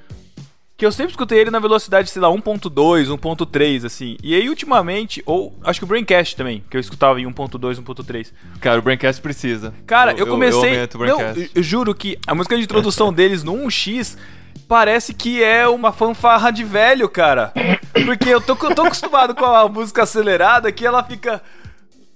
[0.81, 4.17] Que eu sempre escutei ele na velocidade, sei lá, 1.2, 1.3, assim.
[4.23, 8.29] E aí, ultimamente, ou acho que o Braincast também, que eu escutava em 1.2, 1.3.
[8.63, 9.75] Cara, o Braincast precisa.
[9.87, 10.71] Cara, eu, comecei.
[10.71, 14.17] aumento o não, eu, eu juro que a música de introdução deles no 1x
[14.67, 17.53] parece que é uma fanfarra de velho, cara.
[18.07, 21.43] Porque eu tô, eu tô acostumado com a música acelerada que ela fica.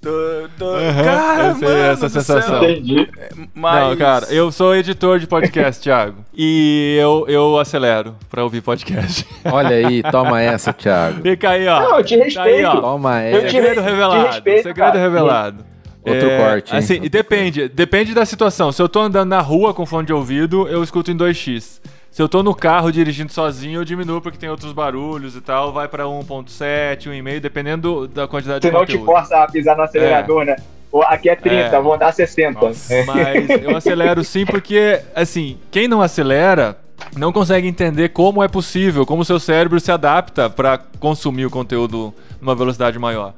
[0.04, 0.72] Tô- tô-
[1.04, 2.20] Cara, eu sei mano essa do céu.
[2.22, 2.62] sensação.
[2.64, 3.08] Entendi.
[3.54, 3.88] Mas...
[3.88, 6.16] Não, cara, eu sou editor de podcast, Thiago.
[6.36, 9.26] E eu, eu acelero pra ouvir podcast.
[9.50, 11.22] Olha aí, toma essa, Thiago.
[11.22, 11.80] Fica aí, ó.
[11.80, 12.68] Não, eu te Tá aí, respeito.
[12.68, 12.80] ó.
[12.80, 13.48] Toma essa.
[13.50, 14.26] Segredo te revelado.
[14.26, 14.98] respeito, segredo cara.
[14.98, 15.64] revelado.
[16.06, 16.78] Outro corte, hein?
[16.78, 17.68] Assim, Outro e depende.
[17.68, 18.70] Depende da situação.
[18.70, 21.80] Se eu tô andando na rua com fone de ouvido, eu escuto em 2x.
[22.14, 25.72] Se eu tô no carro dirigindo sozinho, eu diminuo porque tem outros barulhos e tal.
[25.72, 29.04] Vai pra 1.7, 1,5, dependendo da quantidade de não te conteúdo.
[29.04, 30.54] força a pisar no acelerador, né?
[30.92, 31.80] Pô, Aqui é 30, É.
[31.82, 32.68] vou dar 60.
[32.68, 33.04] Nossa.
[33.04, 36.78] Mas eu acelero sim porque, assim, quem não acelera
[37.16, 41.50] não consegue entender como é possível, como o seu cérebro se adapta pra consumir o
[41.50, 43.34] conteúdo numa velocidade maior.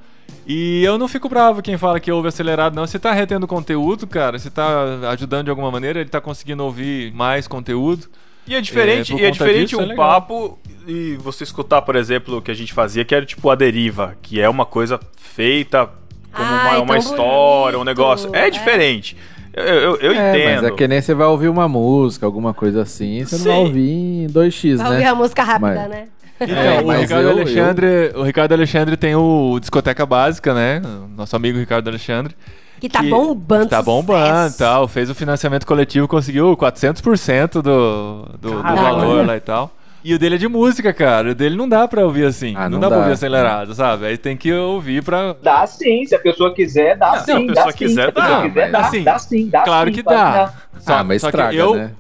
[0.47, 2.87] E eu não fico bravo quem fala que ouve acelerado, não.
[2.87, 7.11] Se tá retendo conteúdo, cara, se tá ajudando de alguma maneira, ele tá conseguindo ouvir
[7.15, 8.07] mais conteúdo.
[8.47, 9.97] E é diferente, É, e é diferente disso, é um legal.
[10.21, 13.55] papo e você escutar, por exemplo, o que a gente fazia, que era tipo a
[13.55, 15.89] deriva, que é uma coisa feita
[16.33, 17.97] como Ai, uma, uma história, um bonito.
[17.99, 18.31] negócio.
[18.35, 18.51] É, É.
[18.51, 19.17] diferente.
[19.53, 20.63] Eu, eu, eu É, entendo.
[20.63, 23.45] mas é que nem você vai ouvir uma música, alguma coisa assim, você Sim.
[23.49, 25.09] não vai ouvir em 2x, Vai ouvir né?
[25.09, 26.09] a música rápida, Mas- né?
[26.39, 30.83] Então, É, o, Ricardo eu- Alexandre, o Ricardo Alexandre tem o Discoteca Básica, né?
[31.17, 32.37] Nosso amigo Ricardo Alexandre.
[32.81, 33.69] Que tá que bombando.
[33.69, 34.59] Tá bombando sucesso.
[34.59, 34.89] tal.
[34.89, 39.73] Fez o financiamento coletivo, conseguiu 400% do, do, do valor lá e tal.
[40.09, 41.31] E o dele é de música, cara.
[41.31, 42.55] O dele não dá pra ouvir assim.
[42.57, 43.03] Ah, não, não dá, pra dá.
[43.03, 44.07] ouvir acelerado, sabe?
[44.07, 45.35] Aí tem que ouvir pra.
[45.43, 47.47] Dá sim, se a pessoa quiser, dá Não, se a sim.
[47.49, 47.77] pessoa dá sim.
[47.79, 50.53] quiser, se a pessoa dá, quiser, dá, assim, dá sim, dá claro sim, que dá.
[50.79, 51.91] Só, ah, mas só que estraga, eu, né?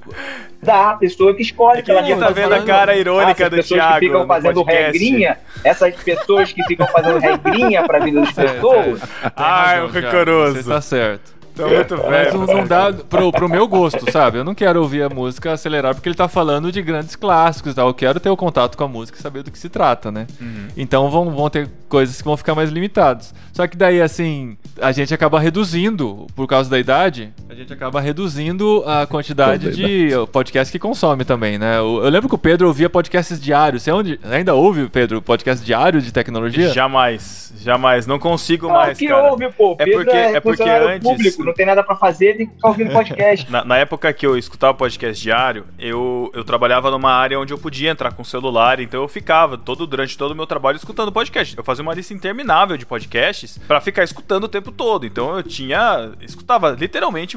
[0.62, 1.82] Dá, a pessoa que escolhe.
[1.82, 4.26] que ela Ninguém quer tá vendo a cara irônica essas do pessoas Thiago que ficam
[4.26, 4.92] fazendo podcast.
[4.98, 9.00] regrinha, essas pessoas que ficam fazendo regrinha pra vida das pessoas,
[9.34, 10.62] Ai, o Thiago, rigoroso.
[10.62, 11.36] Você tá certo.
[11.57, 12.38] Tô muito Mas velho.
[12.38, 14.38] não, não dá pro, pro meu gosto, sabe?
[14.38, 17.74] Eu não quero ouvir a música acelerar porque ele tá falando de grandes clássicos e
[17.74, 17.88] tal.
[17.88, 20.26] Eu quero ter o contato com a música e saber do que se trata, né?
[20.40, 20.68] Uhum.
[20.76, 23.34] Então vão, vão ter coisas que vão ficar mais limitadas.
[23.52, 28.00] Só que daí, assim, a gente acaba reduzindo, por causa da idade, a gente acaba
[28.00, 31.78] reduzindo a quantidade de podcast que consome também, né?
[31.78, 33.82] Eu, eu lembro que o Pedro ouvia podcasts diários.
[33.82, 36.68] Você onde, ainda ouve, Pedro, podcast diário de tecnologia?
[36.70, 38.07] Jamais, jamais.
[38.07, 39.30] Não consigo Não, mais, que cara.
[39.30, 39.72] ouve, pô.
[39.78, 42.55] É Pedro porque- é porque funcionário antes- público, não tem nada pra fazer, tem que
[42.55, 43.49] ficar ouvindo podcast.
[43.51, 47.59] Na, na época que eu escutava podcast diário, eu, eu trabalhava numa área onde eu
[47.59, 51.57] podia entrar com celular, então eu ficava todo durante todo o meu trabalho escutando podcast.
[51.57, 55.07] Eu fazia uma lista interminável de podcasts pra ficar escutando o tempo todo.
[55.07, 57.36] Então eu tinha, escutava literalmente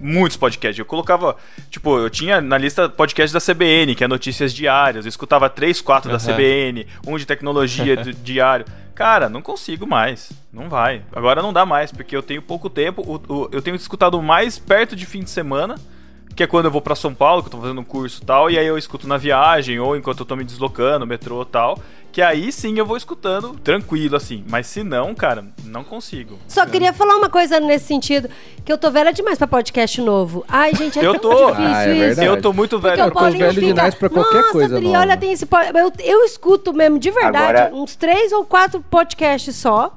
[0.00, 0.78] muitos podcasts.
[0.78, 1.36] Eu colocava,
[1.70, 5.04] tipo, eu tinha na lista podcast da CBN, que é notícias diárias.
[5.04, 6.26] Eu escutava três, quatro da Aham.
[6.34, 8.64] CBN, um de tecnologia do diário.
[8.94, 10.32] Cara, não consigo mais.
[10.52, 11.02] Não vai.
[11.14, 13.02] Agora não dá mais, porque eu tenho pouco tempo.
[13.02, 15.76] O- o- eu tenho escutado mais perto de fim de semana,
[16.34, 18.26] que é quando eu vou pra São Paulo, que eu tô fazendo um curso e
[18.26, 21.46] tal, e aí eu escuto na viagem, ou enquanto eu tô me deslocando, metrô e
[21.46, 21.78] tal.
[22.18, 24.42] Que aí sim eu vou escutando tranquilo, assim.
[24.50, 26.36] Mas se não, cara, não consigo.
[26.48, 28.28] Só queria falar uma coisa nesse sentido,
[28.64, 30.44] que eu tô velha demais pra podcast novo.
[30.48, 31.50] Ai, gente, é Eu tão tô.
[31.52, 32.20] difícil Ah, é isso.
[32.20, 32.96] Eu tô muito velho.
[33.04, 35.46] Porque Eu tô velho fica, demais pra qualquer Nossa, coisa Pri, nova." olha, tem esse...
[35.76, 39.96] Eu, eu escuto mesmo, de verdade, Agora- uns três ou quatro podcasts só.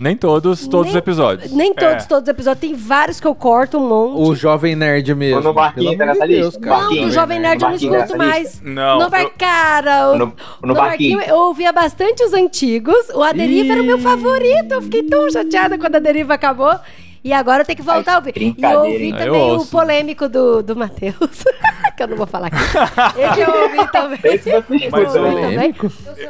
[0.00, 1.50] Nem todos, todos os Nem- episódios.
[1.52, 2.06] Nem todos, É.
[2.06, 2.60] todos os episódios.
[2.60, 4.28] Tem vários que eu corto um monte.
[4.28, 5.36] O jovem nerd mesmo.
[5.38, 6.60] Ou no Barquinho, tá nessa Deus, lista?
[6.60, 6.74] cara.
[6.76, 8.62] Não, Barquinho, do Jovem Nerd eu não Barquinho escuto mais.
[8.62, 10.32] Não, No, Bar- cara, o- No-
[10.62, 11.20] no Barquinho.
[11.20, 13.08] eu ouvia bastante os antigos.
[13.14, 14.72] O A Deriva era o meu favorito.
[14.72, 16.74] Eu fiquei tão chateada quando a Deriva acabou.
[17.22, 18.32] E agora eu tenho que voltar a ouvir.
[18.36, 19.12] E eu ouvi?
[19.12, 21.44] Ah, eu também o polêmico do, do Matheus.
[21.96, 22.56] que eu não vou falar aqui.
[23.20, 24.20] Esse eu ouvi também.
[24.24, 25.74] Esse Mas eu ouvi o- também.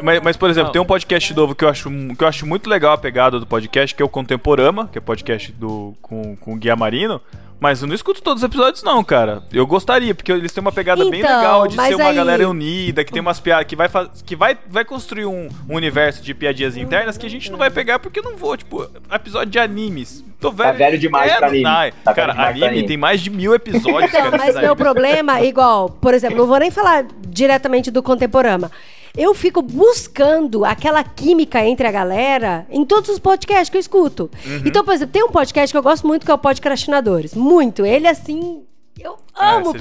[0.02, 0.72] Mas, mas, por exemplo, Não.
[0.72, 3.46] tem um podcast novo que eu, acho, que eu acho muito legal a pegada do
[3.46, 7.20] podcast, que é o Contemporama, que é podcast do, com, com o Guia Marino.
[7.60, 9.42] Mas eu não escuto todos os episódios, não, cara.
[9.52, 12.48] Eu gostaria, porque eles têm uma pegada bem Então, legal de ser uma aí- galera
[12.48, 13.88] unida, que tem umas piadas, que, vai,
[14.24, 17.68] que vai, vai construir um, um universo de piadinhas internas que a gente não vai
[17.68, 20.24] pegar porque eu não vou, tipo, episódio de animes.
[20.40, 20.70] Tô velho.
[20.70, 21.64] Tá velho demais pra anime.
[21.64, 21.72] não-
[22.04, 22.86] Tá velho cara, anime anime.
[22.86, 24.38] tem mais de mil episódios, Então, cara.
[24.38, 28.70] mas meu problema, igual, por exemplo, não vou nem falar diretamente do Contemporama.
[29.16, 34.30] Eu fico buscando aquela química entre a galera em todos os podcasts que eu escuto.
[34.46, 34.62] Uhum.
[34.64, 37.34] Então, por exemplo, tem um podcast que eu gosto muito que é o Podcrastinadores.
[37.34, 37.84] Muito.
[37.84, 38.62] Ele, assim,
[38.98, 39.72] eu É, amo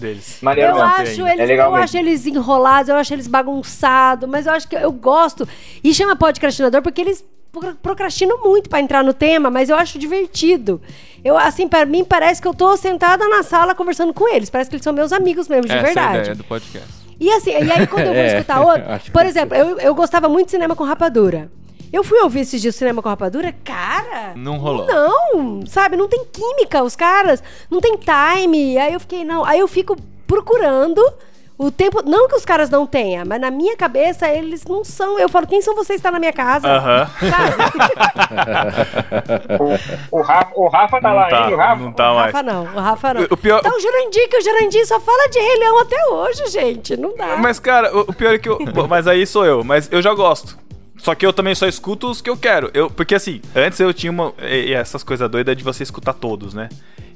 [0.00, 0.38] deles.
[0.42, 1.30] Maneiro Eu acho, ainda.
[1.32, 1.84] eles, É legal eu mesmo.
[1.84, 5.46] acho eles enrolados, eu acho eles bagunçados, mas eu acho que eu gosto.
[5.82, 9.98] E chama podcrastinador porque eles pro- procrastinam muito pra entrar no tema, mas eu acho
[9.98, 10.80] divertido.
[11.24, 14.48] Eu, assim, para mim parece que eu tô sentada na sala conversando com eles.
[14.48, 16.18] Parece que eles são meus amigos mesmo, de Essa é a verdade.
[16.20, 17.05] ideia do podcast.
[17.18, 20.28] E assim, e aí quando eu vou É, escutar outro, por exemplo, eu, eu gostava
[20.28, 21.50] muito de cinema com rapadura.
[21.92, 24.32] Eu fui ouvir esses dias cinema com rapadura, cara.
[24.34, 24.86] Não rolou.
[24.86, 25.96] Não, sabe?
[25.96, 27.42] Não tem química, os caras.
[27.70, 28.76] Não tem time.
[28.76, 29.44] Aí eu fiquei, não.
[29.44, 29.96] Aí eu fico
[30.26, 31.00] procurando
[31.58, 32.02] O tempo.
[32.04, 35.18] Não que os caras não tenham, mas na minha cabeça eles não são.
[35.18, 36.68] Eu falo, quem são vocês que estão na minha casa?
[36.68, 37.08] Aham.
[37.18, 37.56] Sabe?
[40.10, 41.54] O, o Rafa, o Rafa tá Não lá, tá, hein?
[41.54, 41.82] O Rafa.
[41.82, 42.32] não tá o mais.
[42.32, 43.22] Rafa não, o Rafa não.
[43.30, 46.46] O pior- Então o Jurandir, que o Jurandir só fala de Rei Leão até hoje,
[46.48, 46.96] gente.
[46.96, 47.36] Não dá.
[47.36, 48.58] Mas, cara, o, o pior é que eu.
[48.88, 50.56] Mas aí sou eu, mas eu já gosto.
[50.98, 52.70] Só que eu também só escuto os que eu quero.
[52.74, 54.32] Eu, porque assim, antes eu tinha uma.
[54.40, 56.68] E, e essas coisas doidas de você escutar todos, né?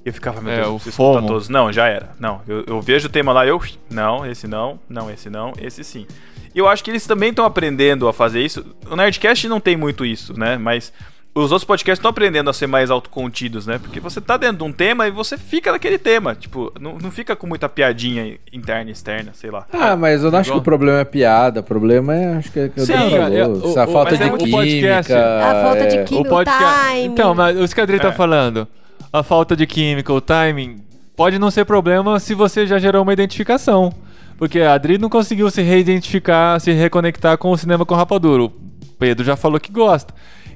[0.04, 1.48] E eu ficava, meu É, Deus, o eu preciso escutar todos.
[1.48, 2.10] Não, já era.
[2.18, 3.60] Não, eu, eu vejo o tema lá, eu.
[3.90, 6.06] Não, esse não, não, esse não, esse sim.
[6.54, 8.64] E eu acho que eles também estão aprendendo a fazer isso.
[8.90, 10.56] O Nerdcast não tem muito isso, né?
[10.58, 10.92] Mas.
[11.32, 13.78] Os outros podcasts estão aprendendo a ser mais autocontidos, né?
[13.78, 16.34] Porque você tá dentro de um tema e você fica naquele tema.
[16.34, 19.64] Tipo, não, não fica com muita piadinha interna e externa, sei lá.
[19.72, 21.60] Ah, mas eu não acho que o problema é piada.
[21.60, 23.92] O problema é, acho que é que eu Sim, falou, cara, é, o- a o-
[23.92, 25.12] falta de é podcast.
[25.12, 25.44] química.
[25.44, 26.26] A falta de é, química.
[26.28, 26.88] o podcast.
[26.90, 27.04] time.
[27.06, 28.00] Então, mas o que a Adri É.
[28.00, 28.66] tá falando,
[29.12, 30.78] a falta de química, o timing,
[31.16, 33.92] pode não ser problema se você já gerou uma identificação.
[34.36, 38.42] Porque a Adri não conseguiu se reidentificar, se reconectar com o cinema com rapadura.
[38.44, 38.52] O
[38.98, 40.12] Pedro já falou que gosta.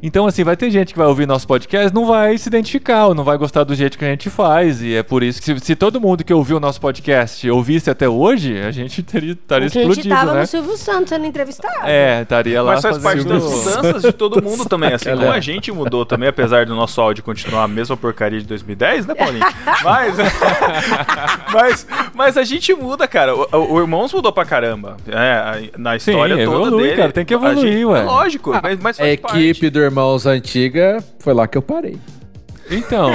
[0.07, 3.15] Então, assim, vai ter gente que vai ouvir nosso podcast, não vai se identificar, ou
[3.15, 4.83] não vai gostar do jeito que a gente faz.
[4.83, 7.89] E é por isso que, se, se todo mundo que ouviu o nosso podcast ouvisse
[7.89, 10.41] até hoje, a gente teria, estaria a gente tava né?
[10.43, 11.87] no Silvio Santos sendo entrevistado.
[11.87, 15.29] É, estaria lá Mas faz parte das mudanças de todo mundo também, assim como é.
[15.31, 19.15] a gente mudou também, apesar do nosso áudio continuar a mesma porcaria de 2010, né,
[19.15, 19.47] Paulinho?
[19.83, 20.17] Mas,
[21.51, 23.35] mas, mas a gente muda, cara.
[23.35, 24.99] O, o- Irmãos mudou pra caramba.
[25.09, 26.97] É, a- na história toda evolui, dele.
[26.97, 28.01] cara, tem que a evoluir, gente- ué.
[28.01, 29.71] é Lógico, mas, mas A faz equipe parte.
[29.71, 29.94] do Irmãos
[30.27, 31.99] Antiga foi lá que eu parei.
[32.71, 33.11] Então,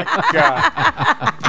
[0.00, 0.72] Caraca!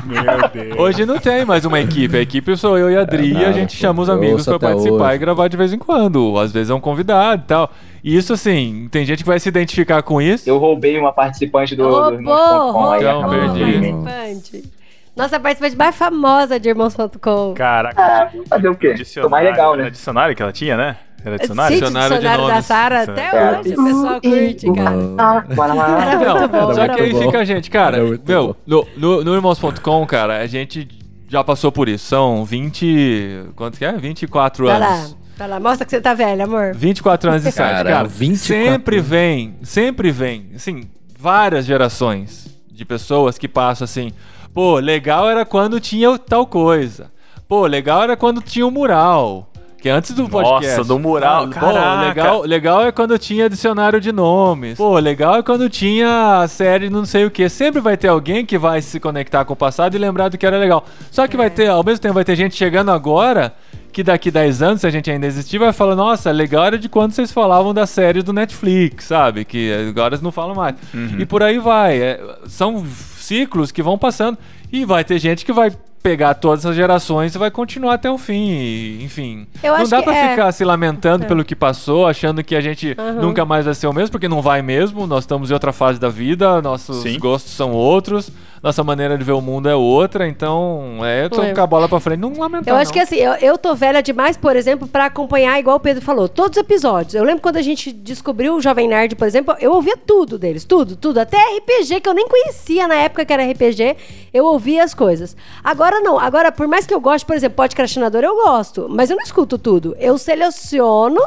[0.06, 0.78] Meu Deus.
[0.78, 2.18] hoje não tem mais uma equipe.
[2.18, 5.08] A equipe sou eu e a Adri e a gente chama os amigos até participar
[5.08, 5.16] hoje.
[5.16, 6.38] e gravar de vez em quando.
[6.38, 7.72] Às vezes é um convidado e tal.
[8.04, 10.50] E isso, assim, tem gente que vai se identificar com isso.
[10.50, 12.96] Eu roubei uma participante do, do Irmãos.com.
[12.98, 14.81] Então, perdi.
[15.16, 17.54] Nossa participante mais famosa de Irmãos.com.
[17.56, 18.02] Caraca.
[18.02, 18.96] Ah, fazer o quê?
[19.22, 19.90] Tô mais legal, Era né?
[19.90, 20.98] dicionário que ela tinha, né?
[21.24, 21.78] Era dicionário?
[21.78, 22.62] O Dicionário de dicionário da.
[22.64, 23.60] Sara até É.
[23.60, 23.74] hoje.
[23.74, 24.96] O pessoal curte, cara.
[25.18, 26.02] Ah, bora lá.
[26.12, 26.74] Era muito bom.
[26.74, 30.06] só era que aí fica a gente, cara, Era muito meu, no, no, no Irmãos.com,
[30.08, 30.88] cara, a gente
[31.28, 32.06] já passou por isso.
[32.08, 33.50] São 20.
[33.56, 33.92] Quanto que é?
[33.92, 35.18] 24 Vai lá, anos.
[35.38, 35.60] vai lá.
[35.60, 36.74] Mostra que você tá velho, amor.
[36.74, 38.08] 24 anos de site, Cara, cara.
[38.08, 39.08] 24 sempre anos.
[39.10, 40.90] vem, sempre vem, assim,
[41.20, 44.12] várias gerações de pessoas que passam assim,
[44.54, 47.12] pô, legal era quando tinha tal coisa.
[47.48, 49.52] Pô, legal era quando tinha o mural.
[49.82, 50.88] Que é antes do Nossa, podcast.
[50.88, 52.08] do mural, Pô, caraca.
[52.08, 54.78] legal, legal é quando tinha dicionário de nomes.
[54.78, 57.50] Pô, legal é quando tinha a série não sei o que.
[57.50, 60.46] Sempre vai ter alguém que vai se conectar com o passado e lembrar do que
[60.46, 60.86] era legal.
[61.10, 63.56] Só que vai ter, ao mesmo tempo, vai ter gente chegando agora
[63.92, 66.88] que daqui 10 anos, se a gente ainda existir, vai falar, nossa, legal era de
[66.88, 69.44] quando vocês falavam da série do Netflix, sabe?
[69.44, 70.76] Que agora eles não falam mais.
[71.18, 72.00] E por aí vai.
[72.00, 72.86] É, são
[73.32, 74.38] ciclos que vão passando.
[74.72, 75.72] E vai ter gente que vai
[76.04, 78.50] pegar todas as gerações e vai continuar até o fim.
[78.50, 79.48] e, enfim.
[79.64, 80.30] Eu não dá pra é.
[80.32, 83.94] ficar se lamentando pelo que passou, achando que a gente nunca mais vai ser o
[83.94, 85.08] mesmo, porque não vai mesmo.
[85.08, 87.18] Nós estamos em outra fase da vida, nossos Sim.
[87.20, 91.68] gostos são outros, nossa maneira de ver o mundo é outra, então é tocar a
[91.68, 92.74] bola pra frente, não lamentar.
[92.74, 92.94] Eu acho não.
[92.94, 96.30] que assim, eu, eu tô velha demais, por exemplo, pra acompanhar, igual o Pedro falou,
[96.30, 97.16] todos os episódios.
[97.16, 100.64] Eu lembro quando a gente descobriu o Jovem Nerd, por exemplo, eu ouvia tudo deles,
[100.64, 101.20] tudo, tudo.
[101.20, 103.98] Até RPG, que eu nem conhecia na época que era RPG,
[104.32, 105.36] eu ouvia as coisas.
[105.64, 109.18] Agora não, agora, por mais que eu goste, por exemplo, podcastinador, eu gosto, mas eu
[109.18, 109.96] não escuto tudo.
[110.00, 111.20] Eu seleciono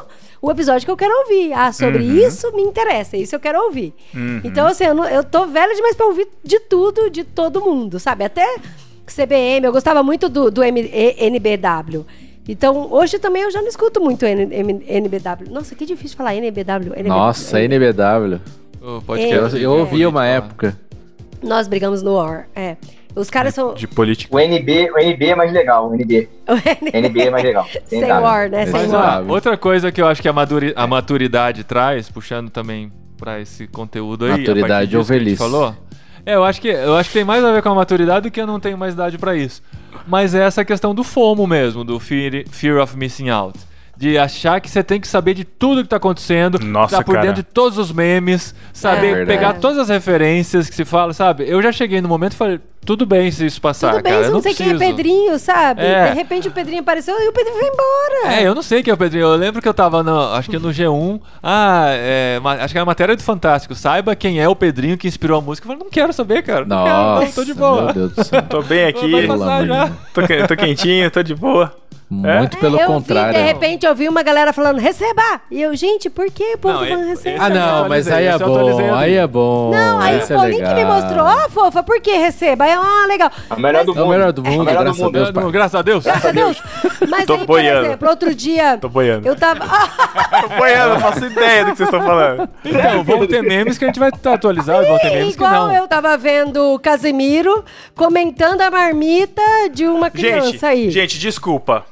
[0.47, 1.53] o episódio que eu quero ouvir.
[1.53, 3.95] Ah, sobre isso me interessa, isso eu quero ouvir.
[4.45, 7.99] Então, assim, eu, não- eu tô velha demais pra ouvir de tudo, de todo mundo,
[7.99, 8.25] sabe?
[8.25, 8.57] Até
[9.07, 12.05] CBM, eu gostava muito do, do M- E- NBW.
[12.49, 15.51] Então, hoje também eu já não escuto muito N- M- NBW.
[15.51, 16.93] Nossa, que difícil falar NBW.
[16.95, 17.09] NBW.
[17.09, 18.41] Nossa, NBW.
[18.83, 20.27] O Eu, podcast eu ouvi é, uma falar.
[20.27, 20.79] época.
[21.43, 22.49] Nós brigamos no War.
[22.55, 22.77] É.
[23.15, 23.75] Os caras são.
[23.75, 24.35] De política.
[24.35, 26.29] O NB, o NB é mais legal, o NB.
[26.49, 27.67] O NB é mais legal.
[27.87, 28.03] Sem.
[28.05, 28.67] War, né?
[28.67, 29.25] Sem War.
[29.31, 33.67] outra coisa que eu acho que a, maduri- a maturidade traz, puxando também pra esse
[33.69, 35.37] conteúdo aí, Maturidade ou velhice?
[35.37, 35.75] falou.
[36.27, 38.31] É, eu acho que eu acho que tem mais a ver com a maturidade do
[38.33, 39.63] que eu não tenho mais idade pra isso.
[40.07, 43.59] Mas é essa questão do FOMO mesmo, do fear, fear of missing out.
[43.97, 47.15] De achar que você tem que saber de tudo que tá acontecendo, Nossa, tá por
[47.15, 47.29] cara.
[47.29, 51.45] dentro de todos os memes, saber É pegar todas as referências que se fala, sabe?
[51.49, 54.25] Eu já cheguei no momento e falei, tudo bem se isso passar, Tudo bem, cara,
[54.25, 54.97] eu não não sei quem é preciso.
[54.97, 55.83] Pedrinho, sabe?
[55.83, 56.11] É.
[56.11, 58.35] De repente o Pedrinho apareceu e o Pedrinho foi embora.
[58.35, 59.23] É, eu não sei quem é o Pedrinho.
[59.25, 60.21] Eu lembro que eu tava no.
[60.35, 61.21] Acho que no G1.
[61.43, 63.75] Ah, é, acho que era matéria do Fantástico.
[63.75, 65.67] Saiba quem é o Pedrinho que inspirou a música.
[65.67, 66.65] Eu falei, não quero saber, cara.
[66.65, 67.83] Não quero, Nossa, não, tô de boa.
[67.85, 68.43] meu Deus do céu.
[68.43, 69.11] Tô bem aqui,
[70.13, 71.75] tô, tô quentinho, tô de boa.
[72.11, 73.33] Muito pelo eu contrário.
[73.33, 75.41] Vi, de repente eu vi uma galera falando, receba!
[75.51, 77.45] E eu, gente, por que o povo Não, falando receba?
[77.45, 79.71] Ah, não, mas aí é bom, aí é bom.
[79.73, 82.65] Não, aí o é Paulinho que me mostrou, ó, fofa, por que receba?
[82.65, 83.31] Aí, eu, ah, legal.
[83.51, 84.09] A melhor do É mundo.
[84.11, 85.13] melhor do mundo, A melhor do graças a mundo.
[85.13, 85.51] Deus.
[85.53, 86.05] Graças a Deus.
[86.05, 86.63] Graças a Deus.
[87.09, 87.87] Mas Tô aí, por boiando.
[87.87, 88.79] exemplo, outro dia.
[88.79, 89.27] Tô boiando.
[89.27, 89.61] Eu tava.
[90.43, 92.49] Tô boiando, não faço ideia do que vocês estão falando.
[92.65, 95.69] Então, vão ter memes que a gente vai estar atualizado, vão ter memes que igual
[95.69, 95.75] não.
[95.75, 97.65] eu tava vendo o Casemiro
[97.95, 100.91] comentando a marmita de uma criança Gente, aí.
[100.91, 101.85] gente, desculpa.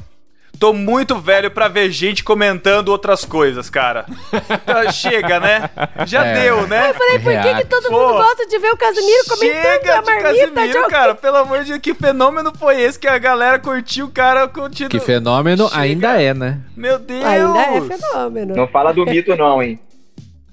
[0.62, 4.06] Tô muito velho pra ver gente comentando outras coisas, cara.
[4.32, 5.68] Então, Chega, né?
[6.06, 6.40] Já É.
[6.40, 6.90] deu, né?
[6.90, 9.98] Eu falei, por que, que todo Pô, mundo gosta de ver o Casemiro comentando Chega
[9.98, 10.90] a de marmita de Casimiro, alguém?
[10.90, 11.14] cara.
[11.16, 14.88] Pelo amor de Deus, que fenômeno foi esse que a galera curtiu o cara continua.
[14.88, 15.80] Que fenômeno Chega.
[15.80, 16.60] ainda é, né?
[16.76, 17.24] Meu Deus.
[17.24, 18.54] Ainda é fenômeno.
[18.54, 19.80] Não fala do mito, não, hein?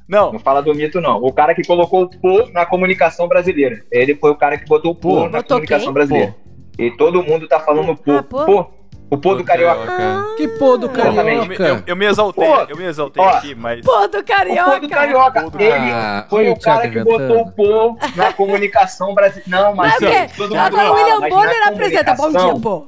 [0.08, 1.18] Não, Não fala do mito, não.
[1.24, 3.84] O cara que colocou o pô na comunicação brasileira.
[3.92, 5.94] Ele foi o cara que botou o pô, na Botou comunicação quem?
[5.94, 6.36] brasileira.
[6.80, 8.14] E todo mundo tá falando pô.
[8.14, 8.46] Ah, pô?
[8.46, 8.79] pô.
[9.12, 9.92] O pô do carioca.
[10.38, 11.64] Que pô do carioca.
[11.68, 13.82] eu- eu me exaltei, Pô, eu me exaltei ó, aqui, mas.
[13.84, 14.72] Pô, do O carioca.
[14.72, 15.42] pô do carioca.
[15.42, 16.28] Pô do Ele carioca.
[16.30, 19.50] foi o o cara que botou o pô na comunicação brasileira.
[19.50, 20.30] Não, mas Mas o quê?
[20.38, 22.14] todo mundo Agora o fala, William mas Bonner apresenta.
[22.14, 22.88] Bom dia, pô.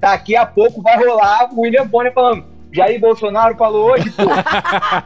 [0.00, 2.53] Daqui a pouco vai rolar o William Bonner falando.
[2.74, 4.22] Jair Bolsonaro falou hoje, pô.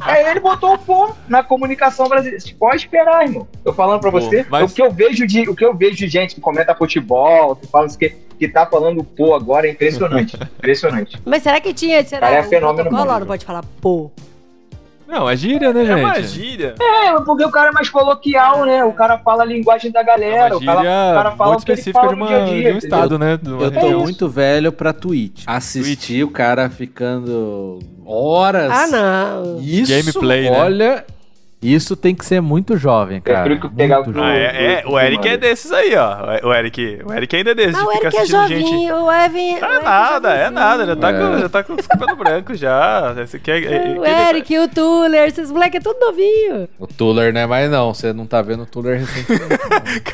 [0.00, 2.40] Aí ele botou o pô na comunicação brasileira.
[2.40, 3.46] Você pode esperar, irmão.
[3.62, 4.46] Tô falando pra Pô, você.
[4.48, 7.54] mas- O que eu vejo de, o que eu vejo de gente que comenta futebol,
[7.56, 8.08] que fala isso que,
[8.38, 10.34] que tá falando pô agora é impressionante.
[10.58, 11.20] impressionante.
[11.26, 14.10] Mas será que tinha, será Cara, é um fenômeno Não pode falar pô.
[15.08, 16.00] Não, é gíria, né, É gente?
[16.04, 16.74] uma gíria.
[16.78, 18.84] É, porque o cara é mais coloquial, né?
[18.84, 20.56] O cara fala a linguagem da É galera.
[20.58, 22.28] uma o, cara, o cara fala muito o que ele específica fala de, no uma,
[22.28, 23.38] dia a dia, de um estado, né?
[23.42, 24.00] De uma Eu tô região.
[24.00, 25.44] muito velho pra Twitch.
[25.46, 28.70] Assistir o cara ficando horas.
[28.70, 29.58] Ah, não.
[29.60, 31.04] Isso, Gameplay, né?
[31.60, 33.42] Isso tem que ser muito jovem, cara.
[33.44, 34.42] prefiro que pegar Muito o- Ah, jovem.
[34.42, 36.46] é, é, o Eric é desses aí, ó.
[36.46, 37.72] O Eric, o Eric ainda é desses.
[37.72, 38.70] Não, o de ficar Eric é assistindo gente.
[38.70, 39.56] jovinho, o Evan...
[39.56, 40.60] o Tá Eric nada, é jovenzinho.
[40.60, 40.86] nada.
[40.86, 41.38] Já tá, com, É.
[41.40, 43.14] já tá com os cabelos brancos já.
[43.22, 46.68] Esse aqui é, é- O é- Eric, o Tuller, esses moleques é tudo novinho.
[46.78, 49.58] O Tuller não é mais não, você não tá vendo o Tuller recentemente.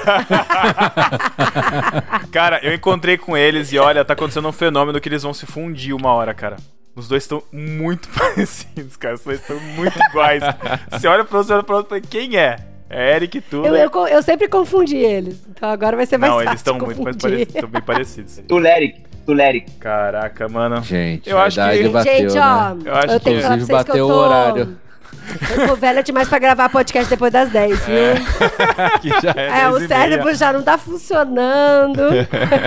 [2.33, 5.47] Cara, eu encontrei com eles e olha, tá acontecendo um fenômeno que eles vão se
[5.47, 6.57] fundir uma hora, cara.
[6.97, 9.15] Os dois estão muito parecidos, cara.
[9.15, 10.43] Os dois estão muito iguais.
[10.91, 12.57] Você olha pro outro, você olha pro outro e fala, quem é?
[12.89, 13.67] É Eric e tudo.
[13.67, 15.41] Eu, eu, co- eu sempre confundi eles.
[15.49, 17.55] Então agora vai ser mais Não, fácil eles estão muito mais parecidos.
[17.55, 18.43] Estão bem parecidos.
[18.47, 19.71] Tuleric, Tuleric.
[19.81, 20.81] Caraca, mano.
[20.83, 22.83] Gente, Eu a acho idade que- bateu, Gente, ó, né?
[22.85, 24.15] Eu acho eu que- tenho que falar pra Inclusive, vocês que bateu eu tô...
[24.15, 24.79] o horário.
[25.59, 27.97] Eu tô velha demais pra gravar podcast depois das 10, viu?
[29.01, 30.37] Que já é, É, o 10 cérebro meia.
[30.37, 32.03] já não tá funcionando.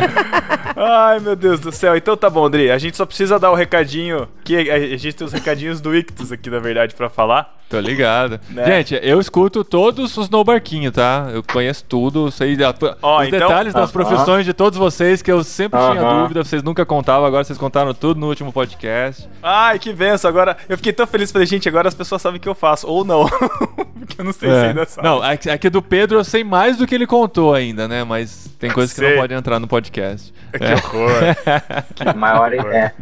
[0.76, 1.96] Ai, meu Deus do céu.
[1.96, 2.72] Então tá bom, André.
[2.72, 4.28] A gente só precisa dar o recadinho.
[4.44, 7.57] Que a gente tem os recadinhos do Ictus aqui, na verdade, pra falar.
[7.70, 8.40] Tô ligado.
[8.50, 8.66] Né?
[8.66, 11.28] Gente, eu escuto todos os No Barquinho, tá?
[11.34, 13.92] Eu conheço tudo, sei da- Ó, os então- detalhes das Aham.
[13.92, 16.22] profissões de todos vocês que eu sempre tinha Aham.
[16.24, 19.28] dúvida, vocês nunca contavam, agora vocês contaram tudo no último podcast.
[19.44, 20.30] Ai, que benção.
[20.30, 21.32] Agora, eu fiquei tão feliz.
[21.32, 22.88] Falei, gente, agora as pessoas sabem o que eu faço.
[22.88, 23.26] Ou não.
[24.00, 24.68] Porque eu não sei se É.
[24.70, 25.08] ainda sabe.
[25.08, 28.04] Não, aqui aqui do Pedro eu sei mais do que ele contou ainda, né?
[28.04, 30.34] Mas tem coisas que não podem entrar no podcast.
[30.58, 30.74] Que É.
[30.76, 32.16] horror.
[32.16, 32.94] Maior é.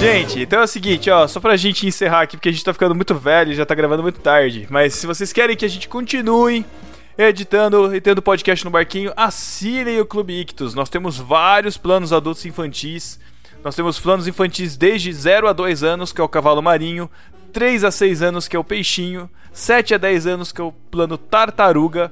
[0.00, 2.72] Gente, então é o seguinte, ó, só pra gente encerrar aqui, porque a gente tá
[2.72, 4.66] ficando muito velho já tá gravando muito tarde.
[4.70, 6.64] Mas se vocês querem que a gente continue
[7.18, 10.74] editando e tendo podcast no barquinho, assinem o Clube Ictus.
[10.74, 13.20] Nós temos vários planos adultos infantis.
[13.62, 17.10] Nós temos planos infantis desde 0 a 2 anos, que é o cavalo marinho,
[17.52, 20.72] 3 a 6 anos, que é o peixinho, 7 a 10 anos, que é o
[20.72, 22.10] plano tartaruga,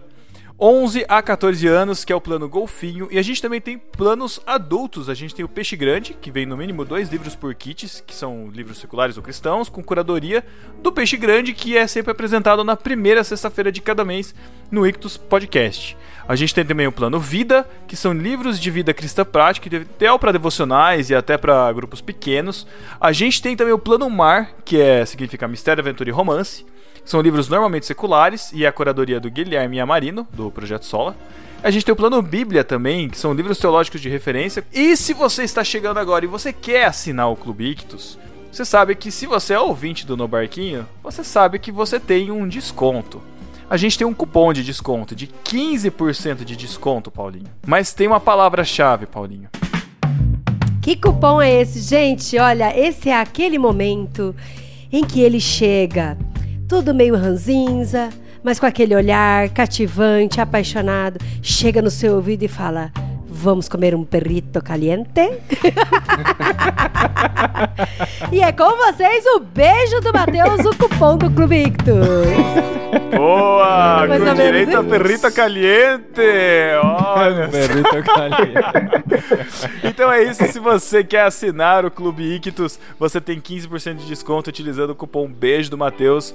[0.60, 4.40] 11 a 14 anos, que é o plano golfinho, e a gente também tem planos
[4.44, 5.08] adultos.
[5.08, 8.12] A gente tem o Peixe Grande, que vem no mínimo dois livros por kits, que
[8.12, 10.44] são livros seculares ou cristãos, com curadoria
[10.82, 14.34] do Peixe Grande, que é sempre apresentado na primeira sexta-feira de cada mês
[14.68, 15.96] no Ictus Podcast.
[16.26, 20.18] A gente tem também o plano Vida, que são livros de vida cristã prática, ideal
[20.18, 22.66] para devocionais e até para grupos pequenos.
[23.00, 26.66] A gente tem também o plano Mar, que é significa mistério, aventura e romance.
[27.08, 31.16] São livros normalmente seculares e a curadoria do Guilherme Amarino, do Projeto Sola.
[31.62, 34.62] A gente tem o Plano Bíblia também, que são livros teológicos de referência.
[34.74, 38.18] E se você está chegando agora e você quer assinar o Clube Ictus,
[38.52, 42.30] você sabe que se você é ouvinte do No Barquinho, você sabe que você tem
[42.30, 43.22] um desconto.
[43.70, 47.48] A gente tem um cupom de desconto de 15% de desconto, Paulinho.
[47.66, 49.48] Mas tem uma palavra-chave, Paulinho.
[50.82, 52.36] Que cupom é esse, gente?
[52.36, 54.36] Olha, esse é aquele momento
[54.92, 56.18] em que ele chega,
[56.68, 58.10] tudo meio ranzinza,
[58.44, 62.92] mas com aquele olhar cativante, apaixonado, chega no seu ouvido e fala:
[63.40, 65.20] Vamos comer um perrito caliente?
[68.32, 71.94] e é com vocês o beijo do Matheus, o cupom do Clube Ictus.
[73.14, 74.06] Boa!
[74.08, 76.20] Mais Com direito a perrita caliente!
[76.82, 77.48] Olha!
[77.48, 78.58] Perrito caliente.
[79.82, 84.50] Então é isso, se você quer assinar o Clube Ictus, você tem 15% de desconto
[84.50, 86.34] utilizando o cupom BEIJO do Matheus.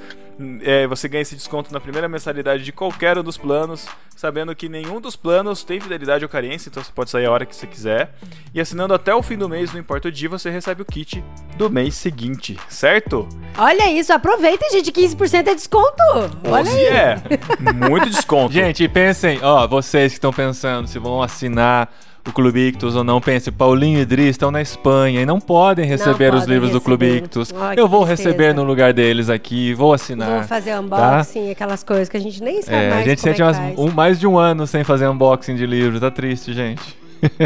[0.62, 4.68] É, você ganha esse desconto na primeira mensalidade de qualquer um dos planos, sabendo que
[4.68, 7.68] nenhum dos planos tem fidelidade ou carência, então você pode sair a hora que você
[7.68, 8.14] quiser.
[8.54, 11.24] E assinando até o fim do mês, não importa o dia, você recebe o kit
[11.58, 13.28] do mês seguinte, certo?
[13.58, 14.92] Olha isso, aproveitem, gente.
[14.92, 16.04] 15% é desconto.
[16.46, 16.86] Olha Hoje aí.
[16.86, 18.54] é muito desconto.
[18.54, 21.90] Gente, pensem, ó, vocês que estão pensando se vão assinar
[22.28, 25.86] o Clube Ictus ou não, pensem, Paulinho e Dri estão na Espanha e não podem
[25.86, 27.26] receber os podem livros do Clube receber.
[27.26, 27.52] Ictus.
[27.52, 28.30] Que Eu vou tristeza.
[28.30, 30.30] receber no lugar deles aqui, vou assinar.
[30.30, 33.30] Vamos fazer unboxing, aquelas coisas que a gente nem sabe É, mais a gente como
[33.30, 33.44] é sente que
[33.76, 36.98] umas- um, mais de um ano sem fazer unboxing de livro, tá triste, gente.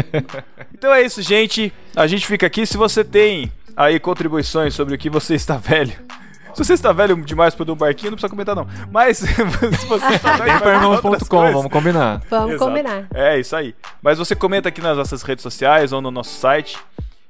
[0.74, 1.72] Então é isso, gente.
[1.96, 2.64] A gente fica aqui.
[2.66, 5.92] Se você tem aí contribuições sobre o que você está velho.
[6.58, 8.66] Se você está velho demais para do barquinho, não precisa comentar, não.
[8.90, 9.26] Mas se
[9.86, 12.20] você está velho para irmãos.com, coisas- vamos combinar.
[12.28, 12.64] Vamos Exato.
[12.70, 13.06] combinar.
[13.14, 13.74] É, isso aí.
[14.02, 16.76] Mas você comenta aqui nas nossas redes sociais ou no nosso site.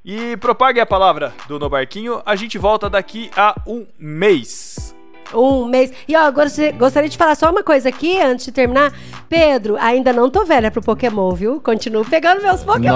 [0.03, 2.21] E propague a palavra do No Barquinho.
[2.25, 4.95] A gente volta daqui a um mês.
[5.33, 5.91] Um mês.
[6.07, 8.91] E ó, agora você- gostaria de falar só uma coisa aqui antes de terminar.
[9.27, 11.61] Pedro, ainda não tô velha pro Pokémon, viu?
[11.61, 12.95] Continuo pegando meus Pokémon.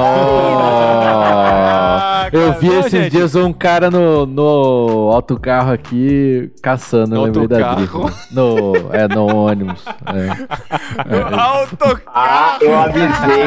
[2.31, 3.11] Eu vi Não, esses gente.
[3.11, 7.76] dias um cara no, no autocarro aqui caçando, eu No lembrei da?
[7.76, 7.97] Drica.
[8.31, 9.84] No, é, no ônibus.
[10.07, 11.14] É.
[11.15, 12.01] É, Autocarro!
[12.07, 13.43] Ah, eu avisei,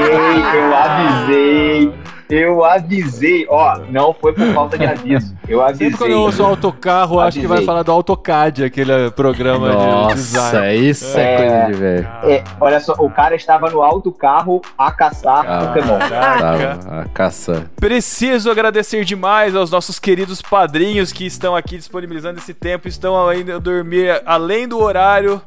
[0.54, 1.92] eu avisei,
[2.28, 3.46] eu avisei.
[3.48, 5.34] Ó, não foi por falta de aviso.
[5.48, 5.86] Eu avisei.
[5.88, 10.14] Sempre quando eu ouço autocarro, acho que vai falar do AutoCAD, aquele programa de Nossa,
[10.14, 10.88] design.
[10.88, 11.36] isso é, É.
[11.36, 12.08] coisa de velho.
[12.24, 15.66] É, olha só, o cara estava no alto carro a caçar Ah.
[15.66, 15.98] Pokémon.
[15.98, 16.78] Caraca.
[16.82, 17.70] Tava a caça.
[17.76, 23.56] Preciso agradecer demais aos nossos queridos padrinhos que estão aqui disponibilizando esse tempo, estão ainda
[23.56, 25.40] a dormir além do horário,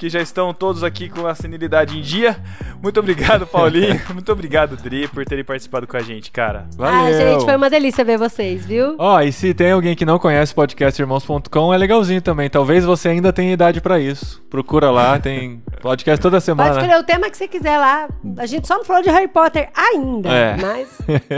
[0.00, 2.34] que já estão todos aqui com a senilidade em dia.
[2.82, 4.00] Muito obrigado, Paulinho.
[4.14, 6.66] Muito obrigado, Dri, por terem participado com a gente, cara.
[6.74, 7.00] Valeu.
[7.00, 8.96] Ah, gente, foi uma delícia ver vocês, viu?
[8.98, 12.48] Ó, e se tem alguém que não conhece podcastirmãos.com, é legalzinho também.
[12.48, 14.42] Talvez você ainda tenha idade pra isso.
[14.48, 16.70] Procura lá, tem podcast toda Pode semana.
[16.70, 18.08] escolher o tema que você quiser lá.
[18.38, 20.56] A gente só não falou de Harry Potter ainda, É.
[20.56, 20.88] mas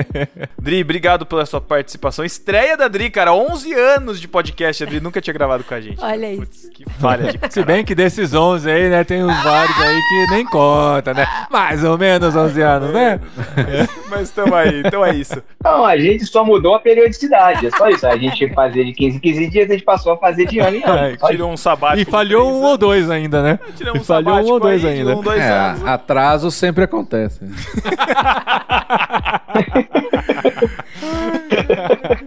[0.61, 2.25] Dri, obrigado pela sua participação.
[2.25, 3.33] Estreia da Dri, cara.
[3.35, 4.85] 11 anos de podcast.
[4.85, 6.01] A Dri nunca tinha gravado com a gente.
[6.01, 6.43] olha isso.
[6.43, 9.99] Putz, que falha de Se bem que desses 11 aí, né, tem uns vários aí
[10.09, 11.27] que nem conta, né?
[11.51, 13.21] Mais ou menos 11 anos, né?
[14.09, 15.43] Mas tamo aí, então é isso.
[15.65, 17.67] Não, a gente só mudou a periodicidade.
[17.67, 18.07] É só isso.
[18.07, 20.77] A gente fazia de 15 em 15 dias, a gente passou a fazer de ano
[20.77, 20.99] em ano.
[20.99, 21.17] É.
[21.29, 22.09] Tirou um sabático.
[22.09, 22.79] E falhou um ou anos.
[22.79, 23.59] dois ainda, né?
[23.81, 25.17] E um falhou um ou dois aí ainda.
[25.17, 25.87] Um, dois É, anos.
[25.87, 27.41] atraso sempre acontece.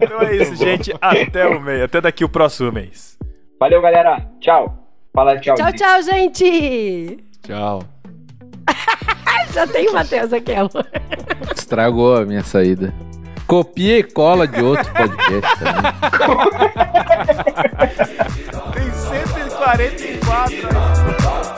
[0.02, 0.94] Então é isso, gente.
[1.02, 1.84] Até o mês.
[1.84, 3.18] Até daqui o próximo mês.
[3.60, 4.26] Valeu, galera.
[4.40, 4.85] Tchau.
[5.16, 5.56] Fala tchau.
[5.56, 7.24] Tchau, tchau, gente!
[7.42, 7.84] Tchau.
[9.54, 10.86] Já tem o Matheus aqui, amor.
[11.56, 12.94] Estragou a minha saída.
[13.48, 15.82] Copia e cola de outros podcasts também.
[18.74, 20.68] Tem 144.
[20.68, 21.55] A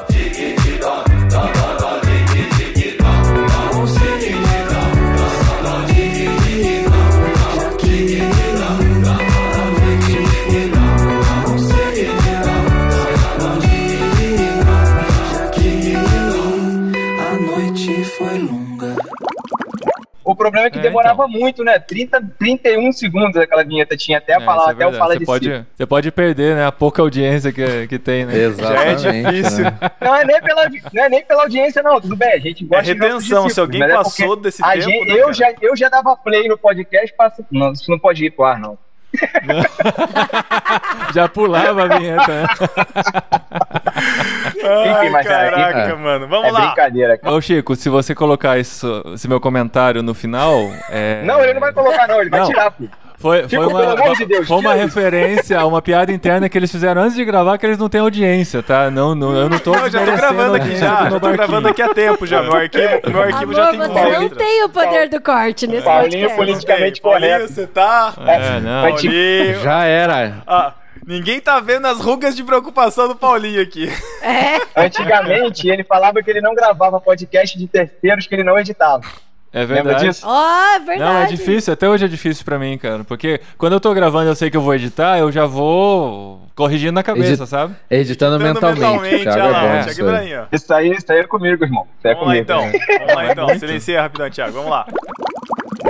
[20.51, 21.77] problema é que É, demorava muito, né?
[21.79, 24.97] 30, 31 segundos aquela vinheta tinha até É, falar, é até o verdade.
[24.97, 25.65] fala você de pode, si.
[25.75, 26.65] Você pode perder, né?
[26.65, 28.35] A pouca audiência que, que tem, né?
[28.37, 29.11] Exatamente.
[29.11, 29.63] difícil.
[29.65, 29.77] né?
[30.01, 31.99] Não é, nem pela, não é nem pela audiência, não.
[32.01, 33.19] Tudo bem, a gente É gosta de nossos retenção.
[33.19, 34.83] Se discípulos, alguém é passou desse a tempo.
[34.83, 35.33] gente- né, eu, cara?
[35.33, 38.59] já, eu já dava play no podcast, passa, não, isso não pode ir pro ar,
[38.59, 38.77] não.
[41.13, 42.27] Já pulava a vinheta,
[44.59, 46.27] Enfim, mas é- Caraca, é- mano.
[46.27, 46.59] Vamos é lá.
[46.67, 47.17] brincadeira.
[47.17, 47.33] cara.
[47.35, 50.69] Ô, Chico, se você colocar isso, esse meu comentário no final.
[50.89, 51.21] É...
[51.23, 52.47] Não, ele não vai colocar, não, ele vai Não.
[52.47, 52.85] tirar, pô.
[53.19, 56.55] Foi, foi uma, pelo amor de Deus, foi uma referência a uma piada interna que
[56.55, 58.91] eles fizeram antes de gravar, que eles não têm audiência, tá?
[58.91, 61.09] Não, não, eu não tô Não, já tô gravando a aqui já.
[61.09, 62.43] Já tô gravando aqui há tempo já.
[62.43, 65.83] Meu arquivo, meu arquivo já Amor, tem você não tem o poder do corte nesse
[65.83, 66.35] Paulinho podcast.
[66.35, 67.53] politicamente Paulinho, correto.
[67.53, 68.13] você tá.
[68.23, 68.81] É, não.
[68.83, 69.59] Vai Paulinho.
[69.61, 70.33] Já era.
[70.45, 70.73] Ah,
[71.07, 73.89] ninguém tá vendo as rugas de preocupação do Paulinho aqui.
[74.21, 79.03] É, Antigamente, ele falava que ele não gravava podcast de terceiros que ele não editava.
[79.53, 80.05] É Lembra verdade.
[80.09, 80.25] disso?
[80.27, 80.99] Ó, é verdade.
[80.99, 83.03] Não, é difícil, até hoje é difícil pra mim, cara.
[83.05, 86.91] Porque quando eu tô gravando, eu sei que eu vou editar, eu já vou corrigindo
[86.91, 87.73] na cabeça, Edit- sabe?
[87.89, 89.23] Editando mentalmente.
[89.23, 90.47] Thiago, olha lá, é bom Thiago isso aí.
[90.51, 91.87] Isso aí, isso aí é comigo, irmão.
[91.97, 92.43] Isso aí é Vamos lá comigo.
[92.43, 92.65] então.
[92.67, 92.97] né?
[92.99, 93.59] Vamos lá então.
[93.59, 94.51] Silencia rapidão, Thiago.
[94.51, 94.85] Vamos lá.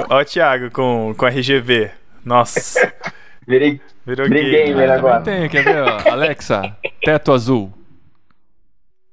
[0.10, 1.90] Ó o Thiago com, com RGB.
[2.24, 2.94] Nossa.
[3.48, 4.66] Virei, Virou virei gay.
[4.74, 5.22] gamer agora.
[5.22, 5.82] Tem, quer ver?
[5.84, 6.02] ó?
[6.12, 7.72] Alexa, teto azul.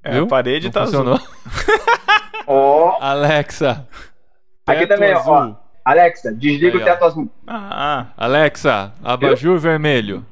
[0.02, 0.24] É, Viu?
[0.24, 1.14] a parede Não tá funcionou.
[1.14, 1.28] azul.
[2.46, 3.86] Ó, Alexa.
[4.66, 5.32] aqui também, azul.
[5.32, 5.54] ó.
[5.84, 7.30] Alexa, desliga Aí, o teto azul.
[7.46, 10.24] Ah, Alexa, abajur vermelho.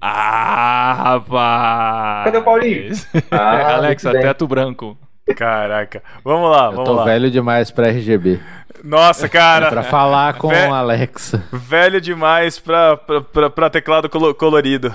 [0.00, 2.24] Ah, rapaz.
[2.26, 2.92] Cadê o Paulinho?
[3.30, 4.96] Ah, Alexa, teto branco.
[5.34, 6.02] Caraca.
[6.24, 7.04] Vamos lá, Eu vamos tô lá.
[7.04, 8.38] velho demais pra RGB.
[8.84, 9.68] Nossa, cara.
[9.70, 11.42] Pra falar com Vé- o Alexa.
[11.52, 14.94] Velho demais pra, pra, pra, pra teclado colo- colorido.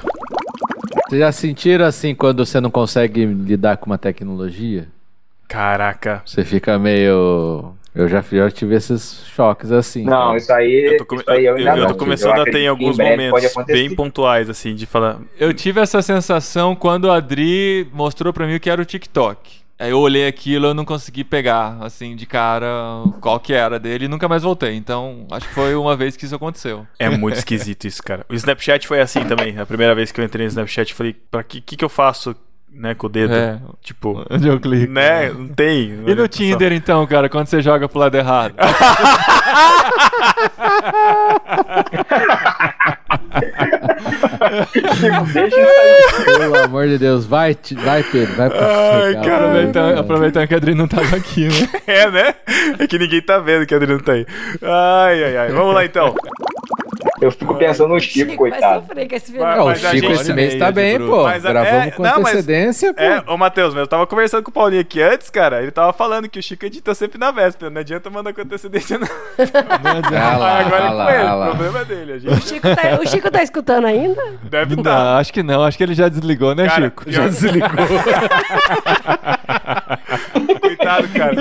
[1.10, 4.88] Vocês já sentiram assim quando você não consegue lidar com uma tecnologia?
[5.48, 6.22] Caraca.
[6.26, 7.74] Você fica meio.
[7.94, 10.06] Eu já, já tive esses choques assim.
[10.06, 10.38] Não, cara.
[10.38, 12.96] isso aí, Eu tô, aí eu eu- ainda eu tô começando a ter em alguns
[12.96, 15.18] pode momentos bem pontuais, assim, de falar.
[15.38, 19.60] Eu tive essa sensação quando a Adri mostrou pra mim o que era o TikTok.
[19.82, 22.68] Aí eu olhei aquilo, eu não consegui pegar, assim, de cara,
[23.20, 24.76] qual que era dele e nunca mais voltei.
[24.76, 26.86] Então, acho que foi uma vez que isso aconteceu.
[27.00, 28.24] É muito esquisito isso, cara.
[28.30, 29.58] O Snapchat foi assim também.
[29.58, 31.90] A primeira vez que eu entrei no Snapchat, eu falei, pra que, que, que eu
[31.90, 32.36] faço,
[32.72, 33.34] né, com o dedo?
[33.34, 33.60] É.
[33.82, 34.94] Tipo, Onde eu clico.
[34.94, 35.32] né?
[35.32, 36.04] Não tem.
[36.06, 38.54] E no Tinder, então, cara, quando você joga pro lado errado?
[45.34, 46.26] Deixa isso aí.
[46.38, 50.58] Pelo amor de Deus, vai, vai Pedro, vai pro Ai, cara, aproveitando, aproveitando que a
[50.58, 51.70] Adri não tava aqui, né?
[51.88, 52.36] É, né?
[52.80, 54.26] É que ninguém tá vendo que a Adriano tá aí.
[54.62, 55.52] Ai, ai, ai.
[55.52, 56.16] Vamos lá então.
[57.22, 58.88] Eu fico pensando no Chico, Chico coitado.
[58.94, 59.68] Vai, É, final.
[59.68, 61.22] o Chico gente- esse mês tá bem, pô.
[61.24, 63.02] Mas a- Gravamos é, com não, mas- antecedência, pô.
[63.02, 65.62] É, ô Matheus, mas eu tava conversando com o Paulinho aqui antes, cara.
[65.62, 67.70] Ele tava falando que o Chico edita sempre na véspera.
[67.70, 69.08] Não adianta mandar com antecedência, não.
[70.20, 71.22] Ah lá, agora ah é lá, com ele.
[71.28, 72.14] ah O problema é dele.
[72.14, 74.22] A O gente Chico, tá, o Chico tá escutando ainda?
[74.44, 75.18] deve Não, estar.
[75.18, 77.06] acho que não, acho que ele já desligou, né, Cara, Chico?
[77.06, 77.30] pior-
[80.62, 81.36] Coitado, cara.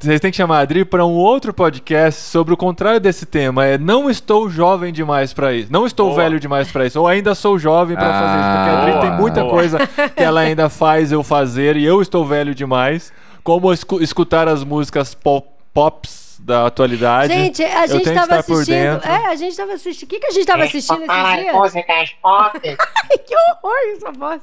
[0.00, 3.66] Vocês têm que chamar a Adri para um outro podcast sobre o contrário desse tema.
[3.66, 5.70] É não estou jovem demais para isso.
[5.70, 6.22] Não estou Boa.
[6.22, 6.98] velho demais para isso.
[6.98, 8.48] Ou ainda sou jovem para fazer isso.
[8.56, 9.52] Porque a Adri boa, tem muita boa.
[9.52, 9.78] coisa
[10.16, 13.12] que ela ainda faz eu fazer e eu estou velho demais.
[13.44, 17.32] Como escu- escutar as músicas pop, pops da atualidade.
[17.32, 18.74] Gente, a Eu gente tenho que tava estar por assistindo.
[18.74, 19.08] dentro.
[19.08, 20.06] É, a gente tava assistindo.
[20.06, 21.54] O que, que a gente tava assistindo esses dias?
[23.26, 24.40] que horror essa voz.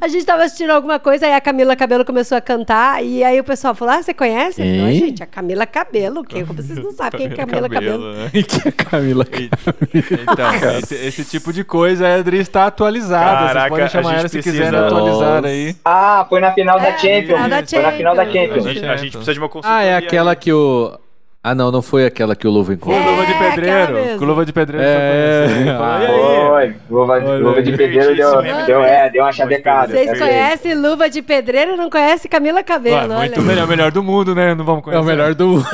[0.00, 3.40] A gente tava assistindo alguma coisa, aí a Camila Cabelo começou a cantar, e aí
[3.40, 4.60] o pessoal falou: Ah, você conhece?
[4.60, 4.98] Eu falei, "Ah, Hein?
[4.98, 6.24] gente, a Camila Cabelo.
[6.24, 8.12] Que, vocês não sabem quem é Camila Cabelo.
[8.14, 8.30] né?
[8.42, 9.24] que a Camila.
[10.22, 13.46] Então, esse, esse tipo de coisa a Adri está atualizada.
[13.46, 15.76] Caraca, Vocês podem chamar ela se quiserem atualizar aí.
[15.84, 17.26] Ah, foi na final da É, Champions.
[17.42, 18.40] final da Foi na final da Champions.
[18.42, 18.74] A Champions.
[18.74, 19.78] gente, a gente precisa de uma consultoria.
[19.78, 20.36] Ah, é aquela aí.
[20.36, 20.98] que o.
[21.42, 23.12] Ah, não, não foi aquela que o Luva Com encontrou.
[23.12, 24.18] luva de É, pedreiro.
[24.18, 24.84] Com luva de pedreiro.
[24.86, 25.46] É.
[25.48, 25.70] você conhece.
[25.70, 26.46] Ah.
[26.50, 29.90] Foi, luva, luva de pedreiro deu, deu, é, deu uma chavecada.
[29.90, 33.14] Vocês conhecem Luva de Pedreiro e não conhecem Camila Cabelo.
[33.14, 34.54] Ué, muito melhor, melhor do mundo, né?
[34.54, 35.00] Não vamos É conhecer.
[35.02, 35.64] o melhor do.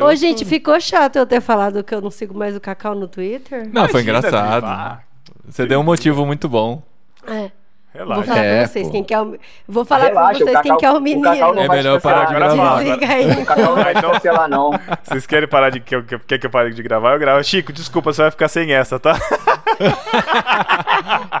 [0.00, 3.08] Ô, gente, ficou chato eu ter falado que eu não sigo mais o Cacau no
[3.08, 3.68] Twitter?
[3.72, 4.64] Não, foi engraçado.
[4.64, 5.00] Ah,
[5.48, 6.82] Você deu um motivo muito bom.
[7.26, 7.50] É.
[7.94, 8.24] Vou Relaxa.
[8.24, 8.92] falar É, pra vocês pô.
[8.92, 9.38] quem que é o.
[9.68, 11.22] Vou falar Relaxa, pra vocês o quem Cacau- que é o o menino.
[11.30, 12.78] Cacau não É melhor parar de gravar.
[12.82, 13.30] Desliga aí.
[13.32, 14.70] O Cacau não vai cancelar, não.
[15.04, 15.80] Vocês querem parar de.
[15.80, 17.12] Que, que, quer que eu pare de gravar?
[17.12, 17.44] Eu gravo.
[17.44, 19.14] Chico, desculpa, você vai ficar sem essa, tá?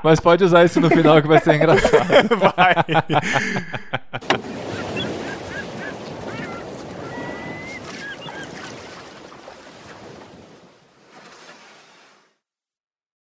[0.02, 2.36] Mas pode usar isso no final que vai ser engraçado.
[2.36, 2.74] vai.